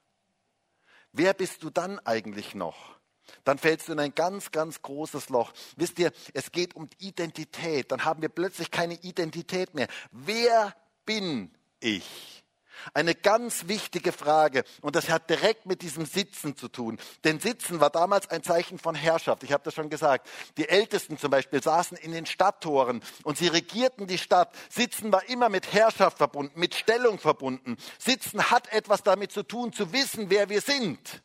Wer 1.13 1.35
bist 1.35 1.63
du 1.63 1.71
dann 1.71 1.99
eigentlich 2.01 2.55
noch? 2.55 2.97
Dann 3.45 3.59
fällst 3.59 3.89
du 3.89 3.93
in 3.93 4.01
ein 4.01 4.15
ganz, 4.15 4.51
ganz 4.51 4.83
großes 4.83 5.29
Loch. 5.29 5.53
Wisst 5.77 5.99
ihr, 5.99 6.13
es 6.35 6.53
geht 6.53 6.75
um 6.75 6.89
Identität. 6.99 7.93
Dann 7.93 8.05
haben 8.05 8.23
wir 8.23 8.29
plötzlich 8.29 8.71
keine 8.71 8.95
Identität 8.95 9.75
mehr. 9.75 9.89
Wer 10.11 10.75
bin 11.05 11.51
ich? 11.81 12.43
Eine 12.95 13.15
ganz 13.15 13.69
wichtige 13.69 14.13
Frage 14.13 14.65
und 14.81 14.97
das 14.97 15.09
hat 15.09 15.31
direkt 15.31 15.67
mit 15.67 15.83
diesem 15.83 16.05
Sitzen 16.05 16.57
zu 16.57 16.69
tun. 16.69 16.99
Denn 17.25 17.39
Sitzen 17.39 17.81
war 17.81 17.91
damals 17.91 18.29
ein 18.31 18.43
Zeichen 18.43 18.79
von 18.79 18.95
Herrschaft. 18.95 19.45
Ich 19.45 19.53
habe 19.53 19.63
das 19.65 19.75
schon 19.75 19.91
gesagt. 19.91 20.29
Die 20.57 20.69
Ältesten 20.69 21.19
zum 21.19 21.31
Beispiel 21.31 21.63
saßen 21.63 21.97
in 21.97 22.13
den 22.13 22.27
Stadttoren 22.27 23.03
und 23.23 23.39
sie 23.39 23.49
regierten 23.49 24.07
die 24.07 24.19
Stadt. 24.19 24.55
Sitzen 24.69 25.13
war 25.13 25.29
immer 25.29 25.49
mit 25.49 25.73
Herrschaft 25.73 26.19
verbunden, 26.19 26.59
mit 26.59 26.75
Stellung 26.75 27.19
verbunden. 27.19 27.77
Sitzen 27.99 28.51
hat 28.51 28.73
etwas 28.73 29.03
damit 29.03 29.33
zu 29.33 29.43
tun, 29.43 29.73
zu 29.73 29.93
wissen, 29.93 30.31
wer 30.31 30.49
wir 30.49 30.61
sind. 30.61 31.23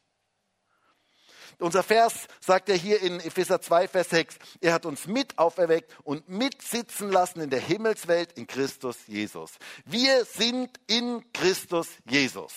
Unser 1.59 1.81
Vers 1.81 2.27
sagt 2.39 2.69
ja 2.69 2.75
hier 2.75 3.01
in 3.01 3.19
Epheser 3.19 3.59
2, 3.59 3.87
Vers 3.87 4.09
6, 4.11 4.35
er 4.61 4.73
hat 4.73 4.85
uns 4.85 5.07
mit 5.07 5.39
auferweckt 5.39 5.91
und 6.03 6.29
mitsitzen 6.29 7.11
lassen 7.11 7.41
in 7.41 7.49
der 7.49 7.59
Himmelswelt 7.59 8.33
in 8.33 8.45
Christus 8.45 8.97
Jesus. 9.07 9.53
Wir 9.85 10.23
sind 10.25 10.69
in 10.85 11.23
Christus 11.33 11.87
Jesus. 12.07 12.53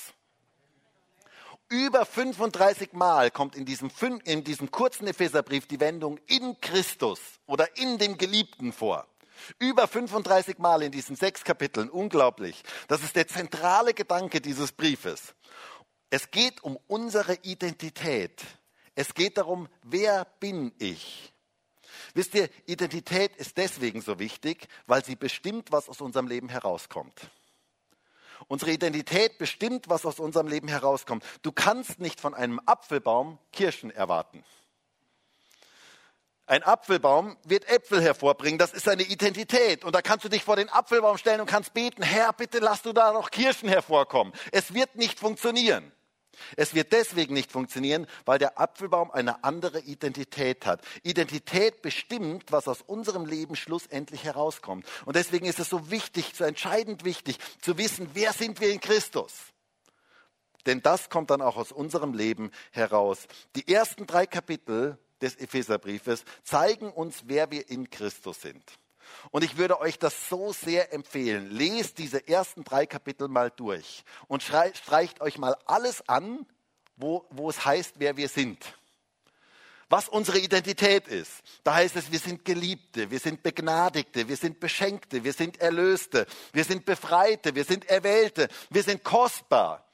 Über 1.70 2.04
35 2.04 2.92
Mal 2.92 3.30
kommt 3.30 3.56
in 3.56 3.64
diesem, 3.64 3.90
in 4.24 4.44
diesem 4.44 4.70
kurzen 4.70 5.06
Epheserbrief 5.06 5.66
die 5.66 5.80
Wendung 5.80 6.18
in 6.26 6.60
Christus 6.60 7.20
oder 7.46 7.78
in 7.78 7.96
dem 7.96 8.18
Geliebten 8.18 8.72
vor. 8.72 9.06
Über 9.58 9.88
35 9.88 10.58
Mal 10.58 10.82
in 10.82 10.92
diesen 10.92 11.16
sechs 11.16 11.44
Kapiteln. 11.44 11.88
Unglaublich. 11.88 12.62
Das 12.88 13.02
ist 13.02 13.16
der 13.16 13.28
zentrale 13.28 13.94
Gedanke 13.94 14.40
dieses 14.40 14.72
Briefes. 14.72 15.34
Es 16.10 16.30
geht 16.30 16.62
um 16.62 16.76
unsere 16.88 17.34
Identität. 17.42 18.42
Es 18.94 19.14
geht 19.14 19.38
darum, 19.38 19.68
wer 19.82 20.24
bin 20.40 20.72
ich? 20.78 21.32
Wisst 22.14 22.34
ihr, 22.34 22.48
Identität 22.66 23.36
ist 23.36 23.56
deswegen 23.56 24.00
so 24.00 24.18
wichtig, 24.18 24.66
weil 24.86 25.04
sie 25.04 25.16
bestimmt, 25.16 25.70
was 25.70 25.88
aus 25.88 26.00
unserem 26.00 26.26
Leben 26.26 26.48
herauskommt. 26.48 27.30
Unsere 28.48 28.72
Identität 28.72 29.38
bestimmt, 29.38 29.88
was 29.88 30.04
aus 30.06 30.18
unserem 30.18 30.48
Leben 30.48 30.68
herauskommt. 30.68 31.24
Du 31.42 31.52
kannst 31.52 32.00
nicht 32.00 32.20
von 32.20 32.34
einem 32.34 32.60
Apfelbaum 32.66 33.38
Kirschen 33.52 33.90
erwarten. 33.90 34.44
Ein 36.46 36.64
Apfelbaum 36.64 37.36
wird 37.44 37.68
Äpfel 37.68 38.02
hervorbringen, 38.02 38.58
das 38.58 38.72
ist 38.72 38.84
seine 38.84 39.04
Identität. 39.04 39.84
Und 39.84 39.94
da 39.94 40.02
kannst 40.02 40.24
du 40.24 40.28
dich 40.28 40.42
vor 40.42 40.56
den 40.56 40.68
Apfelbaum 40.68 41.16
stellen 41.16 41.40
und 41.40 41.46
kannst 41.46 41.74
beten, 41.74 42.02
Herr, 42.02 42.32
bitte 42.32 42.58
lass 42.58 42.82
du 42.82 42.92
da 42.92 43.12
noch 43.12 43.30
Kirschen 43.30 43.68
hervorkommen. 43.68 44.32
Es 44.50 44.74
wird 44.74 44.96
nicht 44.96 45.20
funktionieren. 45.20 45.92
Es 46.56 46.74
wird 46.74 46.92
deswegen 46.92 47.34
nicht 47.34 47.52
funktionieren, 47.52 48.06
weil 48.24 48.38
der 48.38 48.58
Apfelbaum 48.58 49.10
eine 49.10 49.44
andere 49.44 49.80
Identität 49.80 50.66
hat. 50.66 50.82
Identität 51.02 51.82
bestimmt, 51.82 52.52
was 52.52 52.68
aus 52.68 52.82
unserem 52.82 53.26
Leben 53.26 53.56
schlussendlich 53.56 54.24
herauskommt. 54.24 54.86
Und 55.04 55.16
deswegen 55.16 55.46
ist 55.46 55.58
es 55.58 55.68
so 55.68 55.90
wichtig, 55.90 56.32
so 56.34 56.44
entscheidend 56.44 57.04
wichtig, 57.04 57.38
zu 57.60 57.78
wissen, 57.78 58.10
wer 58.14 58.32
sind 58.32 58.60
wir 58.60 58.70
in 58.70 58.80
Christus. 58.80 59.32
Denn 60.66 60.82
das 60.82 61.08
kommt 61.08 61.30
dann 61.30 61.42
auch 61.42 61.56
aus 61.56 61.72
unserem 61.72 62.12
Leben 62.12 62.50
heraus. 62.70 63.26
Die 63.56 63.72
ersten 63.72 64.06
drei 64.06 64.26
Kapitel 64.26 64.98
des 65.20 65.36
Epheserbriefes 65.36 66.24
zeigen 66.44 66.90
uns, 66.90 67.22
wer 67.26 67.50
wir 67.50 67.68
in 67.70 67.90
Christus 67.90 68.42
sind. 68.42 68.62
Und 69.30 69.44
ich 69.44 69.56
würde 69.56 69.80
euch 69.80 69.98
das 69.98 70.28
so 70.28 70.52
sehr 70.52 70.92
empfehlen. 70.92 71.50
Lest 71.50 71.98
diese 71.98 72.26
ersten 72.26 72.64
drei 72.64 72.86
Kapitel 72.86 73.28
mal 73.28 73.50
durch 73.50 74.04
und 74.28 74.42
streicht 74.42 75.20
euch 75.20 75.38
mal 75.38 75.56
alles 75.66 76.08
an, 76.08 76.46
wo, 76.96 77.26
wo 77.30 77.50
es 77.50 77.64
heißt, 77.64 77.94
wer 77.98 78.16
wir 78.16 78.28
sind. 78.28 78.58
Was 79.88 80.08
unsere 80.08 80.38
Identität 80.38 81.08
ist. 81.08 81.42
Da 81.64 81.74
heißt 81.74 81.96
es, 81.96 82.12
wir 82.12 82.20
sind 82.20 82.44
Geliebte, 82.44 83.10
wir 83.10 83.18
sind 83.18 83.42
Begnadigte, 83.42 84.28
wir 84.28 84.36
sind 84.36 84.60
Beschenkte, 84.60 85.24
wir 85.24 85.32
sind 85.32 85.60
Erlöste, 85.60 86.26
wir 86.52 86.62
sind 86.62 86.84
Befreite, 86.84 87.56
wir 87.56 87.64
sind 87.64 87.88
Erwählte, 87.88 88.48
wir 88.70 88.84
sind 88.84 89.02
kostbar. 89.02 89.84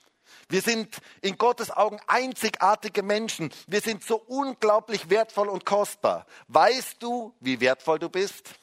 Wir 0.49 0.61
sind 0.61 0.99
in 1.23 1.39
Gottes 1.39 1.71
Augen 1.71 1.99
einzigartige 2.07 3.03
Menschen. 3.03 3.51
Wir 3.67 3.81
sind 3.81 4.05
so 4.05 4.17
unglaublich 4.17 5.09
wertvoll 5.11 5.49
und 5.49 5.65
kostbar. 5.65 6.27
Weißt 6.49 7.03
du, 7.03 7.35
wie 7.41 7.61
wertvoll 7.61 7.99
du 7.99 8.09
bist? 8.09 8.55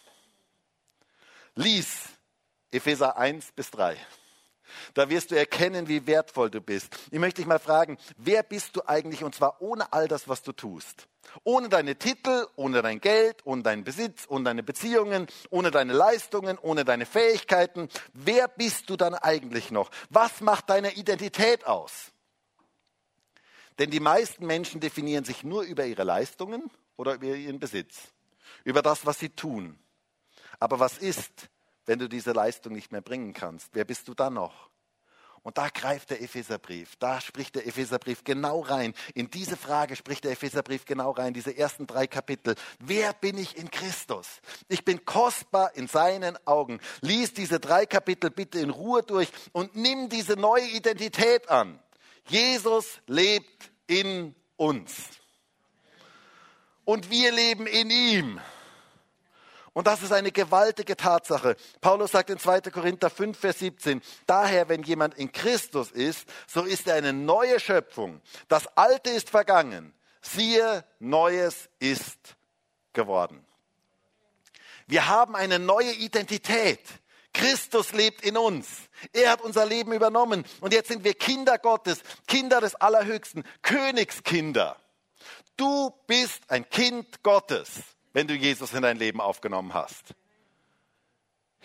Lies 1.55 2.09
Epheser 2.71 3.17
1 3.17 3.51
bis 3.51 3.69
3. 3.71 3.95
Da 4.95 5.09
wirst 5.09 5.29
du 5.29 5.35
erkennen, 5.35 5.87
wie 5.87 6.07
wertvoll 6.07 6.49
du 6.49 6.61
bist. 6.61 6.97
Ich 7.11 7.19
möchte 7.19 7.41
dich 7.41 7.47
mal 7.47 7.59
fragen, 7.59 7.97
wer 8.17 8.41
bist 8.41 8.75
du 8.75 8.81
eigentlich 8.87 9.23
und 9.23 9.35
zwar 9.35 9.61
ohne 9.61 9.93
all 9.93 10.07
das, 10.07 10.27
was 10.27 10.41
du 10.41 10.51
tust? 10.51 11.07
Ohne 11.43 11.69
deine 11.69 11.95
Titel, 11.95 12.47
ohne 12.55 12.81
dein 12.81 12.99
Geld, 12.99 13.45
ohne 13.45 13.61
deinen 13.61 13.83
Besitz, 13.83 14.25
ohne 14.27 14.45
deine 14.45 14.63
Beziehungen, 14.63 15.27
ohne 15.51 15.69
deine 15.69 15.93
Leistungen, 15.93 16.57
ohne 16.57 16.85
deine 16.85 17.05
Fähigkeiten. 17.05 17.87
Wer 18.13 18.47
bist 18.47 18.89
du 18.89 18.97
dann 18.97 19.13
eigentlich 19.13 19.69
noch? 19.69 19.91
Was 20.09 20.41
macht 20.41 20.71
deine 20.71 20.93
Identität 20.95 21.67
aus? 21.67 22.11
Denn 23.77 23.91
die 23.91 23.99
meisten 23.99 24.45
Menschen 24.47 24.81
definieren 24.81 25.23
sich 25.23 25.43
nur 25.43 25.63
über 25.63 25.85
ihre 25.85 26.03
Leistungen 26.03 26.71
oder 26.95 27.13
über 27.15 27.25
ihren 27.27 27.59
Besitz, 27.59 28.11
über 28.63 28.81
das, 28.81 29.05
was 29.05 29.19
sie 29.19 29.29
tun. 29.29 29.79
Aber 30.63 30.79
was 30.79 30.97
ist, 30.97 31.49
wenn 31.85 31.99
du 31.99 32.07
diese 32.07 32.31
Leistung 32.31 32.71
nicht 32.71 32.93
mehr 32.93 33.01
bringen 33.01 33.33
kannst? 33.33 33.67
Wer 33.73 33.83
bist 33.83 34.07
du 34.07 34.13
dann 34.13 34.35
noch? 34.35 34.69
Und 35.41 35.57
da 35.57 35.67
greift 35.67 36.09
der 36.09 36.21
Epheserbrief, 36.21 36.95
da 36.99 37.19
spricht 37.19 37.55
der 37.55 37.67
Epheserbrief 37.67 38.23
genau 38.23 38.61
rein. 38.61 38.93
In 39.13 39.29
diese 39.29 39.57
Frage 39.57 39.97
spricht 39.97 40.23
der 40.23 40.31
Epheserbrief 40.31 40.85
genau 40.85 41.11
rein, 41.11 41.33
diese 41.33 41.57
ersten 41.57 41.85
drei 41.85 42.07
Kapitel. 42.07 42.55
Wer 42.79 43.11
bin 43.11 43.37
ich 43.37 43.57
in 43.57 43.71
Christus? 43.71 44.39
Ich 44.69 44.85
bin 44.85 45.03
kostbar 45.03 45.75
in 45.75 45.89
seinen 45.89 46.37
Augen. 46.47 46.79
Lies 47.01 47.33
diese 47.33 47.59
drei 47.59 47.85
Kapitel 47.85 48.29
bitte 48.29 48.59
in 48.59 48.69
Ruhe 48.69 49.03
durch 49.03 49.33
und 49.51 49.75
nimm 49.75 50.07
diese 50.07 50.37
neue 50.37 50.69
Identität 50.69 51.49
an. 51.49 51.77
Jesus 52.29 53.01
lebt 53.07 53.69
in 53.87 54.33
uns. 54.55 54.93
Und 56.85 57.09
wir 57.09 57.33
leben 57.33 57.67
in 57.67 57.89
ihm. 57.89 58.39
Und 59.73 59.87
das 59.87 60.03
ist 60.03 60.11
eine 60.11 60.31
gewaltige 60.31 60.95
Tatsache. 60.95 61.55
Paulus 61.81 62.11
sagt 62.11 62.29
in 62.29 62.37
2. 62.37 62.61
Korinther 62.61 63.09
5, 63.09 63.37
Vers 63.37 63.59
17, 63.59 64.01
daher, 64.27 64.69
wenn 64.69 64.83
jemand 64.83 65.15
in 65.15 65.31
Christus 65.31 65.89
ist, 65.89 66.27
so 66.47 66.61
ist 66.61 66.87
er 66.87 66.95
eine 66.95 67.11
neue 67.11 67.59
Schöpfung. 67.59 68.21
Das 68.47 68.67
Alte 68.77 69.09
ist 69.09 69.31
vergangen. 69.31 69.93
Siehe, 70.21 70.85
Neues 70.99 71.69
ist 71.79 72.35
geworden. 72.93 73.43
Wir 74.85 75.07
haben 75.07 75.35
eine 75.35 75.57
neue 75.57 75.91
Identität. 75.91 76.79
Christus 77.33 77.93
lebt 77.93 78.23
in 78.23 78.37
uns. 78.37 78.67
Er 79.11 79.31
hat 79.31 79.41
unser 79.41 79.65
Leben 79.65 79.91
übernommen. 79.91 80.45
Und 80.61 80.71
jetzt 80.71 80.89
sind 80.89 81.03
wir 81.03 81.15
Kinder 81.15 81.57
Gottes, 81.57 82.01
Kinder 82.27 82.61
des 82.61 82.75
Allerhöchsten, 82.75 83.43
Königskinder. 83.63 84.77
Du 85.57 85.91
bist 86.05 86.41
ein 86.49 86.69
Kind 86.69 87.23
Gottes 87.23 87.69
wenn 88.13 88.27
du 88.27 88.35
Jesus 88.35 88.73
in 88.73 88.83
dein 88.83 88.97
Leben 88.97 89.19
aufgenommen 89.19 89.73
hast. 89.73 90.15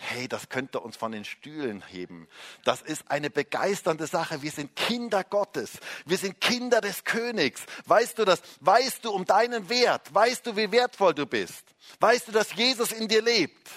Hey, 0.01 0.29
das 0.29 0.47
könnte 0.47 0.79
uns 0.79 0.95
von 0.95 1.11
den 1.11 1.25
Stühlen 1.25 1.83
heben. 1.85 2.29
Das 2.63 2.81
ist 2.81 3.11
eine 3.11 3.29
begeisternde 3.29 4.07
Sache. 4.07 4.41
Wir 4.41 4.51
sind 4.51 4.73
Kinder 4.75 5.25
Gottes. 5.25 5.73
Wir 6.05 6.17
sind 6.17 6.39
Kinder 6.39 6.79
des 6.79 7.03
Königs. 7.03 7.65
Weißt 7.85 8.17
du 8.17 8.23
das? 8.23 8.41
Weißt 8.61 9.03
du 9.03 9.11
um 9.11 9.25
deinen 9.25 9.67
Wert? 9.67 10.13
Weißt 10.13 10.47
du, 10.47 10.55
wie 10.55 10.71
wertvoll 10.71 11.13
du 11.13 11.25
bist? 11.25 11.65
Weißt 11.99 12.29
du, 12.29 12.31
dass 12.31 12.55
Jesus 12.55 12.93
in 12.93 13.09
dir 13.09 13.21
lebt? 13.21 13.69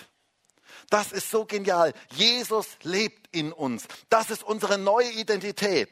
Das 0.91 1.11
ist 1.11 1.29
so 1.29 1.45
genial. 1.45 1.93
Jesus 2.13 2.69
lebt 2.83 3.35
in 3.35 3.53
uns. 3.53 3.89
Das 4.09 4.31
ist 4.31 4.45
unsere 4.45 4.79
neue 4.79 5.11
Identität. 5.11 5.91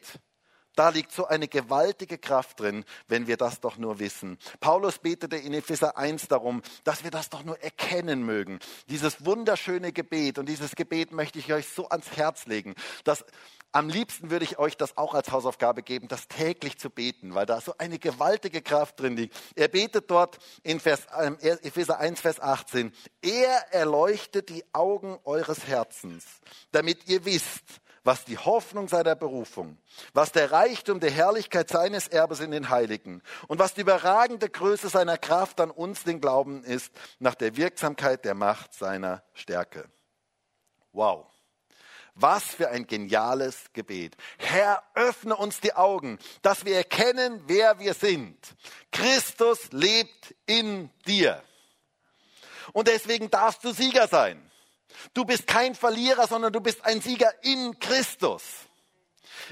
Da 0.80 0.88
liegt 0.88 1.12
so 1.12 1.26
eine 1.26 1.46
gewaltige 1.46 2.16
Kraft 2.16 2.60
drin, 2.60 2.86
wenn 3.06 3.26
wir 3.26 3.36
das 3.36 3.60
doch 3.60 3.76
nur 3.76 3.98
wissen. 3.98 4.38
Paulus 4.60 4.96
betete 4.96 5.36
in 5.36 5.52
Epheser 5.52 5.98
1 5.98 6.28
darum, 6.28 6.62
dass 6.84 7.04
wir 7.04 7.10
das 7.10 7.28
doch 7.28 7.44
nur 7.44 7.60
erkennen 7.62 8.22
mögen. 8.22 8.60
Dieses 8.88 9.22
wunderschöne 9.26 9.92
Gebet 9.92 10.38
und 10.38 10.48
dieses 10.48 10.74
Gebet 10.74 11.12
möchte 11.12 11.38
ich 11.38 11.52
euch 11.52 11.68
so 11.68 11.90
ans 11.90 12.16
Herz 12.16 12.46
legen, 12.46 12.74
dass 13.04 13.26
am 13.72 13.90
liebsten 13.90 14.30
würde 14.30 14.46
ich 14.46 14.58
euch 14.58 14.78
das 14.78 14.96
auch 14.96 15.12
als 15.12 15.30
Hausaufgabe 15.30 15.82
geben, 15.82 16.08
das 16.08 16.28
täglich 16.28 16.78
zu 16.78 16.88
beten, 16.88 17.34
weil 17.34 17.44
da 17.44 17.60
so 17.60 17.74
eine 17.76 17.98
gewaltige 17.98 18.62
Kraft 18.62 19.00
drin 19.00 19.18
liegt. 19.18 19.36
Er 19.56 19.68
betet 19.68 20.10
dort 20.10 20.38
in 20.62 20.80
Vers, 20.80 21.04
äh, 21.14 21.58
Epheser 21.62 21.98
1, 21.98 22.22
Vers 22.22 22.40
18. 22.40 22.90
Er 23.20 23.70
erleuchtet 23.70 24.48
die 24.48 24.64
Augen 24.72 25.18
eures 25.24 25.66
Herzens, 25.66 26.24
damit 26.72 27.06
ihr 27.06 27.26
wisst, 27.26 27.82
was 28.04 28.24
die 28.24 28.38
Hoffnung 28.38 28.88
seiner 28.88 29.14
Berufung, 29.14 29.78
was 30.14 30.32
der 30.32 30.52
Reichtum 30.52 31.00
der 31.00 31.10
Herrlichkeit 31.10 31.68
seines 31.68 32.08
Erbes 32.08 32.40
in 32.40 32.50
den 32.50 32.70
Heiligen 32.70 33.22
und 33.46 33.58
was 33.58 33.74
die 33.74 33.82
überragende 33.82 34.48
Größe 34.48 34.88
seiner 34.88 35.18
Kraft 35.18 35.60
an 35.60 35.70
uns, 35.70 36.04
den 36.04 36.20
Glauben 36.20 36.64
ist, 36.64 36.92
nach 37.18 37.34
der 37.34 37.56
Wirksamkeit 37.56 38.24
der 38.24 38.34
Macht 38.34 38.74
seiner 38.74 39.22
Stärke. 39.34 39.88
Wow. 40.92 41.26
Was 42.14 42.44
für 42.44 42.68
ein 42.68 42.86
geniales 42.86 43.72
Gebet. 43.72 44.16
Herr, 44.38 44.82
öffne 44.94 45.36
uns 45.36 45.60
die 45.60 45.74
Augen, 45.74 46.18
dass 46.42 46.64
wir 46.64 46.76
erkennen, 46.76 47.42
wer 47.46 47.78
wir 47.78 47.94
sind. 47.94 48.36
Christus 48.90 49.70
lebt 49.70 50.34
in 50.46 50.90
dir. 51.06 51.42
Und 52.72 52.88
deswegen 52.88 53.30
darfst 53.30 53.64
du 53.64 53.72
Sieger 53.72 54.08
sein. 54.08 54.49
Du 55.14 55.24
bist 55.24 55.46
kein 55.46 55.74
Verlierer, 55.74 56.26
sondern 56.26 56.52
du 56.52 56.60
bist 56.60 56.84
ein 56.84 57.00
Sieger 57.00 57.32
in 57.42 57.78
Christus. 57.78 58.42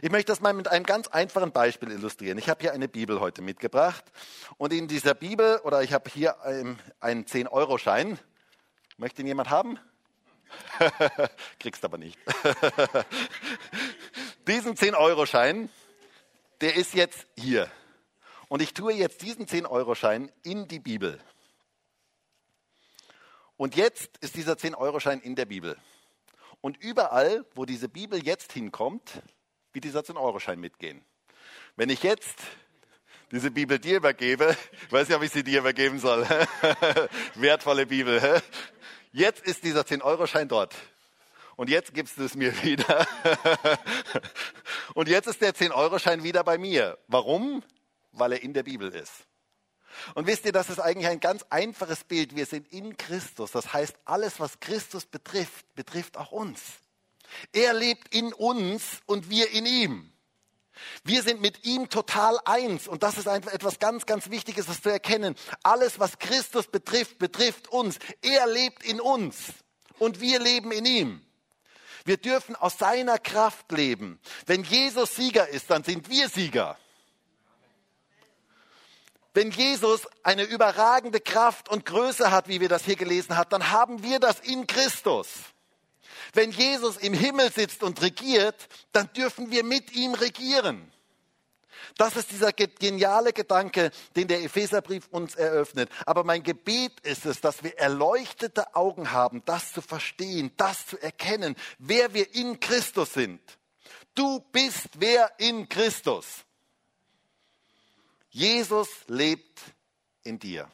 Ich 0.03 0.11
möchte 0.11 0.33
das 0.33 0.41
mal 0.41 0.53
mit 0.53 0.69
einem 0.69 0.85
ganz 0.85 1.09
einfachen 1.09 1.53
Beispiel 1.53 1.91
illustrieren. 1.91 2.39
Ich 2.39 2.49
habe 2.49 2.61
hier 2.61 2.73
eine 2.73 2.89
Bibel 2.89 3.21
heute 3.21 3.43
mitgebracht 3.43 4.05
und 4.57 4.73
in 4.73 4.89
dieser 4.89 5.15
Bibel, 5.15 5.61
oder 5.65 5.83
ich 5.83 5.93
habe 5.93 6.11
hier 6.11 6.37
einen 7.01 7.25
10-Euro-Schein. 7.25 8.19
Möchte 8.97 9.23
ihn 9.23 9.29
jemand 9.29 9.51
haben? 9.51 9.79
Kriegst 11.61 11.85
aber 11.85 11.99
nicht. 11.99 12.19
diesen 14.47 14.75
10-Euro-Schein, 14.75 15.69
der 16.61 16.77
ist 16.77 16.95
jetzt 16.95 17.27
hier. 17.37 17.71
Und 18.49 18.63
ich 18.63 18.75
tue 18.75 18.93
jetzt 18.93 19.23
diesen 19.23 19.47
10-Euro-Schein 19.47 20.33
in 20.43 20.69
die 20.69 20.81
Bibel. 20.81 21.21
Und 23.59 23.75
jetzt 23.75 24.17
ist 24.19 24.37
dieser 24.37 24.53
10-Euro-Schein 24.53 25.21
in 25.21 25.35
der 25.35 25.45
Bibel. 25.45 25.77
Und 26.61 26.77
überall, 26.81 27.45
wo 27.57 27.65
diese 27.65 27.89
Bibel 27.89 28.25
jetzt 28.25 28.53
hinkommt, 28.53 29.21
wird 29.73 29.85
dieser 29.85 30.01
10-Euro-Schein 30.01 30.61
mitgehen. 30.61 31.05
Wenn 31.75 31.91
ich 31.91 32.05
jetzt 32.05 32.39
diese 33.33 33.51
Bibel 33.51 33.81
dir 33.81 33.97
übergebe, 33.97 34.57
weiß 34.91 35.09
ich, 35.09 35.17
ob 35.17 35.23
ich 35.23 35.33
sie 35.33 35.43
dir 35.43 35.59
übergeben 35.59 35.99
soll. 35.99 36.25
Wertvolle 37.35 37.85
Bibel. 37.87 38.41
Jetzt 39.13 39.45
ist 39.45 39.65
dieser 39.65 39.81
10-Euro-Schein 39.81 40.49
dort. 40.49 40.77
Und 41.57 41.71
jetzt 41.71 41.95
gibst 41.95 42.19
du 42.19 42.25
es 42.25 42.35
mir 42.37 42.53
wieder. 42.63 43.07
Und 44.93 45.09
jetzt 45.09 45.27
ist 45.27 45.41
der 45.41 45.55
10-Euro-Schein 45.55 46.23
wieder 46.23 46.45
bei 46.45 46.59
mir. 46.59 46.99
Warum? 47.09 47.65
Weil 48.13 48.33
er 48.33 48.43
in 48.43 48.53
der 48.53 48.63
Bibel 48.63 48.95
ist. 48.95 49.28
Und 50.15 50.27
wisst 50.27 50.45
ihr, 50.45 50.53
das 50.53 50.71
ist 50.71 50.81
eigentlich 50.81 51.09
ein 51.09 51.21
ganz 51.21 51.45
einfaches 51.51 52.05
Bild. 52.05 52.37
Wir 52.37 52.47
sind 52.47 52.73
in 52.73 52.97
Christus. 52.97 53.53
Das 53.53 53.73
heißt, 53.73 53.95
alles, 54.05 54.41
was 54.41 54.61
Christus 54.61 55.07
betrifft, 55.07 55.75
betrifft 55.75 56.17
auch 56.17 56.33
uns. 56.33 56.61
Er 57.53 57.75
lebt 57.75 58.15
in 58.15 58.33
uns 58.33 59.01
und 59.07 59.31
wir 59.31 59.51
in 59.51 59.67
ihm. 59.67 60.13
Wir 61.05 61.23
sind 61.23 61.41
mit 61.41 61.65
ihm 61.65 61.89
total 61.89 62.39
eins 62.45 62.87
und 62.87 63.03
das 63.03 63.19
ist 63.19 63.27
einfach 63.27 63.53
etwas 63.53 63.79
ganz, 63.79 64.07
ganz 64.07 64.31
Wichtiges, 64.31 64.67
das 64.67 64.81
zu 64.81 64.91
erkennen. 64.91 65.35
Alles, 65.63 65.99
was 65.99 66.19
Christus 66.19 66.69
betrifft, 66.69 67.19
betrifft 67.19 67.69
uns. 67.69 67.99
Er 68.23 68.47
lebt 68.47 68.85
in 68.85 69.01
uns 69.01 69.37
und 69.99 70.21
wir 70.21 70.39
leben 70.39 70.73
in 70.73 70.87
ihm. 70.87 71.23
Wir 72.05 72.17
dürfen 72.17 72.57
aus 72.57 72.79
seiner 72.79 73.19
Kraft 73.19 73.71
leben. 73.73 74.21
Wenn 74.47 74.63
Jesus 74.63 75.17
Sieger 75.17 75.49
ist, 75.49 75.71
dann 75.71 75.85
sind 75.85 76.09
wir 76.09 76.29
Sieger. 76.29 76.79
Wenn 79.39 79.53
Jesus 79.53 80.01
eine 80.25 80.43
überragende 80.43 81.21
Kraft 81.21 81.69
und 81.69 81.87
Größe 81.87 82.33
hat, 82.33 82.49
wie 82.49 82.61
wir 82.61 82.69
das 82.69 82.85
hier 82.85 82.97
gelesen 82.97 83.37
haben, 83.37 83.49
dann 83.51 83.71
haben 83.71 84.03
wir 84.03 84.19
das 84.19 84.41
in 84.41 84.67
Christus. 84.67 85.29
Wenn 86.35 86.51
Jesus 86.51 86.97
im 86.97 87.15
Himmel 87.15 87.53
sitzt 87.53 87.85
und 87.85 88.03
regiert, 88.03 88.57
dann 88.91 89.09
dürfen 89.13 89.53
wir 89.53 89.63
mit 89.63 89.93
ihm 89.93 90.15
regieren. 90.15 90.91
Das 91.97 92.17
ist 92.17 92.33
dieser 92.33 92.53
geniale 92.53 93.33
Gedanke, 93.33 93.93
den 94.17 94.27
der 94.27 94.43
Epheserbrief 94.43 95.07
uns 95.13 95.37
eröffnet. 95.37 95.89
Aber 96.05 96.25
mein 96.25 96.43
Gebet 96.43 96.99
ist 97.05 97.25
es, 97.25 97.41
dass 97.41 97.63
wir 97.63 97.79
erleuchtete 97.79 98.75
Augen 98.75 99.13
haben, 99.13 99.45
das 99.45 99.73
zu 99.73 99.83
verstehen, 99.83 100.51
das 100.57 100.85
zu 100.89 101.01
erkennen, 101.01 101.55
wer 101.79 102.13
wir 102.13 102.35
in 102.35 102.59
Christus 102.59 103.13
sind. 103.13 103.41
Du 104.17 104.41
bist 104.51 104.89
wer 104.99 105.31
in 105.39 105.69
Christus. 105.69 106.45
Jesus 108.39 108.89
lebt 109.09 109.61
in 110.23 110.39
dir. 110.39 110.71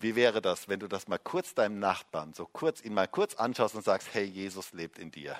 Wie 0.00 0.16
wäre 0.16 0.42
das, 0.42 0.68
wenn 0.68 0.80
du 0.80 0.88
das 0.88 1.06
mal 1.06 1.20
kurz 1.20 1.54
deinem 1.54 1.78
Nachbarn, 1.78 2.34
so 2.34 2.44
kurz 2.44 2.80
ihn 2.80 2.92
mal 2.92 3.06
kurz 3.06 3.36
anschaust 3.36 3.76
und 3.76 3.84
sagst, 3.84 4.08
hey, 4.12 4.24
Jesus 4.24 4.72
lebt 4.72 4.98
in 4.98 5.12
dir. 5.12 5.38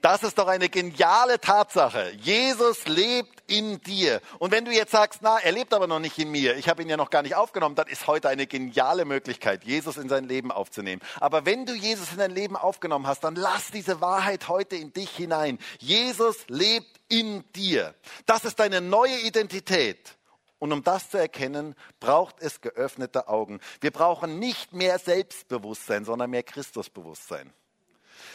Das 0.00 0.24
ist 0.24 0.36
doch 0.36 0.48
eine 0.48 0.68
geniale 0.68 1.40
Tatsache. 1.40 2.10
Jesus 2.14 2.84
lebt 2.86 3.33
in 3.46 3.80
dir. 3.80 4.20
Und 4.38 4.52
wenn 4.52 4.64
du 4.64 4.72
jetzt 4.72 4.92
sagst, 4.92 5.20
na, 5.22 5.38
er 5.38 5.52
lebt 5.52 5.74
aber 5.74 5.86
noch 5.86 6.00
nicht 6.00 6.18
in 6.18 6.30
mir, 6.30 6.56
ich 6.56 6.68
habe 6.68 6.82
ihn 6.82 6.88
ja 6.88 6.96
noch 6.96 7.10
gar 7.10 7.22
nicht 7.22 7.34
aufgenommen, 7.34 7.74
dann 7.74 7.88
ist 7.88 8.06
heute 8.06 8.28
eine 8.28 8.46
geniale 8.46 9.04
Möglichkeit, 9.04 9.64
Jesus 9.64 9.96
in 9.96 10.08
sein 10.08 10.24
Leben 10.24 10.50
aufzunehmen. 10.50 11.02
Aber 11.20 11.46
wenn 11.46 11.66
du 11.66 11.74
Jesus 11.74 12.12
in 12.12 12.18
dein 12.18 12.30
Leben 12.30 12.56
aufgenommen 12.56 13.06
hast, 13.06 13.24
dann 13.24 13.36
lass 13.36 13.70
diese 13.70 14.00
Wahrheit 14.00 14.48
heute 14.48 14.76
in 14.76 14.92
dich 14.92 15.10
hinein. 15.10 15.58
Jesus 15.78 16.44
lebt 16.48 17.00
in 17.08 17.44
dir. 17.52 17.94
Das 18.26 18.44
ist 18.44 18.58
deine 18.58 18.80
neue 18.80 19.18
Identität. 19.20 20.16
Und 20.58 20.72
um 20.72 20.82
das 20.82 21.10
zu 21.10 21.18
erkennen, 21.18 21.74
braucht 22.00 22.36
es 22.40 22.62
geöffnete 22.62 23.28
Augen. 23.28 23.60
Wir 23.80 23.90
brauchen 23.90 24.38
nicht 24.38 24.72
mehr 24.72 24.98
Selbstbewusstsein, 24.98 26.06
sondern 26.06 26.30
mehr 26.30 26.42
Christusbewusstsein. 26.42 27.52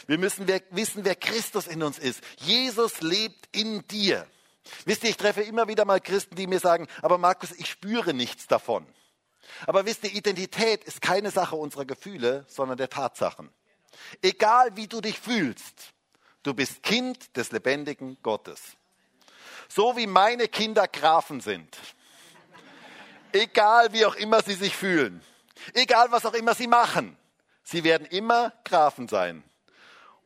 Wir 0.06 0.18
müssen 0.18 0.46
wissen, 0.70 1.04
wer 1.04 1.16
Christus 1.16 1.66
in 1.66 1.82
uns 1.82 1.98
ist. 1.98 2.22
Jesus 2.36 3.00
lebt 3.00 3.48
in 3.56 3.86
dir. 3.88 4.26
Wisst 4.84 5.04
ihr, 5.04 5.10
ich 5.10 5.16
treffe 5.16 5.42
immer 5.42 5.68
wieder 5.68 5.84
mal 5.84 6.00
Christen, 6.00 6.36
die 6.36 6.46
mir 6.46 6.60
sagen, 6.60 6.86
aber 7.02 7.18
Markus, 7.18 7.52
ich 7.52 7.68
spüre 7.68 8.14
nichts 8.14 8.46
davon. 8.46 8.86
Aber 9.66 9.86
wisst 9.86 10.04
ihr, 10.04 10.12
Identität 10.12 10.84
ist 10.84 11.00
keine 11.00 11.30
Sache 11.30 11.56
unserer 11.56 11.84
Gefühle, 11.84 12.44
sondern 12.48 12.78
der 12.78 12.90
Tatsachen. 12.90 13.50
Egal 14.22 14.76
wie 14.76 14.86
du 14.86 15.00
dich 15.00 15.18
fühlst, 15.18 15.92
du 16.42 16.54
bist 16.54 16.82
Kind 16.82 17.36
des 17.36 17.50
lebendigen 17.52 18.18
Gottes. 18.22 18.60
So 19.68 19.96
wie 19.96 20.06
meine 20.06 20.48
Kinder 20.48 20.88
Grafen 20.88 21.40
sind. 21.40 21.76
Egal 23.32 23.92
wie 23.92 24.04
auch 24.04 24.16
immer 24.16 24.42
sie 24.42 24.54
sich 24.54 24.76
fühlen. 24.76 25.22
Egal 25.74 26.10
was 26.10 26.26
auch 26.26 26.34
immer 26.34 26.54
sie 26.54 26.66
machen. 26.66 27.16
Sie 27.62 27.84
werden 27.84 28.06
immer 28.06 28.52
Grafen 28.64 29.06
sein. 29.08 29.44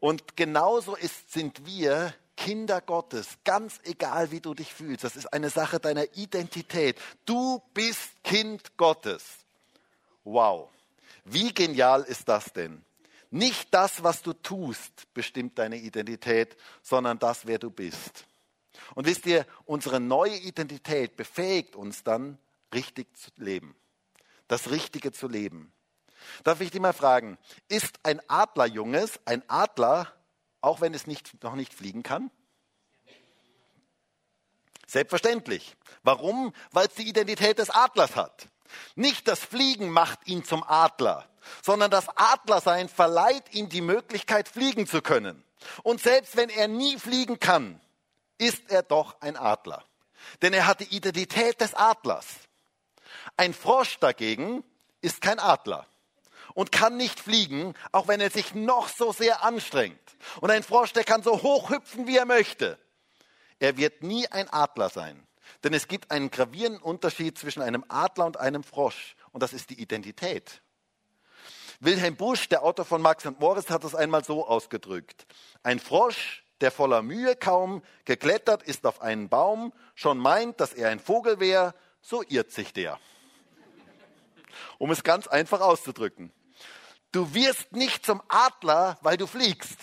Und 0.00 0.36
genauso 0.36 0.96
ist, 0.96 1.32
sind 1.32 1.66
wir 1.66 2.14
Kinder 2.36 2.80
Gottes, 2.80 3.38
ganz 3.44 3.80
egal 3.84 4.30
wie 4.30 4.40
du 4.40 4.54
dich 4.54 4.72
fühlst. 4.72 5.04
Das 5.04 5.16
ist 5.16 5.32
eine 5.32 5.50
Sache 5.50 5.80
deiner 5.80 6.16
Identität. 6.16 6.98
Du 7.24 7.62
bist 7.72 8.22
Kind 8.22 8.76
Gottes. 8.76 9.24
Wow. 10.24 10.70
Wie 11.24 11.52
genial 11.52 12.02
ist 12.02 12.28
das 12.28 12.52
denn? 12.52 12.84
Nicht 13.30 13.72
das, 13.72 14.02
was 14.02 14.22
du 14.22 14.32
tust, 14.32 15.12
bestimmt 15.12 15.58
deine 15.58 15.76
Identität, 15.76 16.56
sondern 16.82 17.18
das, 17.18 17.46
wer 17.46 17.58
du 17.58 17.70
bist. 17.70 18.26
Und 18.94 19.06
wisst 19.06 19.26
ihr, 19.26 19.46
unsere 19.64 20.00
neue 20.00 20.36
Identität 20.36 21.16
befähigt 21.16 21.76
uns 21.76 22.04
dann, 22.04 22.38
richtig 22.72 23.16
zu 23.16 23.30
leben. 23.36 23.74
Das 24.48 24.70
Richtige 24.70 25.12
zu 25.12 25.28
leben. 25.28 25.72
Darf 26.42 26.60
ich 26.60 26.70
dich 26.70 26.80
mal 26.80 26.92
fragen, 26.92 27.38
ist 27.68 27.98
ein 28.02 28.20
Adlerjunges 28.28 29.20
ein 29.24 29.42
Adler, 29.48 30.12
auch 30.64 30.80
wenn 30.80 30.94
es 30.94 31.06
nicht, 31.06 31.42
noch 31.42 31.54
nicht 31.54 31.74
fliegen 31.74 32.02
kann? 32.02 32.30
Selbstverständlich. 34.86 35.76
Warum? 36.02 36.52
Weil 36.72 36.86
es 36.86 36.94
die 36.94 37.08
Identität 37.08 37.58
des 37.58 37.70
Adlers 37.70 38.16
hat. 38.16 38.48
Nicht 38.94 39.28
das 39.28 39.40
Fliegen 39.40 39.90
macht 39.90 40.26
ihn 40.26 40.44
zum 40.44 40.62
Adler, 40.62 41.28
sondern 41.62 41.90
das 41.90 42.08
Adlersein 42.16 42.88
verleiht 42.88 43.54
ihm 43.54 43.68
die 43.68 43.80
Möglichkeit, 43.80 44.48
fliegen 44.48 44.86
zu 44.86 45.00
können. 45.00 45.44
Und 45.82 46.00
selbst 46.00 46.36
wenn 46.36 46.50
er 46.50 46.68
nie 46.68 46.98
fliegen 46.98 47.38
kann, 47.38 47.80
ist 48.38 48.70
er 48.70 48.82
doch 48.82 49.20
ein 49.20 49.36
Adler. 49.36 49.84
Denn 50.42 50.52
er 50.52 50.66
hat 50.66 50.80
die 50.80 50.96
Identität 50.96 51.60
des 51.60 51.74
Adlers. 51.74 52.26
Ein 53.36 53.54
Frosch 53.54 53.98
dagegen 53.98 54.64
ist 55.00 55.20
kein 55.20 55.38
Adler 55.38 55.86
und 56.54 56.72
kann 56.72 56.96
nicht 56.96 57.20
fliegen, 57.20 57.74
auch 57.92 58.08
wenn 58.08 58.20
er 58.20 58.30
sich 58.30 58.54
noch 58.54 58.88
so 58.88 59.12
sehr 59.12 59.42
anstrengt. 59.42 60.00
Und 60.40 60.50
ein 60.50 60.62
Frosch, 60.62 60.92
der 60.92 61.04
kann 61.04 61.22
so 61.22 61.42
hoch 61.42 61.70
hüpfen, 61.70 62.06
wie 62.06 62.16
er 62.16 62.26
möchte. 62.26 62.78
Er 63.58 63.76
wird 63.76 64.02
nie 64.02 64.26
ein 64.28 64.48
Adler 64.48 64.88
sein. 64.88 65.26
Denn 65.62 65.74
es 65.74 65.88
gibt 65.88 66.10
einen 66.10 66.30
gravierenden 66.30 66.82
Unterschied 66.82 67.38
zwischen 67.38 67.62
einem 67.62 67.84
Adler 67.88 68.26
und 68.26 68.38
einem 68.38 68.62
Frosch. 68.62 69.16
Und 69.32 69.42
das 69.42 69.52
ist 69.52 69.70
die 69.70 69.80
Identität. 69.80 70.62
Wilhelm 71.80 72.16
Busch, 72.16 72.48
der 72.48 72.62
Autor 72.62 72.84
von 72.84 73.02
Max 73.02 73.26
und 73.26 73.40
Moritz, 73.40 73.68
hat 73.70 73.84
das 73.84 73.94
einmal 73.94 74.24
so 74.24 74.46
ausgedrückt. 74.46 75.26
Ein 75.62 75.80
Frosch, 75.80 76.44
der 76.60 76.70
voller 76.70 77.02
Mühe 77.02 77.36
kaum 77.36 77.82
geklettert 78.04 78.62
ist 78.62 78.86
auf 78.86 79.00
einen 79.02 79.28
Baum, 79.28 79.72
schon 79.94 80.18
meint, 80.18 80.60
dass 80.60 80.72
er 80.72 80.90
ein 80.90 81.00
Vogel 81.00 81.40
wäre, 81.40 81.74
so 82.00 82.22
irrt 82.28 82.52
sich 82.52 82.72
der. 82.72 82.98
Um 84.78 84.90
es 84.90 85.02
ganz 85.02 85.26
einfach 85.26 85.60
auszudrücken. 85.60 86.32
Du 87.14 87.32
wirst 87.32 87.70
nicht 87.70 88.04
zum 88.04 88.20
Adler, 88.26 88.98
weil 89.02 89.16
du 89.16 89.28
fliegst, 89.28 89.78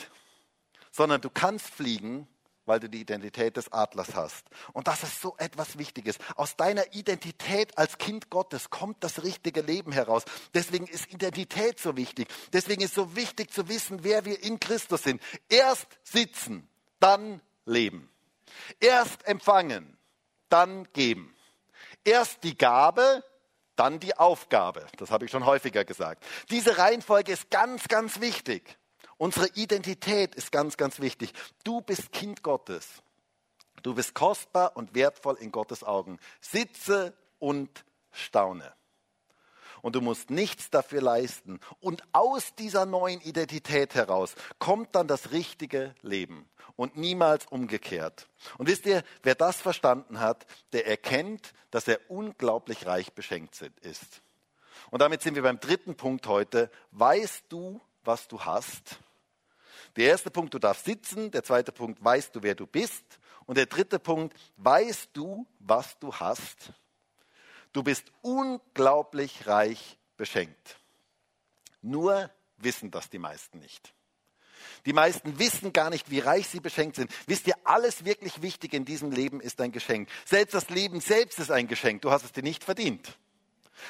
sondern 0.91 1.21
du 1.21 1.29
kannst 1.29 1.65
fliegen, 1.65 2.27
weil 2.65 2.81
du 2.81 2.89
die 2.89 2.99
Identität 2.99 3.55
des 3.55 3.71
Adlers 3.71 4.15
hast. 4.15 4.45
Und 4.73 4.89
das 4.89 5.03
ist 5.03 5.21
so 5.21 5.37
etwas 5.37 5.77
Wichtiges. 5.77 6.17
Aus 6.35 6.57
deiner 6.57 6.93
Identität 6.93 7.77
als 7.77 7.97
Kind 7.97 8.29
Gottes 8.29 8.69
kommt 8.69 9.01
das 9.01 9.23
richtige 9.23 9.61
Leben 9.61 9.93
heraus. 9.93 10.25
Deswegen 10.53 10.87
ist 10.87 11.09
Identität 11.09 11.79
so 11.79 11.95
wichtig. 11.95 12.27
Deswegen 12.51 12.81
ist 12.81 12.95
so 12.95 13.15
wichtig 13.15 13.49
zu 13.49 13.69
wissen, 13.69 14.03
wer 14.03 14.25
wir 14.25 14.43
in 14.43 14.59
Christus 14.59 15.03
sind. 15.03 15.21
Erst 15.47 15.87
sitzen, 16.03 16.67
dann 16.99 17.41
leben. 17.65 18.11
Erst 18.81 19.25
empfangen, 19.25 19.97
dann 20.49 20.85
geben. 20.91 21.33
Erst 22.03 22.43
die 22.43 22.57
Gabe, 22.57 23.23
dann 23.75 23.99
die 23.99 24.17
Aufgabe. 24.17 24.85
Das 24.97 25.11
habe 25.11 25.25
ich 25.25 25.31
schon 25.31 25.45
häufiger 25.45 25.85
gesagt. 25.85 26.23
Diese 26.49 26.77
Reihenfolge 26.77 27.31
ist 27.31 27.49
ganz, 27.49 27.87
ganz 27.87 28.19
wichtig. 28.19 28.77
Unsere 29.17 29.47
Identität 29.53 30.35
ist 30.35 30.51
ganz, 30.51 30.77
ganz 30.77 30.99
wichtig. 30.99 31.33
Du 31.63 31.81
bist 31.81 32.11
Kind 32.11 32.43
Gottes. 32.43 32.87
Du 33.83 33.93
bist 33.93 34.13
kostbar 34.13 34.75
und 34.75 34.95
wertvoll 34.95 35.37
in 35.39 35.51
Gottes 35.51 35.83
Augen. 35.83 36.19
Sitze 36.39 37.13
und 37.39 37.85
staune. 38.11 38.73
Und 39.81 39.95
du 39.95 40.01
musst 40.01 40.29
nichts 40.29 40.69
dafür 40.69 41.01
leisten. 41.01 41.59
Und 41.79 42.03
aus 42.13 42.55
dieser 42.55 42.85
neuen 42.85 43.21
Identität 43.21 43.95
heraus 43.95 44.35
kommt 44.59 44.95
dann 44.95 45.07
das 45.07 45.31
richtige 45.31 45.95
Leben 46.01 46.47
und 46.75 46.97
niemals 46.97 47.45
umgekehrt. 47.47 48.27
Und 48.57 48.67
wisst 48.67 48.85
ihr, 48.85 49.03
wer 49.23 49.35
das 49.35 49.57
verstanden 49.57 50.19
hat, 50.19 50.45
der 50.73 50.87
erkennt, 50.87 51.53
dass 51.71 51.87
er 51.87 51.99
unglaublich 52.09 52.85
reich 52.85 53.13
beschenkt 53.13 53.61
ist. 53.81 54.21
Und 54.89 55.01
damit 55.01 55.21
sind 55.21 55.35
wir 55.35 55.43
beim 55.43 55.59
dritten 55.59 55.95
Punkt 55.95 56.27
heute. 56.27 56.69
Weißt 56.91 57.45
du, 57.49 57.79
was 58.03 58.27
du 58.27 58.39
hast? 58.41 58.99
Der 59.95 60.07
erste 60.07 60.31
Punkt, 60.31 60.53
du 60.53 60.59
darfst 60.59 60.85
sitzen. 60.85 61.31
Der 61.31 61.43
zweite 61.43 61.71
Punkt, 61.71 62.03
weißt 62.03 62.35
du, 62.35 62.43
wer 62.43 62.55
du 62.55 62.65
bist? 62.65 63.19
Und 63.45 63.57
der 63.57 63.65
dritte 63.65 63.99
Punkt, 63.99 64.35
weißt 64.57 65.09
du, 65.13 65.45
was 65.59 65.97
du 65.99 66.13
hast? 66.13 66.73
Du 67.73 67.83
bist 67.83 68.11
unglaublich 68.21 69.47
reich 69.47 69.97
beschenkt. 70.17 70.79
Nur 71.81 72.29
wissen 72.57 72.91
das 72.91 73.09
die 73.09 73.19
meisten 73.19 73.59
nicht. 73.59 73.93
Die 74.85 74.93
meisten 74.93 75.37
wissen 75.39 75.73
gar 75.73 75.89
nicht, 75.89 76.09
wie 76.09 76.19
reich 76.19 76.47
sie 76.47 76.59
beschenkt 76.59 76.95
sind. 76.95 77.11
Wisst 77.27 77.47
ihr, 77.47 77.55
alles 77.63 78.05
wirklich 78.05 78.41
Wichtige 78.41 78.77
in 78.77 78.85
diesem 78.85 79.11
Leben 79.11 79.39
ist 79.41 79.61
ein 79.61 79.71
Geschenk. 79.71 80.09
Selbst 80.25 80.53
das 80.53 80.69
Leben 80.69 81.01
selbst 81.01 81.39
ist 81.39 81.51
ein 81.51 81.67
Geschenk. 81.67 82.01
Du 82.01 82.11
hast 82.11 82.23
es 82.23 82.31
dir 82.31 82.43
nicht 82.43 82.63
verdient. 82.63 83.17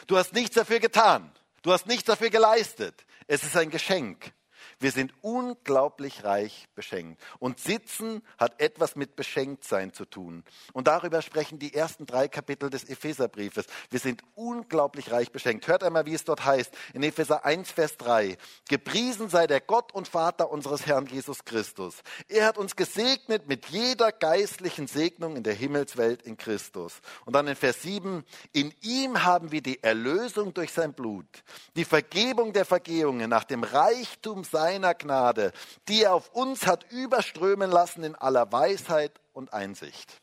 Du 0.07 0.17
hast 0.17 0.33
nichts 0.33 0.55
dafür 0.55 0.79
getan. 0.79 1.31
Du 1.61 1.71
hast 1.71 1.87
nichts 1.87 2.05
dafür 2.05 2.29
geleistet. 2.29 3.05
Es 3.27 3.43
ist 3.43 3.55
ein 3.55 3.69
Geschenk. 3.69 4.33
Wir 4.81 4.91
sind 4.91 5.13
unglaublich 5.21 6.23
reich 6.23 6.67
beschenkt. 6.73 7.21
Und 7.37 7.59
sitzen 7.59 8.23
hat 8.39 8.59
etwas 8.59 8.95
mit 8.95 9.15
Beschenktsein 9.15 9.93
zu 9.93 10.05
tun. 10.05 10.43
Und 10.73 10.87
darüber 10.87 11.21
sprechen 11.21 11.59
die 11.59 11.75
ersten 11.75 12.07
drei 12.07 12.27
Kapitel 12.27 12.71
des 12.71 12.85
Epheserbriefes. 12.85 13.67
Wir 13.91 13.99
sind 13.99 14.23
unglaublich 14.33 15.11
reich 15.11 15.31
beschenkt. 15.31 15.67
Hört 15.67 15.83
einmal, 15.83 16.07
wie 16.07 16.15
es 16.15 16.23
dort 16.23 16.45
heißt. 16.45 16.73
In 16.95 17.03
Epheser 17.03 17.45
1, 17.45 17.69
Vers 17.71 17.97
3. 17.97 18.37
Gepriesen 18.69 19.29
sei 19.29 19.45
der 19.45 19.61
Gott 19.61 19.93
und 19.93 20.07
Vater 20.07 20.49
unseres 20.49 20.87
Herrn 20.87 21.05
Jesus 21.05 21.45
Christus. 21.45 22.01
Er 22.27 22.47
hat 22.47 22.57
uns 22.57 22.75
gesegnet 22.75 23.47
mit 23.47 23.67
jeder 23.67 24.11
geistlichen 24.11 24.87
Segnung 24.87 25.35
in 25.35 25.43
der 25.43 25.53
Himmelswelt 25.53 26.23
in 26.23 26.37
Christus. 26.37 27.01
Und 27.25 27.35
dann 27.35 27.47
in 27.47 27.55
Vers 27.55 27.83
7. 27.83 28.23
In 28.51 28.73
ihm 28.81 29.23
haben 29.23 29.51
wir 29.51 29.61
die 29.61 29.83
Erlösung 29.83 30.55
durch 30.55 30.73
sein 30.73 30.93
Blut, 30.93 31.27
die 31.75 31.85
Vergebung 31.85 32.51
der 32.51 32.65
Vergehungen 32.65 33.29
nach 33.29 33.43
dem 33.43 33.63
Reichtum 33.63 34.43
seiner 34.43 34.70
seiner 34.71 34.93
Gnade, 34.93 35.51
die 35.89 36.03
er 36.03 36.13
auf 36.13 36.29
uns 36.29 36.65
hat 36.65 36.89
überströmen 36.91 37.69
lassen 37.69 38.03
in 38.03 38.15
aller 38.15 38.51
Weisheit 38.53 39.19
und 39.33 39.53
Einsicht. 39.53 40.21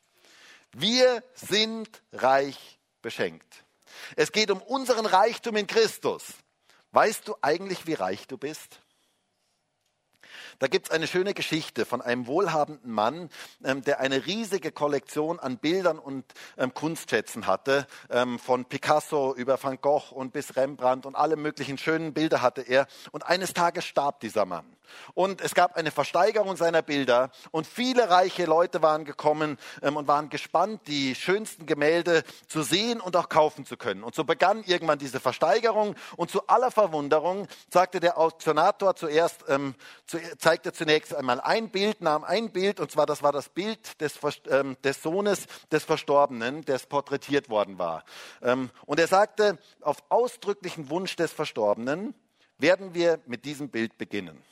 Wir 0.72 1.22
sind 1.34 2.02
reich 2.12 2.78
beschenkt. 3.02 3.64
Es 4.16 4.32
geht 4.32 4.50
um 4.50 4.62
unseren 4.62 5.04
Reichtum 5.04 5.56
in 5.56 5.66
Christus. 5.66 6.22
Weißt 6.92 7.28
du 7.28 7.34
eigentlich, 7.42 7.86
wie 7.86 7.94
reich 7.94 8.26
du 8.26 8.38
bist? 8.38 8.80
Da 10.58 10.66
gibt 10.66 10.88
es 10.88 10.90
eine 10.90 11.06
schöne 11.06 11.34
Geschichte 11.34 11.84
von 11.84 12.02
einem 12.02 12.26
wohlhabenden 12.26 12.90
Mann, 12.90 13.30
ähm, 13.64 13.82
der 13.82 14.00
eine 14.00 14.26
riesige 14.26 14.72
Kollektion 14.72 15.38
an 15.38 15.58
Bildern 15.58 15.98
und 15.98 16.24
ähm, 16.56 16.74
Kunstschätzen 16.74 17.46
hatte. 17.46 17.86
Ähm, 18.10 18.38
von 18.38 18.64
Picasso 18.64 19.34
über 19.34 19.62
Van 19.62 19.78
Gogh 19.80 20.12
und 20.12 20.32
bis 20.32 20.56
Rembrandt 20.56 21.06
und 21.06 21.14
alle 21.14 21.36
möglichen 21.36 21.78
schönen 21.78 22.12
Bilder 22.12 22.42
hatte 22.42 22.62
er. 22.62 22.88
Und 23.12 23.24
eines 23.24 23.52
Tages 23.52 23.84
starb 23.84 24.20
dieser 24.20 24.46
Mann. 24.46 24.77
Und 25.14 25.40
es 25.40 25.54
gab 25.54 25.76
eine 25.76 25.90
Versteigerung 25.90 26.56
seiner 26.56 26.82
Bilder 26.82 27.30
und 27.50 27.66
viele 27.66 28.10
reiche 28.10 28.44
Leute 28.44 28.82
waren 28.82 29.04
gekommen 29.04 29.58
ähm, 29.82 29.96
und 29.96 30.08
waren 30.08 30.28
gespannt, 30.28 30.82
die 30.86 31.14
schönsten 31.14 31.66
Gemälde 31.66 32.24
zu 32.46 32.62
sehen 32.62 33.00
und 33.00 33.16
auch 33.16 33.28
kaufen 33.28 33.64
zu 33.64 33.76
können. 33.76 34.02
Und 34.02 34.14
so 34.14 34.24
begann 34.24 34.62
irgendwann 34.64 34.98
diese 34.98 35.20
Versteigerung 35.20 35.94
und 36.16 36.30
zu 36.30 36.46
aller 36.46 36.70
Verwunderung 36.70 37.48
sagte 37.70 38.00
der 38.00 38.18
Auktionator 38.18 38.96
zuerst, 38.96 39.44
ähm, 39.48 39.74
zu, 40.06 40.18
zeigte 40.38 40.72
zunächst 40.72 41.14
einmal 41.14 41.40
ein 41.40 41.70
Bild, 41.70 42.00
nahm 42.00 42.24
ein 42.24 42.50
Bild 42.50 42.80
und 42.80 42.90
zwar 42.90 43.06
das 43.06 43.22
war 43.22 43.32
das 43.32 43.48
Bild 43.48 44.00
des, 44.00 44.18
ähm, 44.50 44.76
des 44.82 45.02
Sohnes 45.02 45.46
des 45.70 45.84
Verstorbenen, 45.84 46.64
das 46.64 46.86
porträtiert 46.86 47.48
worden 47.48 47.78
war. 47.78 48.04
Ähm, 48.42 48.70
und 48.86 49.00
er 49.00 49.06
sagte, 49.06 49.58
auf 49.80 49.98
ausdrücklichen 50.08 50.90
Wunsch 50.90 51.16
des 51.16 51.32
Verstorbenen 51.32 52.14
werden 52.58 52.94
wir 52.94 53.20
mit 53.26 53.44
diesem 53.44 53.68
Bild 53.68 53.96
beginnen. 53.98 54.42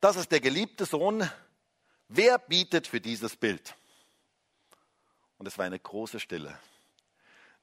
Das 0.00 0.16
ist 0.16 0.30
der 0.30 0.40
geliebte 0.40 0.84
Sohn. 0.84 1.28
Wer 2.08 2.38
bietet 2.38 2.86
für 2.86 3.00
dieses 3.00 3.36
Bild? 3.36 3.74
Und 5.38 5.46
es 5.46 5.58
war 5.58 5.64
eine 5.64 5.78
große 5.78 6.20
Stille. 6.20 6.58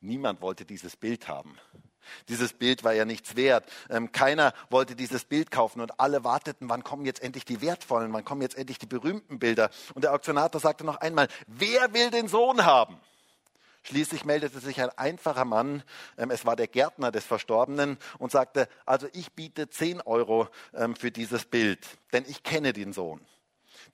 Niemand 0.02 0.42
wollte 0.42 0.66
dieses 0.66 0.96
Bild 0.96 1.28
haben. 1.28 1.58
Dieses 2.30 2.54
Bild 2.54 2.84
war 2.84 2.94
ja 2.94 3.06
nichts 3.06 3.36
wert. 3.36 3.68
Ähm, 3.90 4.12
keiner 4.12 4.54
wollte 4.70 4.96
dieses 4.96 5.26
Bild 5.26 5.50
kaufen 5.50 5.82
und 5.82 6.00
alle 6.00 6.24
warteten, 6.24 6.70
wann 6.70 6.84
kommen 6.84 7.06
jetzt 7.06 7.24
endlich 7.24 7.46
die 7.46 7.62
wertvollen, 7.62 8.14
wann 8.14 8.26
kommen 8.26 8.42
jetzt 8.42 8.58
endlich 8.58 8.78
die 8.78 8.86
berühmten 8.86 9.40
Bilder. 9.40 9.72
Und 9.96 10.04
der 10.04 10.14
Auktionator 10.14 10.62
sagte 10.62 10.84
noch 10.84 10.98
einmal, 10.98 11.28
wer 11.48 11.94
will 11.94 12.12
den 12.12 12.28
Sohn 12.28 12.66
haben? 12.66 13.00
Schließlich 13.86 14.26
meldete 14.26 14.60
sich 14.60 14.82
ein 14.82 14.90
einfacher 14.98 15.46
Mann, 15.46 15.84
ähm, 16.18 16.32
es 16.32 16.44
war 16.44 16.56
der 16.56 16.68
Gärtner 16.68 17.12
des 17.12 17.24
Verstorbenen, 17.24 18.00
und 18.18 18.32
sagte, 18.32 18.68
also 18.84 19.08
ich 19.14 19.34
biete 19.34 19.70
10 19.70 20.02
Euro 20.02 20.50
ähm, 20.74 20.96
für 20.96 21.12
dieses 21.12 21.46
Bild, 21.46 21.86
denn 22.12 22.26
ich 22.28 22.42
kenne 22.42 22.74
den 22.74 22.94
Sohn. 22.94 23.22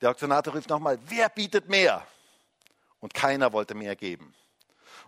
Der 0.00 0.08
Auktionator 0.08 0.54
rief 0.54 0.66
nochmal, 0.68 0.98
wer 1.08 1.28
bietet 1.28 1.68
mehr? 1.68 2.06
Und 3.00 3.12
keiner 3.12 3.52
wollte 3.52 3.74
mehr 3.74 3.94
geben. 3.94 4.32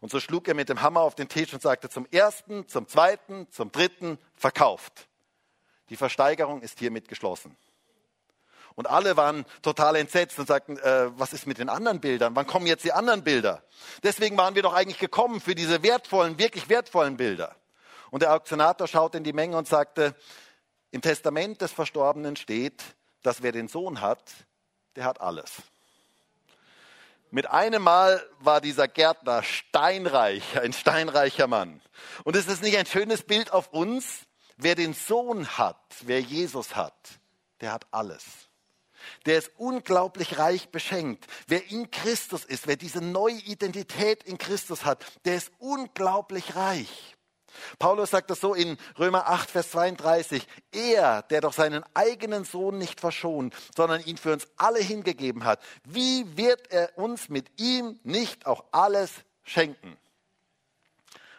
Und 0.03 0.11
so 0.11 0.20
schlug 0.20 0.49
er 0.49 0.55
mit 0.55 0.68
dem 0.68 0.82
Hammer 0.82 1.01
auf 1.01 1.14
den 1.14 1.30
Tisch 1.30 1.55
und 1.55 1.62
sagte 1.62 1.89
zum 1.89 2.07
ersten, 2.11 2.68
zum 2.68 2.87
zweiten, 2.87 3.51
zum 3.51 3.72
dritten, 3.72 4.18
verkauft. 4.35 5.09
Die 5.89 5.97
Versteigerung 5.97 6.61
ist 6.61 6.78
hiermit 6.78 7.09
geschlossen. 7.09 7.57
Und 8.77 8.89
alle 8.89 9.16
waren 9.16 9.45
total 9.62 9.97
entsetzt 9.97 10.39
und 10.39 10.49
sagten, 10.49 10.79
äh, 10.79 11.11
was 11.18 11.33
ist 11.33 11.47
mit 11.47 11.59
den 11.59 11.68
anderen 11.68 12.01
Bildern? 12.01 12.35
Wann 12.35 12.47
kommen 12.47 12.66
jetzt 12.66 12.85
die 12.85 12.93
anderen 12.93 13.22
Bilder? 13.22 13.62
Deswegen 14.03 14.37
waren 14.37 14.55
wir 14.57 14.62
doch 14.62 14.75
eigentlich 14.75 14.99
gekommen 14.99 15.41
für 15.41 15.55
diese 15.55 15.83
wertvollen, 15.83 16.39
wirklich 16.39 16.68
wertvollen 16.68 17.16
Bilder. 17.16 17.55
Und 18.11 18.22
der 18.22 18.35
Auktionator 18.35 18.89
schaute 18.89 19.18
in 19.18 19.25
die 19.25 19.33
Menge 19.33 19.57
und 19.57 19.68
sagte, 19.68 20.14
im 20.91 21.03
Testament 21.03 21.61
des 21.61 21.72
Verstorbenen 21.72 22.37
steht, 22.37 22.83
dass 23.22 23.43
wer 23.43 23.53
den 23.53 23.68
Sohn 23.68 24.01
hat, 24.01 24.22
der 24.97 25.05
hat 25.05 25.20
alles. 25.20 25.51
Mit 27.31 27.51
einem 27.51 27.83
Mal 27.83 28.25
war 28.39 28.61
dieser 28.61 28.87
Gärtner 28.87 29.43
steinreich, 29.43 30.61
ein 30.61 30.72
steinreicher 30.72 31.49
Mann. 31.49 31.81
Und 32.22 32.37
ist 32.37 32.49
es 32.49 32.61
nicht 32.61 32.77
ein 32.77 32.87
schönes 32.87 33.25
Bild 33.25 33.53
auf 33.53 33.72
uns? 33.72 34.20
Wer 34.57 34.77
den 34.77 34.95
Sohn 34.95 35.49
hat, 35.59 35.81
wer 36.03 36.20
Jesus 36.20 36.77
hat, 36.77 36.95
der 37.61 37.72
hat 37.72 37.87
alles. 37.91 38.25
Der 39.26 39.38
ist 39.38 39.50
unglaublich 39.57 40.38
reich 40.38 40.68
beschenkt. 40.68 41.26
Wer 41.46 41.70
in 41.70 41.90
Christus 41.90 42.44
ist, 42.44 42.66
wer 42.66 42.76
diese 42.76 43.00
neue 43.00 43.36
Identität 43.36 44.22
in 44.22 44.38
Christus 44.38 44.84
hat, 44.84 45.05
der 45.24 45.36
ist 45.36 45.50
unglaublich 45.59 46.57
reich. 46.57 47.14
Paulus 47.78 48.11
sagt 48.11 48.30
das 48.30 48.40
so 48.40 48.55
in 48.55 48.76
Römer 48.98 49.28
8, 49.28 49.50
Vers 49.50 49.70
32. 49.70 50.46
Er, 50.72 51.22
der 51.22 51.40
doch 51.40 51.52
seinen 51.52 51.84
eigenen 51.94 52.44
Sohn 52.44 52.78
nicht 52.78 53.00
verschont, 53.00 53.55
sondern 53.76 54.02
ihn 54.05 54.16
für 54.16 54.32
uns 54.32 54.48
alle 54.57 54.80
hingegeben 54.80 55.44
hat, 55.44 55.62
wie 55.84 56.36
wird 56.36 56.70
er 56.72 56.96
uns 56.98 57.28
mit 57.28 57.61
ihm 57.61 57.98
nicht 58.02 58.46
auch 58.46 58.64
alles 58.72 59.12
schenken? 59.42 59.96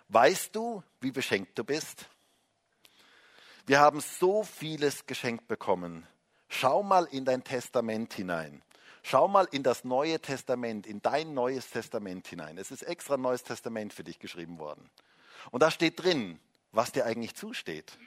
Weißt 0.09 0.55
du, 0.55 0.83
wie 1.01 1.11
beschenkt 1.11 1.57
du 1.57 1.63
bist? 1.63 2.05
Wir 3.65 3.79
haben 3.79 3.99
so 3.99 4.43
vieles 4.43 5.05
geschenkt 5.07 5.47
bekommen. 5.47 6.05
Schau 6.47 6.83
mal 6.83 7.05
in 7.05 7.25
dein 7.25 7.43
Testament 7.43 8.13
hinein. 8.13 8.61
Schau 9.03 9.27
mal 9.27 9.47
in 9.51 9.61
das 9.61 9.83
Neue 9.83 10.19
Testament, 10.19 10.87
in 10.87 11.01
dein 11.01 11.33
neues 11.33 11.69
Testament 11.69 12.27
hinein. 12.27 12.57
Es 12.57 12.71
ist 12.71 12.81
extra 12.81 13.15
ein 13.15 13.21
neues 13.21 13.43
Testament 13.43 13.93
für 13.93 14.03
dich 14.03 14.19
geschrieben 14.19 14.57
worden. 14.57 14.89
Und 15.51 15.61
da 15.61 15.69
steht 15.69 16.03
drin, 16.03 16.39
was 16.71 16.91
dir 16.91 17.05
eigentlich 17.05 17.35
zusteht. 17.35 17.97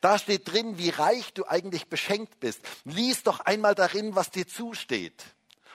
Da 0.00 0.18
steht 0.18 0.52
drin, 0.52 0.78
wie 0.78 0.90
reich 0.90 1.32
du 1.32 1.46
eigentlich 1.46 1.88
beschenkt 1.88 2.40
bist. 2.40 2.60
Lies 2.84 3.22
doch 3.22 3.40
einmal 3.40 3.74
darin, 3.74 4.14
was 4.14 4.30
dir 4.30 4.46
zusteht. 4.46 5.24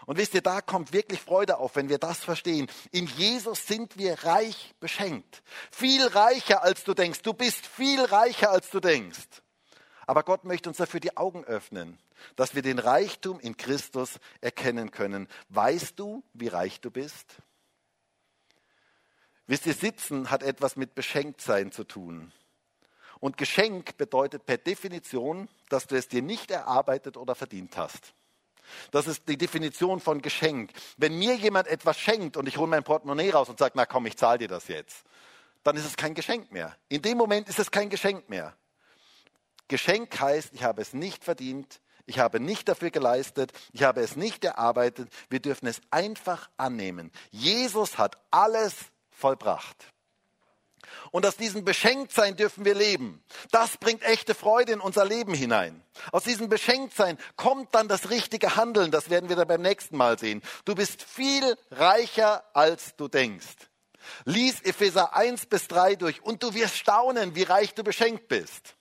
Und 0.05 0.18
wisst 0.18 0.34
ihr, 0.34 0.41
da 0.41 0.62
kommt 0.62 0.93
wirklich 0.93 1.20
Freude 1.20 1.57
auf, 1.57 1.76
wenn 1.76 1.89
wir 1.89 1.97
das 1.97 2.20
verstehen. 2.20 2.68
In 2.91 3.05
Jesus 3.05 3.68
sind 3.68 3.97
wir 3.97 4.24
reich 4.24 4.74
beschenkt. 4.80 5.43
Viel 5.72 6.05
reicher, 6.07 6.64
als 6.64 6.84
du 6.84 6.93
denkst. 6.93 7.22
Du 7.22 7.34
bist 7.34 7.66
viel 7.66 8.03
reicher, 8.05 8.49
als 8.49 8.70
du 8.70 8.80
denkst. 8.80 9.28
Aber 10.10 10.24
Gott 10.24 10.43
möchte 10.43 10.70
uns 10.70 10.80
dafür 10.80 10.99
die 10.99 11.18
Augen 11.18 11.45
öffnen, 11.45 11.99
dass 12.36 12.55
wir 12.55 12.64
den 12.64 12.80
Reichtum 12.80 13.39
in 13.39 13.57
Christus 13.57 14.20
erkennen 14.41 14.89
können. 14.89 15.28
Weißt 15.49 15.99
du, 15.99 16.24
wie 16.34 16.47
reich 16.47 16.82
du 16.82 16.89
bist? 16.89 17.36
Wisst 19.45 19.68
ihr, 19.68 19.76
sitzen 19.76 20.32
hat 20.32 20.41
etwas 20.41 20.78
mit 20.78 20.95
Beschenktsein 20.95 21.72
zu 21.72 21.84
tun. 21.84 22.32
Und 23.20 23.38
Geschenk 23.38 23.97
bedeutet 23.97 24.47
per 24.47 24.57
Definition, 24.57 25.47
dass 25.70 25.86
du 25.86 25.95
es 25.95 26.07
dir 26.07 26.24
nicht 26.24 26.49
erarbeitet 26.49 27.16
oder 27.16 27.36
verdient 27.36 27.78
hast. 27.78 28.16
Das 28.89 29.05
ist 29.05 29.30
die 29.30 29.38
Definition 29.38 29.99
von 29.99 30.24
Geschenk. 30.24 30.72
Wenn 30.97 31.20
mir 31.20 31.36
jemand 31.36 31.68
etwas 31.68 31.99
schenkt 31.99 32.36
und 32.36 32.47
ich 32.47 32.57
hole 32.57 32.68
mein 32.68 32.84
Portemonnaie 32.84 33.30
raus 33.30 33.47
und 33.47 33.60
sage, 33.60 33.74
na 33.76 33.86
komm, 33.86 34.07
ich 34.07 34.18
zahle 34.18 34.39
dir 34.39 34.47
das 34.47 34.70
jetzt, 34.70 35.03
dann 35.62 35.76
ist 35.76 35.86
es 35.86 35.95
kein 35.97 36.16
Geschenk 36.16 36.51
mehr. 36.51 36.76
In 36.88 37.03
dem 37.03 37.20
Moment 37.20 37.47
ist 37.47 37.60
es 37.60 37.70
kein 37.70 37.91
Geschenk 37.91 38.28
mehr. 38.28 38.55
Geschenk 39.70 40.20
heißt, 40.20 40.49
ich 40.53 40.63
habe 40.63 40.82
es 40.82 40.93
nicht 40.93 41.24
verdient, 41.24 41.80
ich 42.05 42.20
habe 42.20 42.39
nicht 42.39 42.67
dafür 42.67 42.91
geleistet, 42.91 43.53
ich 43.72 43.84
habe 43.84 44.01
es 44.01 44.15
nicht 44.17 44.43
erarbeitet, 44.43 45.09
wir 45.30 45.39
dürfen 45.39 45.67
es 45.67 45.80
einfach 45.91 46.49
annehmen. 46.57 47.11
Jesus 47.30 47.97
hat 47.97 48.17
alles 48.32 48.74
vollbracht. 49.11 49.93
Und 51.11 51.26
aus 51.26 51.38
diesem 51.38 51.63
Beschenktsein 51.63 52.36
dürfen 52.36 52.65
wir 52.65 52.76
leben. 52.76 53.24
Das 53.51 53.78
bringt 53.78 54.03
echte 54.03 54.34
Freude 54.36 54.74
in 54.74 54.80
unser 54.80 55.05
Leben 55.05 55.34
hinein. 55.34 55.84
Aus 56.11 56.24
diesem 56.24 56.49
Beschenktsein 56.49 57.17
kommt 57.36 57.74
dann 57.76 57.88
das 57.88 58.09
richtige 58.09 58.55
Handeln. 58.55 58.91
Das 58.91 59.09
werden 59.09 59.30
wir 59.30 59.36
dann 59.36 59.47
beim 59.47 59.61
nächsten 59.61 59.97
Mal 59.97 60.17
sehen. 60.17 60.41
Du 60.65 60.76
bist 60.76 61.03
viel 61.03 61.57
reicher, 61.72 62.43
als 62.53 62.95
du 62.95 63.07
denkst. 63.07 63.70
Lies 64.26 64.61
Epheser 64.61 65.13
1 65.15 65.45
bis 65.47 65.67
3 65.67 65.95
durch 65.95 66.24
und 66.24 66.41
du 66.41 66.53
wirst 66.53 66.78
staunen, 66.78 67.36
wie 67.36 67.43
reich 67.43 67.76
du 67.76 67.84
beschenkt 67.84 68.28
bist. 68.28 68.76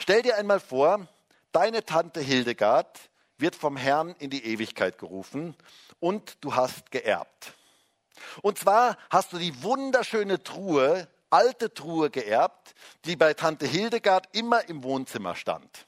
Stell 0.00 0.22
dir 0.22 0.36
einmal 0.36 0.60
vor, 0.60 1.06
deine 1.52 1.84
Tante 1.84 2.20
Hildegard 2.20 3.10
wird 3.36 3.54
vom 3.54 3.76
Herrn 3.76 4.14
in 4.18 4.30
die 4.30 4.44
Ewigkeit 4.44 4.98
gerufen 4.98 5.56
und 6.00 6.36
du 6.40 6.54
hast 6.54 6.90
geerbt. 6.90 7.52
Und 8.42 8.58
zwar 8.58 8.96
hast 9.10 9.32
du 9.32 9.38
die 9.38 9.62
wunderschöne 9.62 10.42
Truhe, 10.42 11.08
alte 11.30 11.72
Truhe 11.72 12.10
geerbt, 12.10 12.74
die 13.04 13.16
bei 13.16 13.34
Tante 13.34 13.66
Hildegard 13.66 14.28
immer 14.32 14.68
im 14.68 14.82
Wohnzimmer 14.82 15.34
stand. 15.34 15.87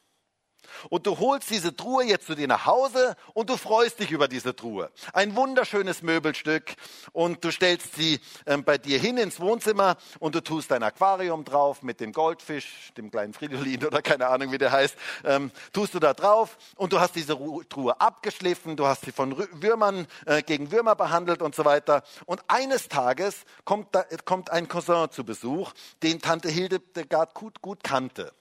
Und 0.88 1.06
du 1.06 1.18
holst 1.18 1.50
diese 1.50 1.74
Truhe 1.74 2.04
jetzt 2.04 2.26
zu 2.26 2.34
dir 2.34 2.48
nach 2.48 2.66
Hause 2.66 3.16
und 3.34 3.50
du 3.50 3.56
freust 3.56 4.00
dich 4.00 4.10
über 4.10 4.28
diese 4.28 4.54
Truhe. 4.54 4.90
Ein 5.12 5.36
wunderschönes 5.36 6.02
Möbelstück 6.02 6.74
und 7.12 7.44
du 7.44 7.50
stellst 7.50 7.94
sie 7.96 8.20
ähm, 8.46 8.64
bei 8.64 8.78
dir 8.78 8.98
hin 8.98 9.18
ins 9.18 9.40
Wohnzimmer 9.40 9.96
und 10.18 10.34
du 10.34 10.40
tust 10.40 10.70
dein 10.70 10.82
Aquarium 10.82 11.44
drauf 11.44 11.82
mit 11.82 12.00
dem 12.00 12.12
Goldfisch, 12.12 12.92
dem 12.96 13.10
kleinen 13.10 13.32
Fridolin 13.32 13.84
oder 13.86 14.02
keine 14.02 14.28
Ahnung, 14.28 14.52
wie 14.52 14.58
der 14.58 14.72
heißt, 14.72 14.96
ähm, 15.24 15.50
tust 15.72 15.94
du 15.94 15.98
da 15.98 16.14
drauf 16.14 16.58
und 16.76 16.92
du 16.92 17.00
hast 17.00 17.14
diese 17.14 17.36
Truhe 17.68 18.00
abgeschliffen, 18.00 18.76
du 18.76 18.86
hast 18.86 19.04
sie 19.04 19.12
von 19.12 19.36
Würmern 19.62 20.06
äh, 20.26 20.42
gegen 20.42 20.70
Würmer 20.70 20.94
behandelt 20.94 21.42
und 21.42 21.54
so 21.54 21.64
weiter. 21.64 22.02
Und 22.26 22.42
eines 22.48 22.88
Tages 22.88 23.44
kommt, 23.64 23.94
da, 23.94 24.04
kommt 24.24 24.50
ein 24.50 24.68
Cousin 24.68 25.10
zu 25.10 25.24
Besuch, 25.24 25.72
den 26.02 26.20
Tante 26.20 26.48
Hildegard 26.48 27.34
gut, 27.34 27.60
gut 27.62 27.82
kannte 27.82 28.32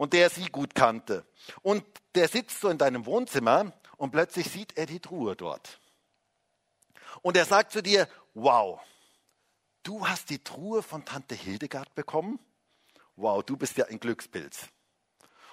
und 0.00 0.14
der 0.14 0.30
sie 0.30 0.46
gut 0.46 0.74
kannte. 0.74 1.26
Und 1.60 1.84
der 2.14 2.26
sitzt 2.26 2.62
so 2.62 2.70
in 2.70 2.78
deinem 2.78 3.04
Wohnzimmer 3.04 3.70
und 3.98 4.12
plötzlich 4.12 4.50
sieht 4.50 4.78
er 4.78 4.86
die 4.86 4.98
Truhe 4.98 5.36
dort. 5.36 5.78
Und 7.20 7.36
er 7.36 7.44
sagt 7.44 7.70
zu 7.70 7.82
dir, 7.82 8.08
wow, 8.32 8.80
du 9.82 10.08
hast 10.08 10.30
die 10.30 10.42
Truhe 10.42 10.82
von 10.82 11.04
Tante 11.04 11.34
Hildegard 11.34 11.94
bekommen? 11.94 12.38
Wow, 13.16 13.44
du 13.44 13.58
bist 13.58 13.76
ja 13.76 13.84
ein 13.88 14.00
Glückspilz. 14.00 14.68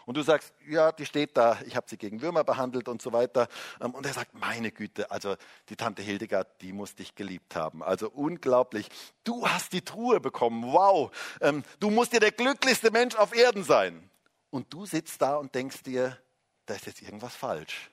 Und 0.06 0.16
du 0.16 0.22
sagst, 0.22 0.54
ja, 0.66 0.94
die 0.94 1.06
steht 1.06 1.36
da, 1.36 1.60
ich 1.66 1.76
habe 1.76 1.90
sie 1.90 1.98
gegen 1.98 2.22
Würmer 2.22 2.46
behandelt 2.46 2.88
und 2.88 3.02
so 3.02 3.12
weiter. 3.12 3.50
Ähm, 3.82 3.94
und 3.94 4.06
er 4.06 4.14
sagt, 4.14 4.34
meine 4.34 4.72
Güte, 4.72 5.12
also 5.12 5.36
die 5.68 5.76
Tante 5.76 6.02
Hildegard, 6.02 6.62
die 6.62 6.72
muss 6.72 6.96
dich 6.96 7.16
geliebt 7.16 7.58
haben. 7.58 7.84
Also 7.84 8.10
unglaublich. 8.10 8.88
Du 9.26 9.46
hast 9.46 9.74
die 9.74 9.82
Truhe 9.82 10.22
bekommen, 10.22 10.72
wow. 10.72 11.12
Ähm, 11.42 11.64
du 11.82 11.90
musst 11.90 12.14
ja 12.14 12.22
der 12.22 12.32
glücklichste 12.32 12.92
Mensch 12.92 13.16
auf 13.16 13.36
Erden 13.36 13.66
sein. 13.66 14.10
Und 14.50 14.74
du 14.74 14.86
sitzt 14.86 15.22
da 15.22 15.36
und 15.36 15.54
denkst 15.56 15.84
dir, 15.84 16.18
da 16.66 16.76
ist 16.76 16.86
jetzt 16.86 17.02
irgendwas 17.02 17.36
falsch. 17.36 17.92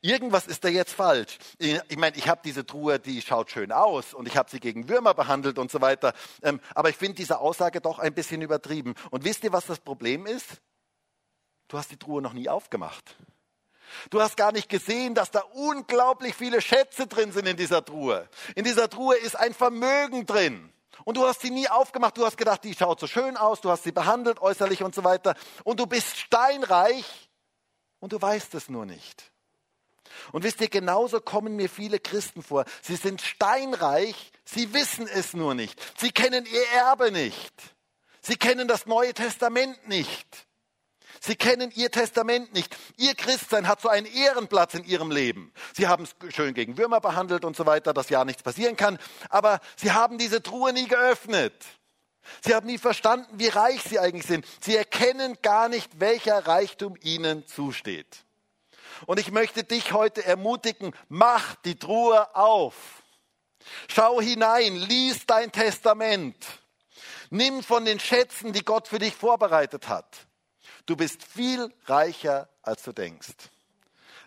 Irgendwas 0.00 0.46
ist 0.46 0.64
da 0.64 0.68
jetzt 0.68 0.92
falsch. 0.92 1.38
Ich 1.58 1.96
meine, 1.96 2.16
ich 2.16 2.28
habe 2.28 2.40
diese 2.44 2.66
Truhe, 2.66 2.98
die 2.98 3.22
schaut 3.22 3.50
schön 3.50 3.72
aus 3.72 4.12
und 4.12 4.26
ich 4.26 4.36
habe 4.36 4.50
sie 4.50 4.60
gegen 4.60 4.88
Würmer 4.88 5.14
behandelt 5.14 5.58
und 5.58 5.70
so 5.70 5.80
weiter. 5.80 6.14
Ähm, 6.42 6.60
aber 6.74 6.90
ich 6.90 6.96
finde 6.96 7.14
diese 7.14 7.38
Aussage 7.38 7.80
doch 7.80 7.98
ein 7.98 8.14
bisschen 8.14 8.42
übertrieben. 8.42 8.94
Und 9.10 9.24
wisst 9.24 9.44
ihr, 9.44 9.52
was 9.52 9.66
das 9.66 9.78
Problem 9.78 10.26
ist? 10.26 10.60
Du 11.68 11.78
hast 11.78 11.90
die 11.90 11.96
Truhe 11.96 12.22
noch 12.22 12.32
nie 12.32 12.48
aufgemacht. 12.48 13.16
Du 14.10 14.20
hast 14.20 14.36
gar 14.36 14.52
nicht 14.52 14.68
gesehen, 14.68 15.14
dass 15.14 15.30
da 15.30 15.40
unglaublich 15.40 16.34
viele 16.34 16.60
Schätze 16.60 17.06
drin 17.06 17.32
sind 17.32 17.46
in 17.46 17.56
dieser 17.56 17.84
Truhe. 17.84 18.28
In 18.54 18.64
dieser 18.64 18.90
Truhe 18.90 19.16
ist 19.16 19.36
ein 19.36 19.54
Vermögen 19.54 20.26
drin. 20.26 20.72
Und 21.04 21.16
du 21.16 21.26
hast 21.26 21.40
sie 21.40 21.50
nie 21.50 21.68
aufgemacht, 21.68 22.16
du 22.16 22.24
hast 22.24 22.36
gedacht, 22.36 22.64
die 22.64 22.74
schaut 22.74 23.00
so 23.00 23.06
schön 23.06 23.36
aus, 23.36 23.60
du 23.60 23.70
hast 23.70 23.84
sie 23.84 23.92
behandelt 23.92 24.40
äußerlich 24.40 24.82
und 24.82 24.94
so 24.94 25.04
weiter. 25.04 25.34
Und 25.64 25.80
du 25.80 25.86
bist 25.86 26.16
steinreich 26.16 27.30
und 28.00 28.12
du 28.12 28.20
weißt 28.20 28.54
es 28.54 28.68
nur 28.68 28.86
nicht. 28.86 29.32
Und 30.32 30.42
wisst 30.42 30.60
ihr, 30.60 30.68
genauso 30.68 31.20
kommen 31.20 31.56
mir 31.56 31.68
viele 31.68 32.00
Christen 32.00 32.42
vor. 32.42 32.64
Sie 32.82 32.96
sind 32.96 33.20
steinreich, 33.20 34.32
sie 34.44 34.72
wissen 34.72 35.06
es 35.06 35.34
nur 35.34 35.54
nicht. 35.54 35.80
Sie 35.98 36.10
kennen 36.10 36.46
ihr 36.46 36.68
Erbe 36.68 37.12
nicht. 37.12 37.54
Sie 38.20 38.36
kennen 38.36 38.68
das 38.68 38.86
Neue 38.86 39.14
Testament 39.14 39.88
nicht. 39.88 40.47
Sie 41.20 41.36
kennen 41.36 41.70
Ihr 41.74 41.90
Testament 41.90 42.52
nicht. 42.54 42.76
Ihr 42.96 43.14
Christsein 43.14 43.68
hat 43.68 43.80
so 43.80 43.88
einen 43.88 44.06
Ehrenplatz 44.06 44.74
in 44.74 44.84
Ihrem 44.84 45.10
Leben. 45.10 45.52
Sie 45.74 45.86
haben 45.86 46.04
es 46.04 46.34
schön 46.34 46.54
gegen 46.54 46.78
Würmer 46.78 47.00
behandelt 47.00 47.44
und 47.44 47.56
so 47.56 47.66
weiter, 47.66 47.92
dass 47.92 48.08
ja 48.08 48.24
nichts 48.24 48.42
passieren 48.42 48.76
kann. 48.76 48.98
Aber 49.28 49.60
Sie 49.76 49.92
haben 49.92 50.18
diese 50.18 50.42
Truhe 50.42 50.72
nie 50.72 50.86
geöffnet. 50.86 51.54
Sie 52.44 52.54
haben 52.54 52.66
nie 52.66 52.78
verstanden, 52.78 53.38
wie 53.38 53.48
reich 53.48 53.82
Sie 53.82 53.98
eigentlich 53.98 54.26
sind. 54.26 54.46
Sie 54.60 54.76
erkennen 54.76 55.38
gar 55.42 55.68
nicht, 55.68 56.00
welcher 56.00 56.46
Reichtum 56.46 56.96
Ihnen 57.02 57.46
zusteht. 57.46 58.24
Und 59.06 59.20
ich 59.20 59.30
möchte 59.30 59.64
dich 59.64 59.92
heute 59.92 60.24
ermutigen, 60.24 60.92
mach 61.08 61.54
die 61.56 61.78
Truhe 61.78 62.34
auf. 62.34 62.74
Schau 63.88 64.20
hinein, 64.20 64.76
lies 64.76 65.26
dein 65.26 65.52
Testament. 65.52 66.36
Nimm 67.30 67.62
von 67.62 67.84
den 67.84 68.00
Schätzen, 68.00 68.52
die 68.52 68.64
Gott 68.64 68.88
für 68.88 68.98
dich 68.98 69.14
vorbereitet 69.14 69.88
hat. 69.88 70.27
Du 70.88 70.96
bist 70.96 71.22
viel 71.22 71.70
reicher, 71.84 72.48
als 72.62 72.82
du 72.82 72.92
denkst. 72.92 73.34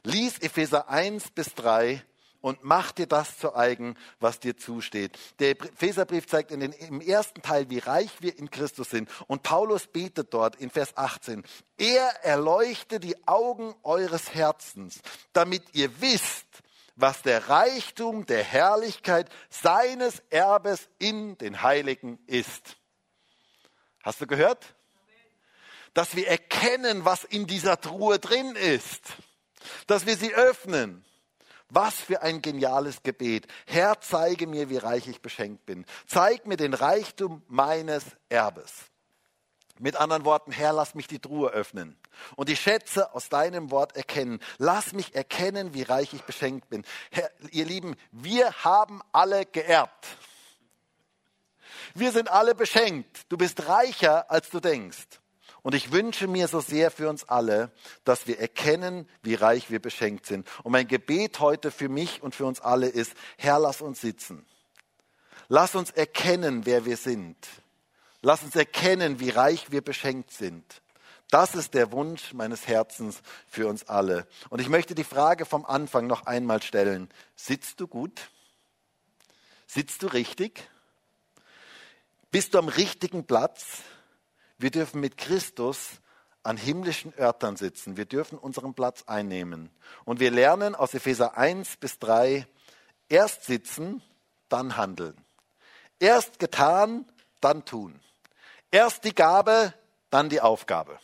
Lies 0.03 0.37
Epheser 0.37 0.89
1 0.89 1.31
bis 1.31 1.55
3 1.55 2.03
und 2.39 2.63
mach 2.63 2.91
dir 2.91 3.07
das 3.07 3.39
zu 3.39 3.55
eigen, 3.55 3.97
was 4.19 4.39
dir 4.39 4.55
zusteht. 4.55 5.17
Der 5.39 5.49
Epheserbrief 5.49 6.27
zeigt 6.27 6.51
in 6.51 6.59
den, 6.59 6.71
im 6.73 7.01
ersten 7.01 7.41
Teil, 7.41 7.71
wie 7.71 7.79
reich 7.79 8.11
wir 8.19 8.37
in 8.37 8.51
Christus 8.51 8.91
sind. 8.91 9.09
Und 9.25 9.41
Paulus 9.41 9.87
betet 9.87 10.35
dort 10.35 10.55
in 10.55 10.69
Vers 10.69 10.95
18, 10.97 11.43
er 11.77 12.23
erleuchte 12.23 12.99
die 12.99 13.27
Augen 13.27 13.73
eures 13.81 14.35
Herzens, 14.35 14.99
damit 15.33 15.63
ihr 15.73 15.99
wisst, 15.99 16.45
was 16.95 17.23
der 17.23 17.49
Reichtum 17.49 18.27
der 18.27 18.43
Herrlichkeit 18.43 19.29
seines 19.49 20.21
Erbes 20.29 20.89
in 20.99 21.39
den 21.39 21.63
Heiligen 21.63 22.19
ist. 22.27 22.77
Hast 24.03 24.21
du 24.21 24.27
gehört? 24.27 24.75
Dass 25.93 26.15
wir 26.15 26.27
erkennen, 26.27 27.05
was 27.05 27.23
in 27.23 27.47
dieser 27.47 27.79
Truhe 27.79 28.19
drin 28.19 28.55
ist. 28.55 29.01
dass 29.87 30.05
wir 30.05 30.17
sie 30.17 30.33
öffnen. 30.33 31.05
Was 31.69 31.95
für 31.95 32.21
ein 32.21 32.41
geniales 32.41 33.01
Gebet. 33.03 33.47
Herr, 33.65 34.01
zeige 34.01 34.45
mir, 34.45 34.69
wie 34.69 34.77
reich 34.77 35.07
ich 35.07 35.21
beschenkt 35.21 35.65
bin. 35.65 35.85
Zeig 36.05 36.45
mir 36.45 36.57
den 36.57 36.73
Reichtum 36.73 37.43
meines 37.47 38.03
Erbes. 38.27 38.73
Mit 39.79 39.95
anderen 39.95 40.25
Worten, 40.25 40.51
Herr, 40.51 40.73
lass 40.73 40.95
mich 40.95 41.07
die 41.07 41.19
Truhe 41.19 41.49
öffnen 41.49 41.97
und 42.35 42.49
die 42.49 42.57
Schätze 42.57 43.13
aus 43.15 43.29
deinem 43.29 43.71
Wort 43.71 43.95
erkennen. 43.95 44.39
Lass 44.57 44.91
mich 44.91 45.15
erkennen, 45.15 45.73
wie 45.73 45.83
reich 45.83 46.13
ich 46.13 46.23
beschenkt 46.23 46.69
bin. 46.69 46.83
Herr, 47.09 47.31
ihr 47.51 47.65
Lieben, 47.65 47.95
wir 48.11 48.51
haben 48.63 49.01
alle 49.11 49.45
geerbt. 49.45 50.07
Wir 51.95 52.11
sind 52.11 52.29
alle 52.29 52.53
beschenkt. 52.53 53.21
Du 53.29 53.37
bist 53.37 53.67
reicher, 53.67 54.29
als 54.29 54.49
du 54.49 54.59
denkst. 54.59 55.20
Und 55.63 55.75
ich 55.75 55.91
wünsche 55.91 56.27
mir 56.27 56.47
so 56.47 56.59
sehr 56.59 56.89
für 56.89 57.07
uns 57.07 57.29
alle, 57.29 57.71
dass 58.03 58.25
wir 58.25 58.39
erkennen, 58.39 59.07
wie 59.21 59.35
reich 59.35 59.69
wir 59.69 59.79
beschenkt 59.79 60.25
sind. 60.25 60.47
Und 60.63 60.71
mein 60.71 60.87
Gebet 60.87 61.39
heute 61.39 61.69
für 61.69 61.89
mich 61.89 62.23
und 62.23 62.33
für 62.33 62.45
uns 62.45 62.59
alle 62.61 62.87
ist, 62.87 63.13
Herr, 63.37 63.59
lass 63.59 63.81
uns 63.81 64.01
sitzen. 64.01 64.45
Lass 65.49 65.75
uns 65.75 65.91
erkennen, 65.91 66.65
wer 66.65 66.85
wir 66.85 66.97
sind. 66.97 67.37
Lass 68.21 68.41
uns 68.41 68.55
erkennen, 68.55 69.19
wie 69.19 69.29
reich 69.29 69.71
wir 69.71 69.81
beschenkt 69.81 70.31
sind. 70.31 70.81
Das 71.29 71.55
ist 71.55 71.73
der 71.75 71.91
Wunsch 71.91 72.33
meines 72.33 72.67
Herzens 72.67 73.21
für 73.47 73.67
uns 73.67 73.87
alle. 73.87 74.27
Und 74.49 74.59
ich 74.59 74.67
möchte 74.67 74.95
die 74.95 75.03
Frage 75.03 75.45
vom 75.45 75.65
Anfang 75.65 76.07
noch 76.07 76.25
einmal 76.25 76.61
stellen. 76.61 77.09
Sitzt 77.35 77.79
du 77.79 77.87
gut? 77.87 78.29
Sitzt 79.67 80.03
du 80.03 80.07
richtig? 80.07 80.69
Bist 82.31 82.53
du 82.53 82.57
am 82.57 82.67
richtigen 82.67 83.25
Platz? 83.25 83.81
Wir 84.61 84.69
dürfen 84.69 85.01
mit 85.01 85.17
Christus 85.17 86.01
an 86.43 86.55
himmlischen 86.55 87.15
Örtern 87.17 87.55
sitzen. 87.57 87.97
Wir 87.97 88.05
dürfen 88.05 88.37
unseren 88.37 88.75
Platz 88.75 89.03
einnehmen. 89.07 89.71
Und 90.05 90.19
wir 90.19 90.29
lernen 90.29 90.75
aus 90.75 90.93
Epheser 90.93 91.35
1 91.35 91.77
bis 91.77 91.97
3, 91.97 92.45
erst 93.09 93.45
sitzen, 93.45 94.03
dann 94.49 94.77
handeln. 94.77 95.15
Erst 95.97 96.37
getan, 96.37 97.11
dann 97.39 97.65
tun. 97.65 97.99
Erst 98.69 99.03
die 99.03 99.15
Gabe, 99.15 99.73
dann 100.11 100.29
die 100.29 100.41
Aufgabe. 100.41 100.99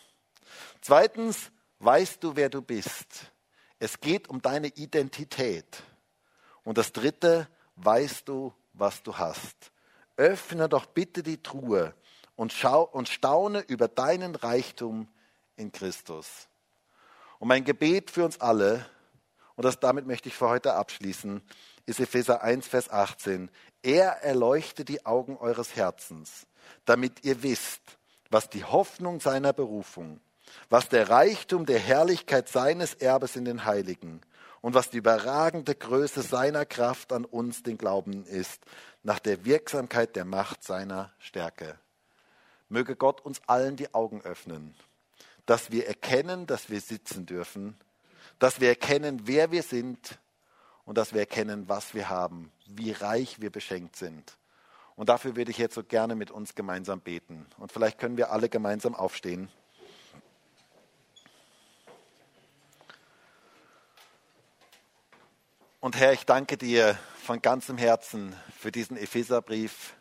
Zweitens, 0.82 1.52
weißt 1.80 2.24
du, 2.24 2.36
wer 2.36 2.50
du 2.50 2.62
bist. 2.62 3.32
Es 3.80 4.00
geht 4.00 4.28
um 4.28 4.40
deine 4.40 4.68
Identität. 4.68 5.82
Und 6.64 6.78
das 6.78 6.92
Dritte, 6.92 7.48
weißt 7.78 8.28
du, 8.28 8.54
was 8.74 9.02
du 9.02 9.18
hast. 9.18 9.72
Öffne 10.16 10.70
doch 10.70 10.86
bitte 10.86 11.24
die 11.24 11.42
Truhe 11.42 11.96
und, 12.38 12.54
schau, 12.54 12.84
und 12.84 13.10
staune 13.10 13.60
über 13.68 13.90
deinen 13.90 14.36
Reichtum 14.36 15.10
in 15.58 15.74
Christus. 15.74 16.48
Und 17.40 17.50
mein 17.50 17.66
Gebet 17.66 18.10
für 18.10 18.24
uns 18.24 18.40
alle, 18.40 18.86
und 19.56 19.66
das, 19.66 19.80
damit 19.80 20.08
möchte 20.08 20.30
ich 20.30 20.36
für 20.36 20.48
heute 20.48 20.76
abschließen, 20.76 21.42
ist 21.86 22.00
Epheser 22.00 22.44
1, 22.44 22.68
Vers 22.68 22.90
18. 22.90 23.50
Er 23.82 24.24
erleuchte 24.24 24.86
die 24.86 25.06
Augen 25.06 25.36
eures 25.38 25.76
Herzens, 25.76 26.48
damit 26.86 27.26
ihr 27.26 27.44
wisst, 27.44 27.82
was 28.30 28.50
die 28.50 28.64
Hoffnung 28.64 29.20
seiner 29.20 29.52
Berufung, 29.52 30.22
was 30.70 30.90
der 30.90 31.10
Reichtum 31.10 31.66
der 31.66 31.80
Herrlichkeit 31.80 32.50
seines 32.50 32.94
Erbes 32.94 33.36
in 33.36 33.46
den 33.46 33.66
Heiligen 33.66 34.22
und 34.62 34.74
was 34.74 34.90
die 34.92 34.98
überragende 34.98 35.74
Größe 35.74 36.22
seiner 36.22 36.66
Kraft 36.66 37.14
an 37.14 37.26
uns, 37.26 37.64
den 37.64 37.78
Glauben, 37.78 38.26
ist, 38.26 38.62
nach 39.02 39.20
der 39.20 39.46
Wirksamkeit 39.46 40.16
der 40.16 40.26
Macht 40.26 40.64
seiner 40.64 41.14
Stärke. 41.20 41.80
Möge 42.70 42.96
Gott 42.96 43.22
uns 43.22 43.42
allen 43.48 43.76
die 43.76 43.94
Augen 43.94 44.22
öffnen, 44.22 44.76
dass 45.46 45.72
wir 45.72 45.88
erkennen, 45.88 46.48
dass 46.48 46.70
wir 46.70 46.82
sitzen 46.82 47.26
dürfen, 47.26 47.78
dass 48.40 48.60
wir 48.60 48.70
erkennen, 48.70 49.22
wer 49.26 49.52
wir 49.52 49.64
sind 49.64 50.20
und 50.86 50.98
dass 50.98 51.14
wir 51.14 51.22
erkennen, 51.22 51.70
was 51.70 51.94
wir 51.94 52.10
haben, 52.10 52.52
wie 52.68 52.92
reich 52.92 53.42
wir 53.42 53.50
beschenkt 53.50 53.96
sind. 53.96 54.38
Und 54.96 55.10
dafür 55.10 55.36
würde 55.36 55.52
ich 55.52 55.58
jetzt 55.58 55.76
so 55.76 55.84
gerne 55.84 56.16
mit 56.16 56.32
uns 56.32 56.56
gemeinsam 56.56 57.02
beten. 57.02 57.46
Und 57.58 57.72
vielleicht 57.72 58.00
können 58.00 58.18
wir 58.18 58.32
alle 58.32 58.50
gemeinsam 58.50 58.96
aufstehen. 58.96 59.50
Und 65.80 65.96
Herr, 65.96 66.14
ich 66.14 66.26
danke 66.26 66.58
dir 66.58 66.98
von 67.22 67.42
ganzem 67.42 67.78
Herzen 67.78 68.36
für 68.60 68.72
diesen 68.72 68.98
Epheserbrief, 68.98 69.97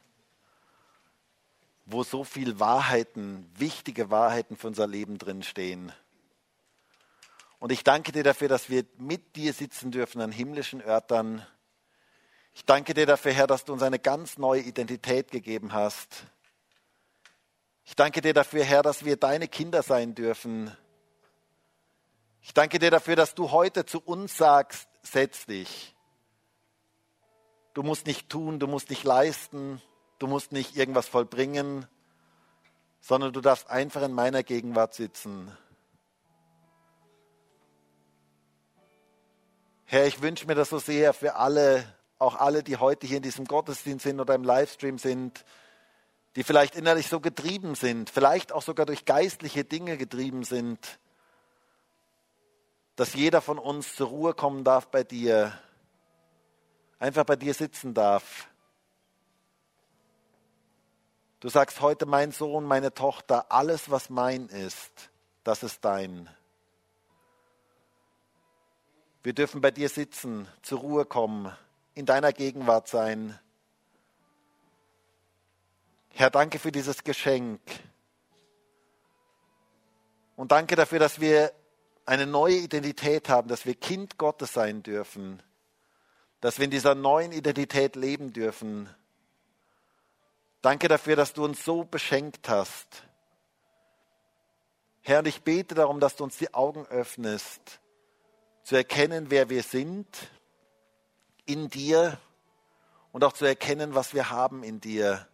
wo 1.87 2.03
so 2.03 2.25
viel 2.25 2.61
Wahrheiten, 2.61 3.51
wichtige 3.57 4.11
Wahrheiten 4.11 4.57
für 4.57 4.67
unser 4.67 4.87
Leben 4.87 5.19
drinstehen. 5.19 5.93
Und 7.59 7.73
ich 7.73 7.85
danke 7.85 8.13
dir 8.13 8.23
dafür, 8.23 8.49
dass 8.49 8.69
wir 8.69 8.85
mit 8.99 9.37
dir 9.37 9.53
sitzen 9.53 9.91
dürfen 9.91 10.21
an 10.21 10.31
himmlischen 10.31 10.83
Örtern, 10.83 11.47
ich 12.57 12.65
danke 12.65 12.95
dir 12.95 13.05
dafür, 13.05 13.35
Herr, 13.35 13.47
dass 13.47 13.67
du 13.67 13.75
uns 13.75 13.83
eine 13.83 13.99
ganz 13.99 14.39
neue 14.39 14.63
Identität 14.63 15.31
gegeben 15.31 15.75
hast. 15.75 16.25
Ich 17.85 17.95
danke 17.95 18.23
dir 18.23 18.33
dafür, 18.33 18.65
Herr, 18.65 18.83
dass 18.83 19.05
wir 19.05 19.19
deine 19.19 19.47
Kinder 19.47 19.83
sein 19.83 20.15
dürfen. 20.15 20.75
Ich 22.41 22.55
danke 22.55 22.79
dir 22.79 22.91
dafür, 22.91 23.15
dass 23.15 23.35
du 23.35 23.51
heute 23.51 23.85
zu 23.85 24.01
uns 24.01 24.39
sagst, 24.39 24.89
setz 25.03 25.45
dich. 25.45 25.95
Du 27.75 27.83
musst 27.83 28.07
nicht 28.07 28.31
tun, 28.31 28.59
du 28.59 28.67
musst 28.67 28.89
nicht 28.89 29.05
leisten, 29.05 29.83
du 30.19 30.27
musst 30.27 30.53
nicht 30.53 30.77
irgendwas 30.77 31.09
vollbringen, 31.09 31.87
sondern 33.01 33.33
du 33.33 33.41
darfst 33.41 33.71
einfach 33.71 34.03
in 34.03 34.13
meiner 34.13 34.43
Gegenwart 34.43 34.95
sitzen. 34.95 35.57
Herr, 39.85 40.07
ich 40.07 40.21
wünsche 40.21 40.47
mir 40.47 40.57
das 40.57 40.71
so 40.71 40.79
sehr 40.79 41.15
für 41.15 41.37
alle, 41.37 41.85
auch 42.19 42.35
alle, 42.35 42.65
die 42.65 42.77
heute 42.77 43.07
hier 43.07 43.19
in 43.19 43.23
diesem 43.23 43.45
Gottesdienst 43.45 44.03
sind 44.03 44.19
oder 44.19 44.35
im 44.35 44.43
Livestream 44.43 44.99
sind, 44.99 45.45
die 46.35 46.43
vielleicht 46.43 46.75
innerlich 46.75 47.07
so 47.07 47.21
getrieben 47.21 47.77
sind, 47.77 48.11
vielleicht 48.11 48.53
auch 48.53 48.63
sogar 48.63 48.85
durch 48.85 49.05
geistliche 49.05 49.65
Dinge 49.65 49.97
getrieben 49.97 50.43
sind, 50.43 50.99
dass 52.97 53.15
jeder 53.15 53.41
von 53.41 53.59
uns 53.59 53.95
zur 53.95 54.09
Ruhe 54.09 54.35
kommen 54.35 54.65
darf 54.65 54.89
bei 54.89 55.05
dir, 55.05 55.57
einfach 56.99 57.25
bei 57.25 57.37
dir 57.37 57.55
sitzen 57.55 57.95
darf. 57.95 58.49
Du 61.41 61.49
sagst 61.51 61.81
heute, 61.81 62.07
mein 62.07 62.33
Sohn, 62.33 62.65
meine 62.65 62.95
Tochter, 62.95 63.53
alles, 63.53 63.91
was 63.91 64.09
mein 64.09 64.49
ist, 64.49 65.11
das 65.45 65.63
ist 65.63 65.85
dein. 65.85 66.31
Wir 69.23 69.35
dürfen 69.35 69.61
bei 69.61 69.71
dir 69.71 69.89
sitzen, 69.89 70.49
zur 70.63 70.81
Ruhe 70.81 71.05
kommen, 71.05 71.55
in 71.95 72.07
deiner 72.07 72.33
Gegenwart 72.33 72.89
sein. 72.89 73.39
Herr, 76.11 76.31
danke 76.31 76.59
für 76.59 76.73
dieses 76.73 77.05
Geschenk. 77.05 77.61
Und 80.37 80.53
danke 80.53 80.77
dafür, 80.77 80.99
dass 80.99 81.21
wir 81.21 81.53
eine 82.07 82.27
neue 82.27 82.57
Identität 82.57 83.29
haben, 83.29 83.49
dass 83.49 83.67
wir 83.67 83.75
Kind 83.75 84.17
Gottes 84.17 84.55
sein 84.55 84.83
dürfen, 84.83 85.43
dass 86.41 86.59
wir 86.59 86.65
in 86.65 86.71
dieser 86.71 86.95
neuen 86.95 87.33
Identität 87.33 87.97
leben 87.97 88.33
dürfen. 88.33 88.89
Danke 90.67 90.89
dafür, 90.89 91.15
dass 91.15 91.33
du 91.33 91.45
uns 91.45 91.65
so 91.65 91.85
beschenkt 91.85 92.49
hast. 92.49 93.05
Herr, 95.03 95.21
und 95.21 95.29
ich 95.29 95.43
bete 95.43 95.77
darum, 95.77 96.01
dass 96.01 96.17
du 96.17 96.25
uns 96.25 96.39
die 96.39 96.53
Augen 96.55 96.85
öffnest, 96.87 97.79
zu 98.65 98.75
erkennen, 98.75 99.27
wer 99.29 99.49
wir 99.49 99.63
sind 99.63 100.09
in 101.45 101.69
dir 101.69 102.19
und 103.13 103.23
auch 103.23 103.33
zu 103.33 103.45
erkennen, 103.45 103.95
was 103.95 104.13
wir 104.13 104.31
haben 104.31 104.65
in 104.65 104.81
dir. 104.81 105.29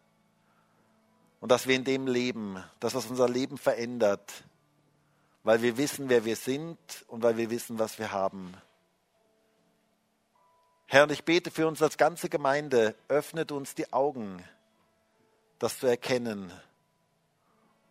Und 1.41 1.51
dass 1.51 1.66
wir 1.66 1.76
in 1.76 1.85
dem 1.85 2.07
leben, 2.07 2.62
dass 2.78 2.93
das 2.93 3.07
unser 3.07 3.26
Leben 3.26 3.57
verändert, 3.57 4.45
weil 5.45 5.62
wir 5.62 5.78
wissen, 5.78 6.11
wer 6.11 6.26
wir 6.26 6.37
sind 6.37 6.76
und 7.07 7.22
weil 7.22 7.39
wir 7.39 7.49
wissen, 7.49 7.78
was 7.78 7.99
wir 7.99 8.12
haben. 8.12 8.53
Herr, 10.85 11.05
und 11.05 11.12
ich 11.12 11.24
bete 11.24 11.51
für 11.51 11.66
uns 11.66 11.80
als 11.80 11.97
ganze 11.97 12.28
Gemeinde, 12.28 12.95
öffnet 13.09 13.51
uns 13.51 13.74
die 13.74 13.95
Augen, 13.95 14.45
das 15.63 15.79
zu 15.79 15.87
erkennen 15.87 16.53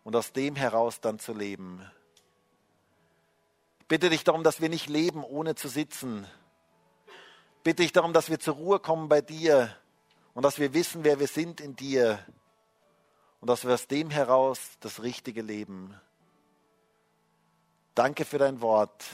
und 0.04 0.14
aus 0.16 0.34
dem 0.34 0.58
heraus 0.58 1.00
dann 1.00 1.20
zu 1.20 1.34
leben. 1.34 1.82
Ich 3.80 3.88
bitte 3.88 4.10
dich 4.10 4.26
darum, 4.26 4.44
dass 4.44 4.60
wir 4.60 4.68
nicht 4.68 4.90
leben, 4.90 5.24
ohne 5.24 5.56
zu 5.56 5.70
sitzen, 5.70 6.28
bitte 7.64 7.84
ich 7.84 7.94
darum, 7.94 8.12
dass 8.12 8.30
wir 8.30 8.42
zur 8.42 8.56
Ruhe 8.56 8.80
kommen 8.80 9.08
bei 9.08 9.22
dir 9.22 9.74
und 10.34 10.44
dass 10.44 10.60
wir 10.60 10.74
wissen, 10.74 11.06
wer 11.06 11.20
wir 11.20 11.28
sind 11.28 11.62
in 11.62 11.78
dir 11.78 12.20
und 13.40 13.48
dass 13.50 13.64
wir 13.64 13.74
aus 13.74 13.88
dem 13.88 14.10
heraus 14.10 14.60
das 14.82 15.02
Richtige 15.02 15.42
leben. 15.42 15.96
Danke 17.96 18.26
für 18.26 18.38
dein 18.38 18.60
Wort. 18.60 19.06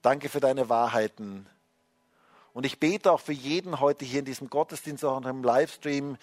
Danke 0.00 0.30
für 0.30 0.40
deine 0.40 0.70
Wahrheiten. 0.70 1.46
Und 2.54 2.64
ich 2.64 2.80
bete 2.80 3.12
auch 3.12 3.20
für 3.20 3.32
jeden 3.32 3.80
heute 3.80 4.04
hier 4.06 4.20
in 4.20 4.24
diesem 4.24 4.48
Gottesdienst, 4.48 5.04
auch 5.04 5.22
im 5.22 5.44
Livestream, 5.44 6.16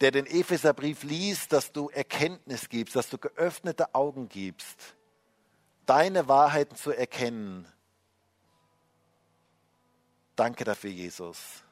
der 0.00 0.10
den 0.10 0.26
Epheserbrief 0.26 1.02
liest, 1.02 1.52
dass 1.52 1.72
du 1.72 1.88
Erkenntnis 1.88 2.68
gibst, 2.68 2.96
dass 2.96 3.08
du 3.10 3.18
geöffnete 3.18 3.94
Augen 3.94 4.28
gibst, 4.28 4.96
deine 5.86 6.28
Wahrheiten 6.28 6.76
zu 6.76 6.92
erkennen 6.92 7.66
Danke 10.38 10.62
dafür, 10.62 10.90
Jesus. 10.90 11.64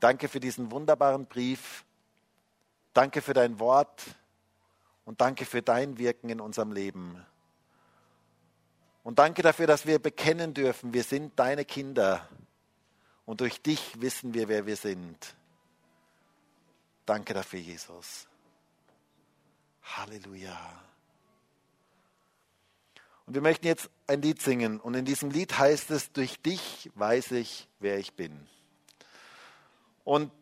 Danke 0.00 0.28
für 0.28 0.40
diesen 0.40 0.70
wunderbaren 0.70 1.26
Brief. 1.26 1.84
Danke 2.94 3.20
für 3.20 3.34
dein 3.34 3.60
Wort 3.60 4.02
und 5.04 5.20
danke 5.20 5.44
für 5.44 5.60
dein 5.60 5.98
Wirken 5.98 6.30
in 6.30 6.40
unserem 6.40 6.72
Leben. 6.72 7.22
Und 9.02 9.18
danke 9.18 9.42
dafür, 9.42 9.66
dass 9.66 9.84
wir 9.84 9.98
bekennen 9.98 10.54
dürfen, 10.54 10.94
wir 10.94 11.02
sind 11.02 11.38
deine 11.38 11.66
Kinder 11.66 12.26
und 13.26 13.42
durch 13.42 13.60
dich 13.60 14.00
wissen 14.00 14.32
wir, 14.32 14.48
wer 14.48 14.64
wir 14.64 14.76
sind. 14.76 15.36
Danke 17.06 17.34
dafür, 17.34 17.60
Jesus. 17.60 18.26
Halleluja. 19.82 20.82
Und 23.26 23.34
wir 23.34 23.42
möchten 23.42 23.66
jetzt 23.66 23.90
ein 24.06 24.22
Lied 24.22 24.40
singen. 24.42 24.80
Und 24.80 24.94
in 24.94 25.04
diesem 25.04 25.30
Lied 25.30 25.58
heißt 25.58 25.90
es, 25.90 26.12
durch 26.12 26.40
dich 26.40 26.90
weiß 26.94 27.32
ich, 27.32 27.68
wer 27.80 27.98
ich 27.98 28.14
bin. 28.14 28.46
Und 30.04 30.32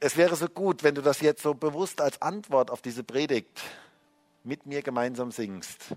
es 0.00 0.16
wäre 0.16 0.36
so 0.36 0.48
gut, 0.48 0.82
wenn 0.82 0.94
du 0.94 1.02
das 1.02 1.20
jetzt 1.20 1.42
so 1.42 1.54
bewusst 1.54 2.00
als 2.00 2.20
Antwort 2.22 2.70
auf 2.70 2.82
diese 2.82 3.04
Predigt 3.04 3.62
mit 4.44 4.66
mir 4.66 4.82
gemeinsam 4.82 5.32
singst. 5.32 5.94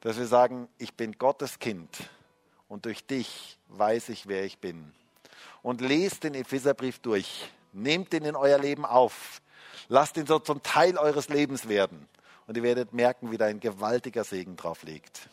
Dass 0.00 0.16
wir 0.16 0.26
sagen, 0.26 0.68
ich 0.78 0.94
bin 0.94 1.12
Gottes 1.18 1.58
Kind 1.58 1.88
und 2.68 2.84
durch 2.84 3.04
dich 3.04 3.58
weiß 3.68 4.10
ich, 4.10 4.28
wer 4.28 4.44
ich 4.44 4.58
bin. 4.58 4.92
Und 5.62 5.80
lest 5.80 6.24
den 6.24 6.34
Epheserbrief 6.34 7.00
durch. 7.00 7.50
Nehmt 7.72 8.12
ihn 8.14 8.24
in 8.24 8.36
euer 8.36 8.58
Leben 8.58 8.84
auf. 8.84 9.40
Lasst 9.88 10.16
ihn 10.16 10.26
so 10.26 10.38
zum 10.38 10.62
Teil 10.62 10.98
eures 10.98 11.28
Lebens 11.28 11.68
werden. 11.68 12.08
Und 12.46 12.56
ihr 12.56 12.62
werdet 12.62 12.92
merken, 12.92 13.30
wie 13.30 13.38
da 13.38 13.46
ein 13.46 13.60
gewaltiger 13.60 14.24
Segen 14.24 14.56
drauf 14.56 14.82
liegt. 14.82 15.28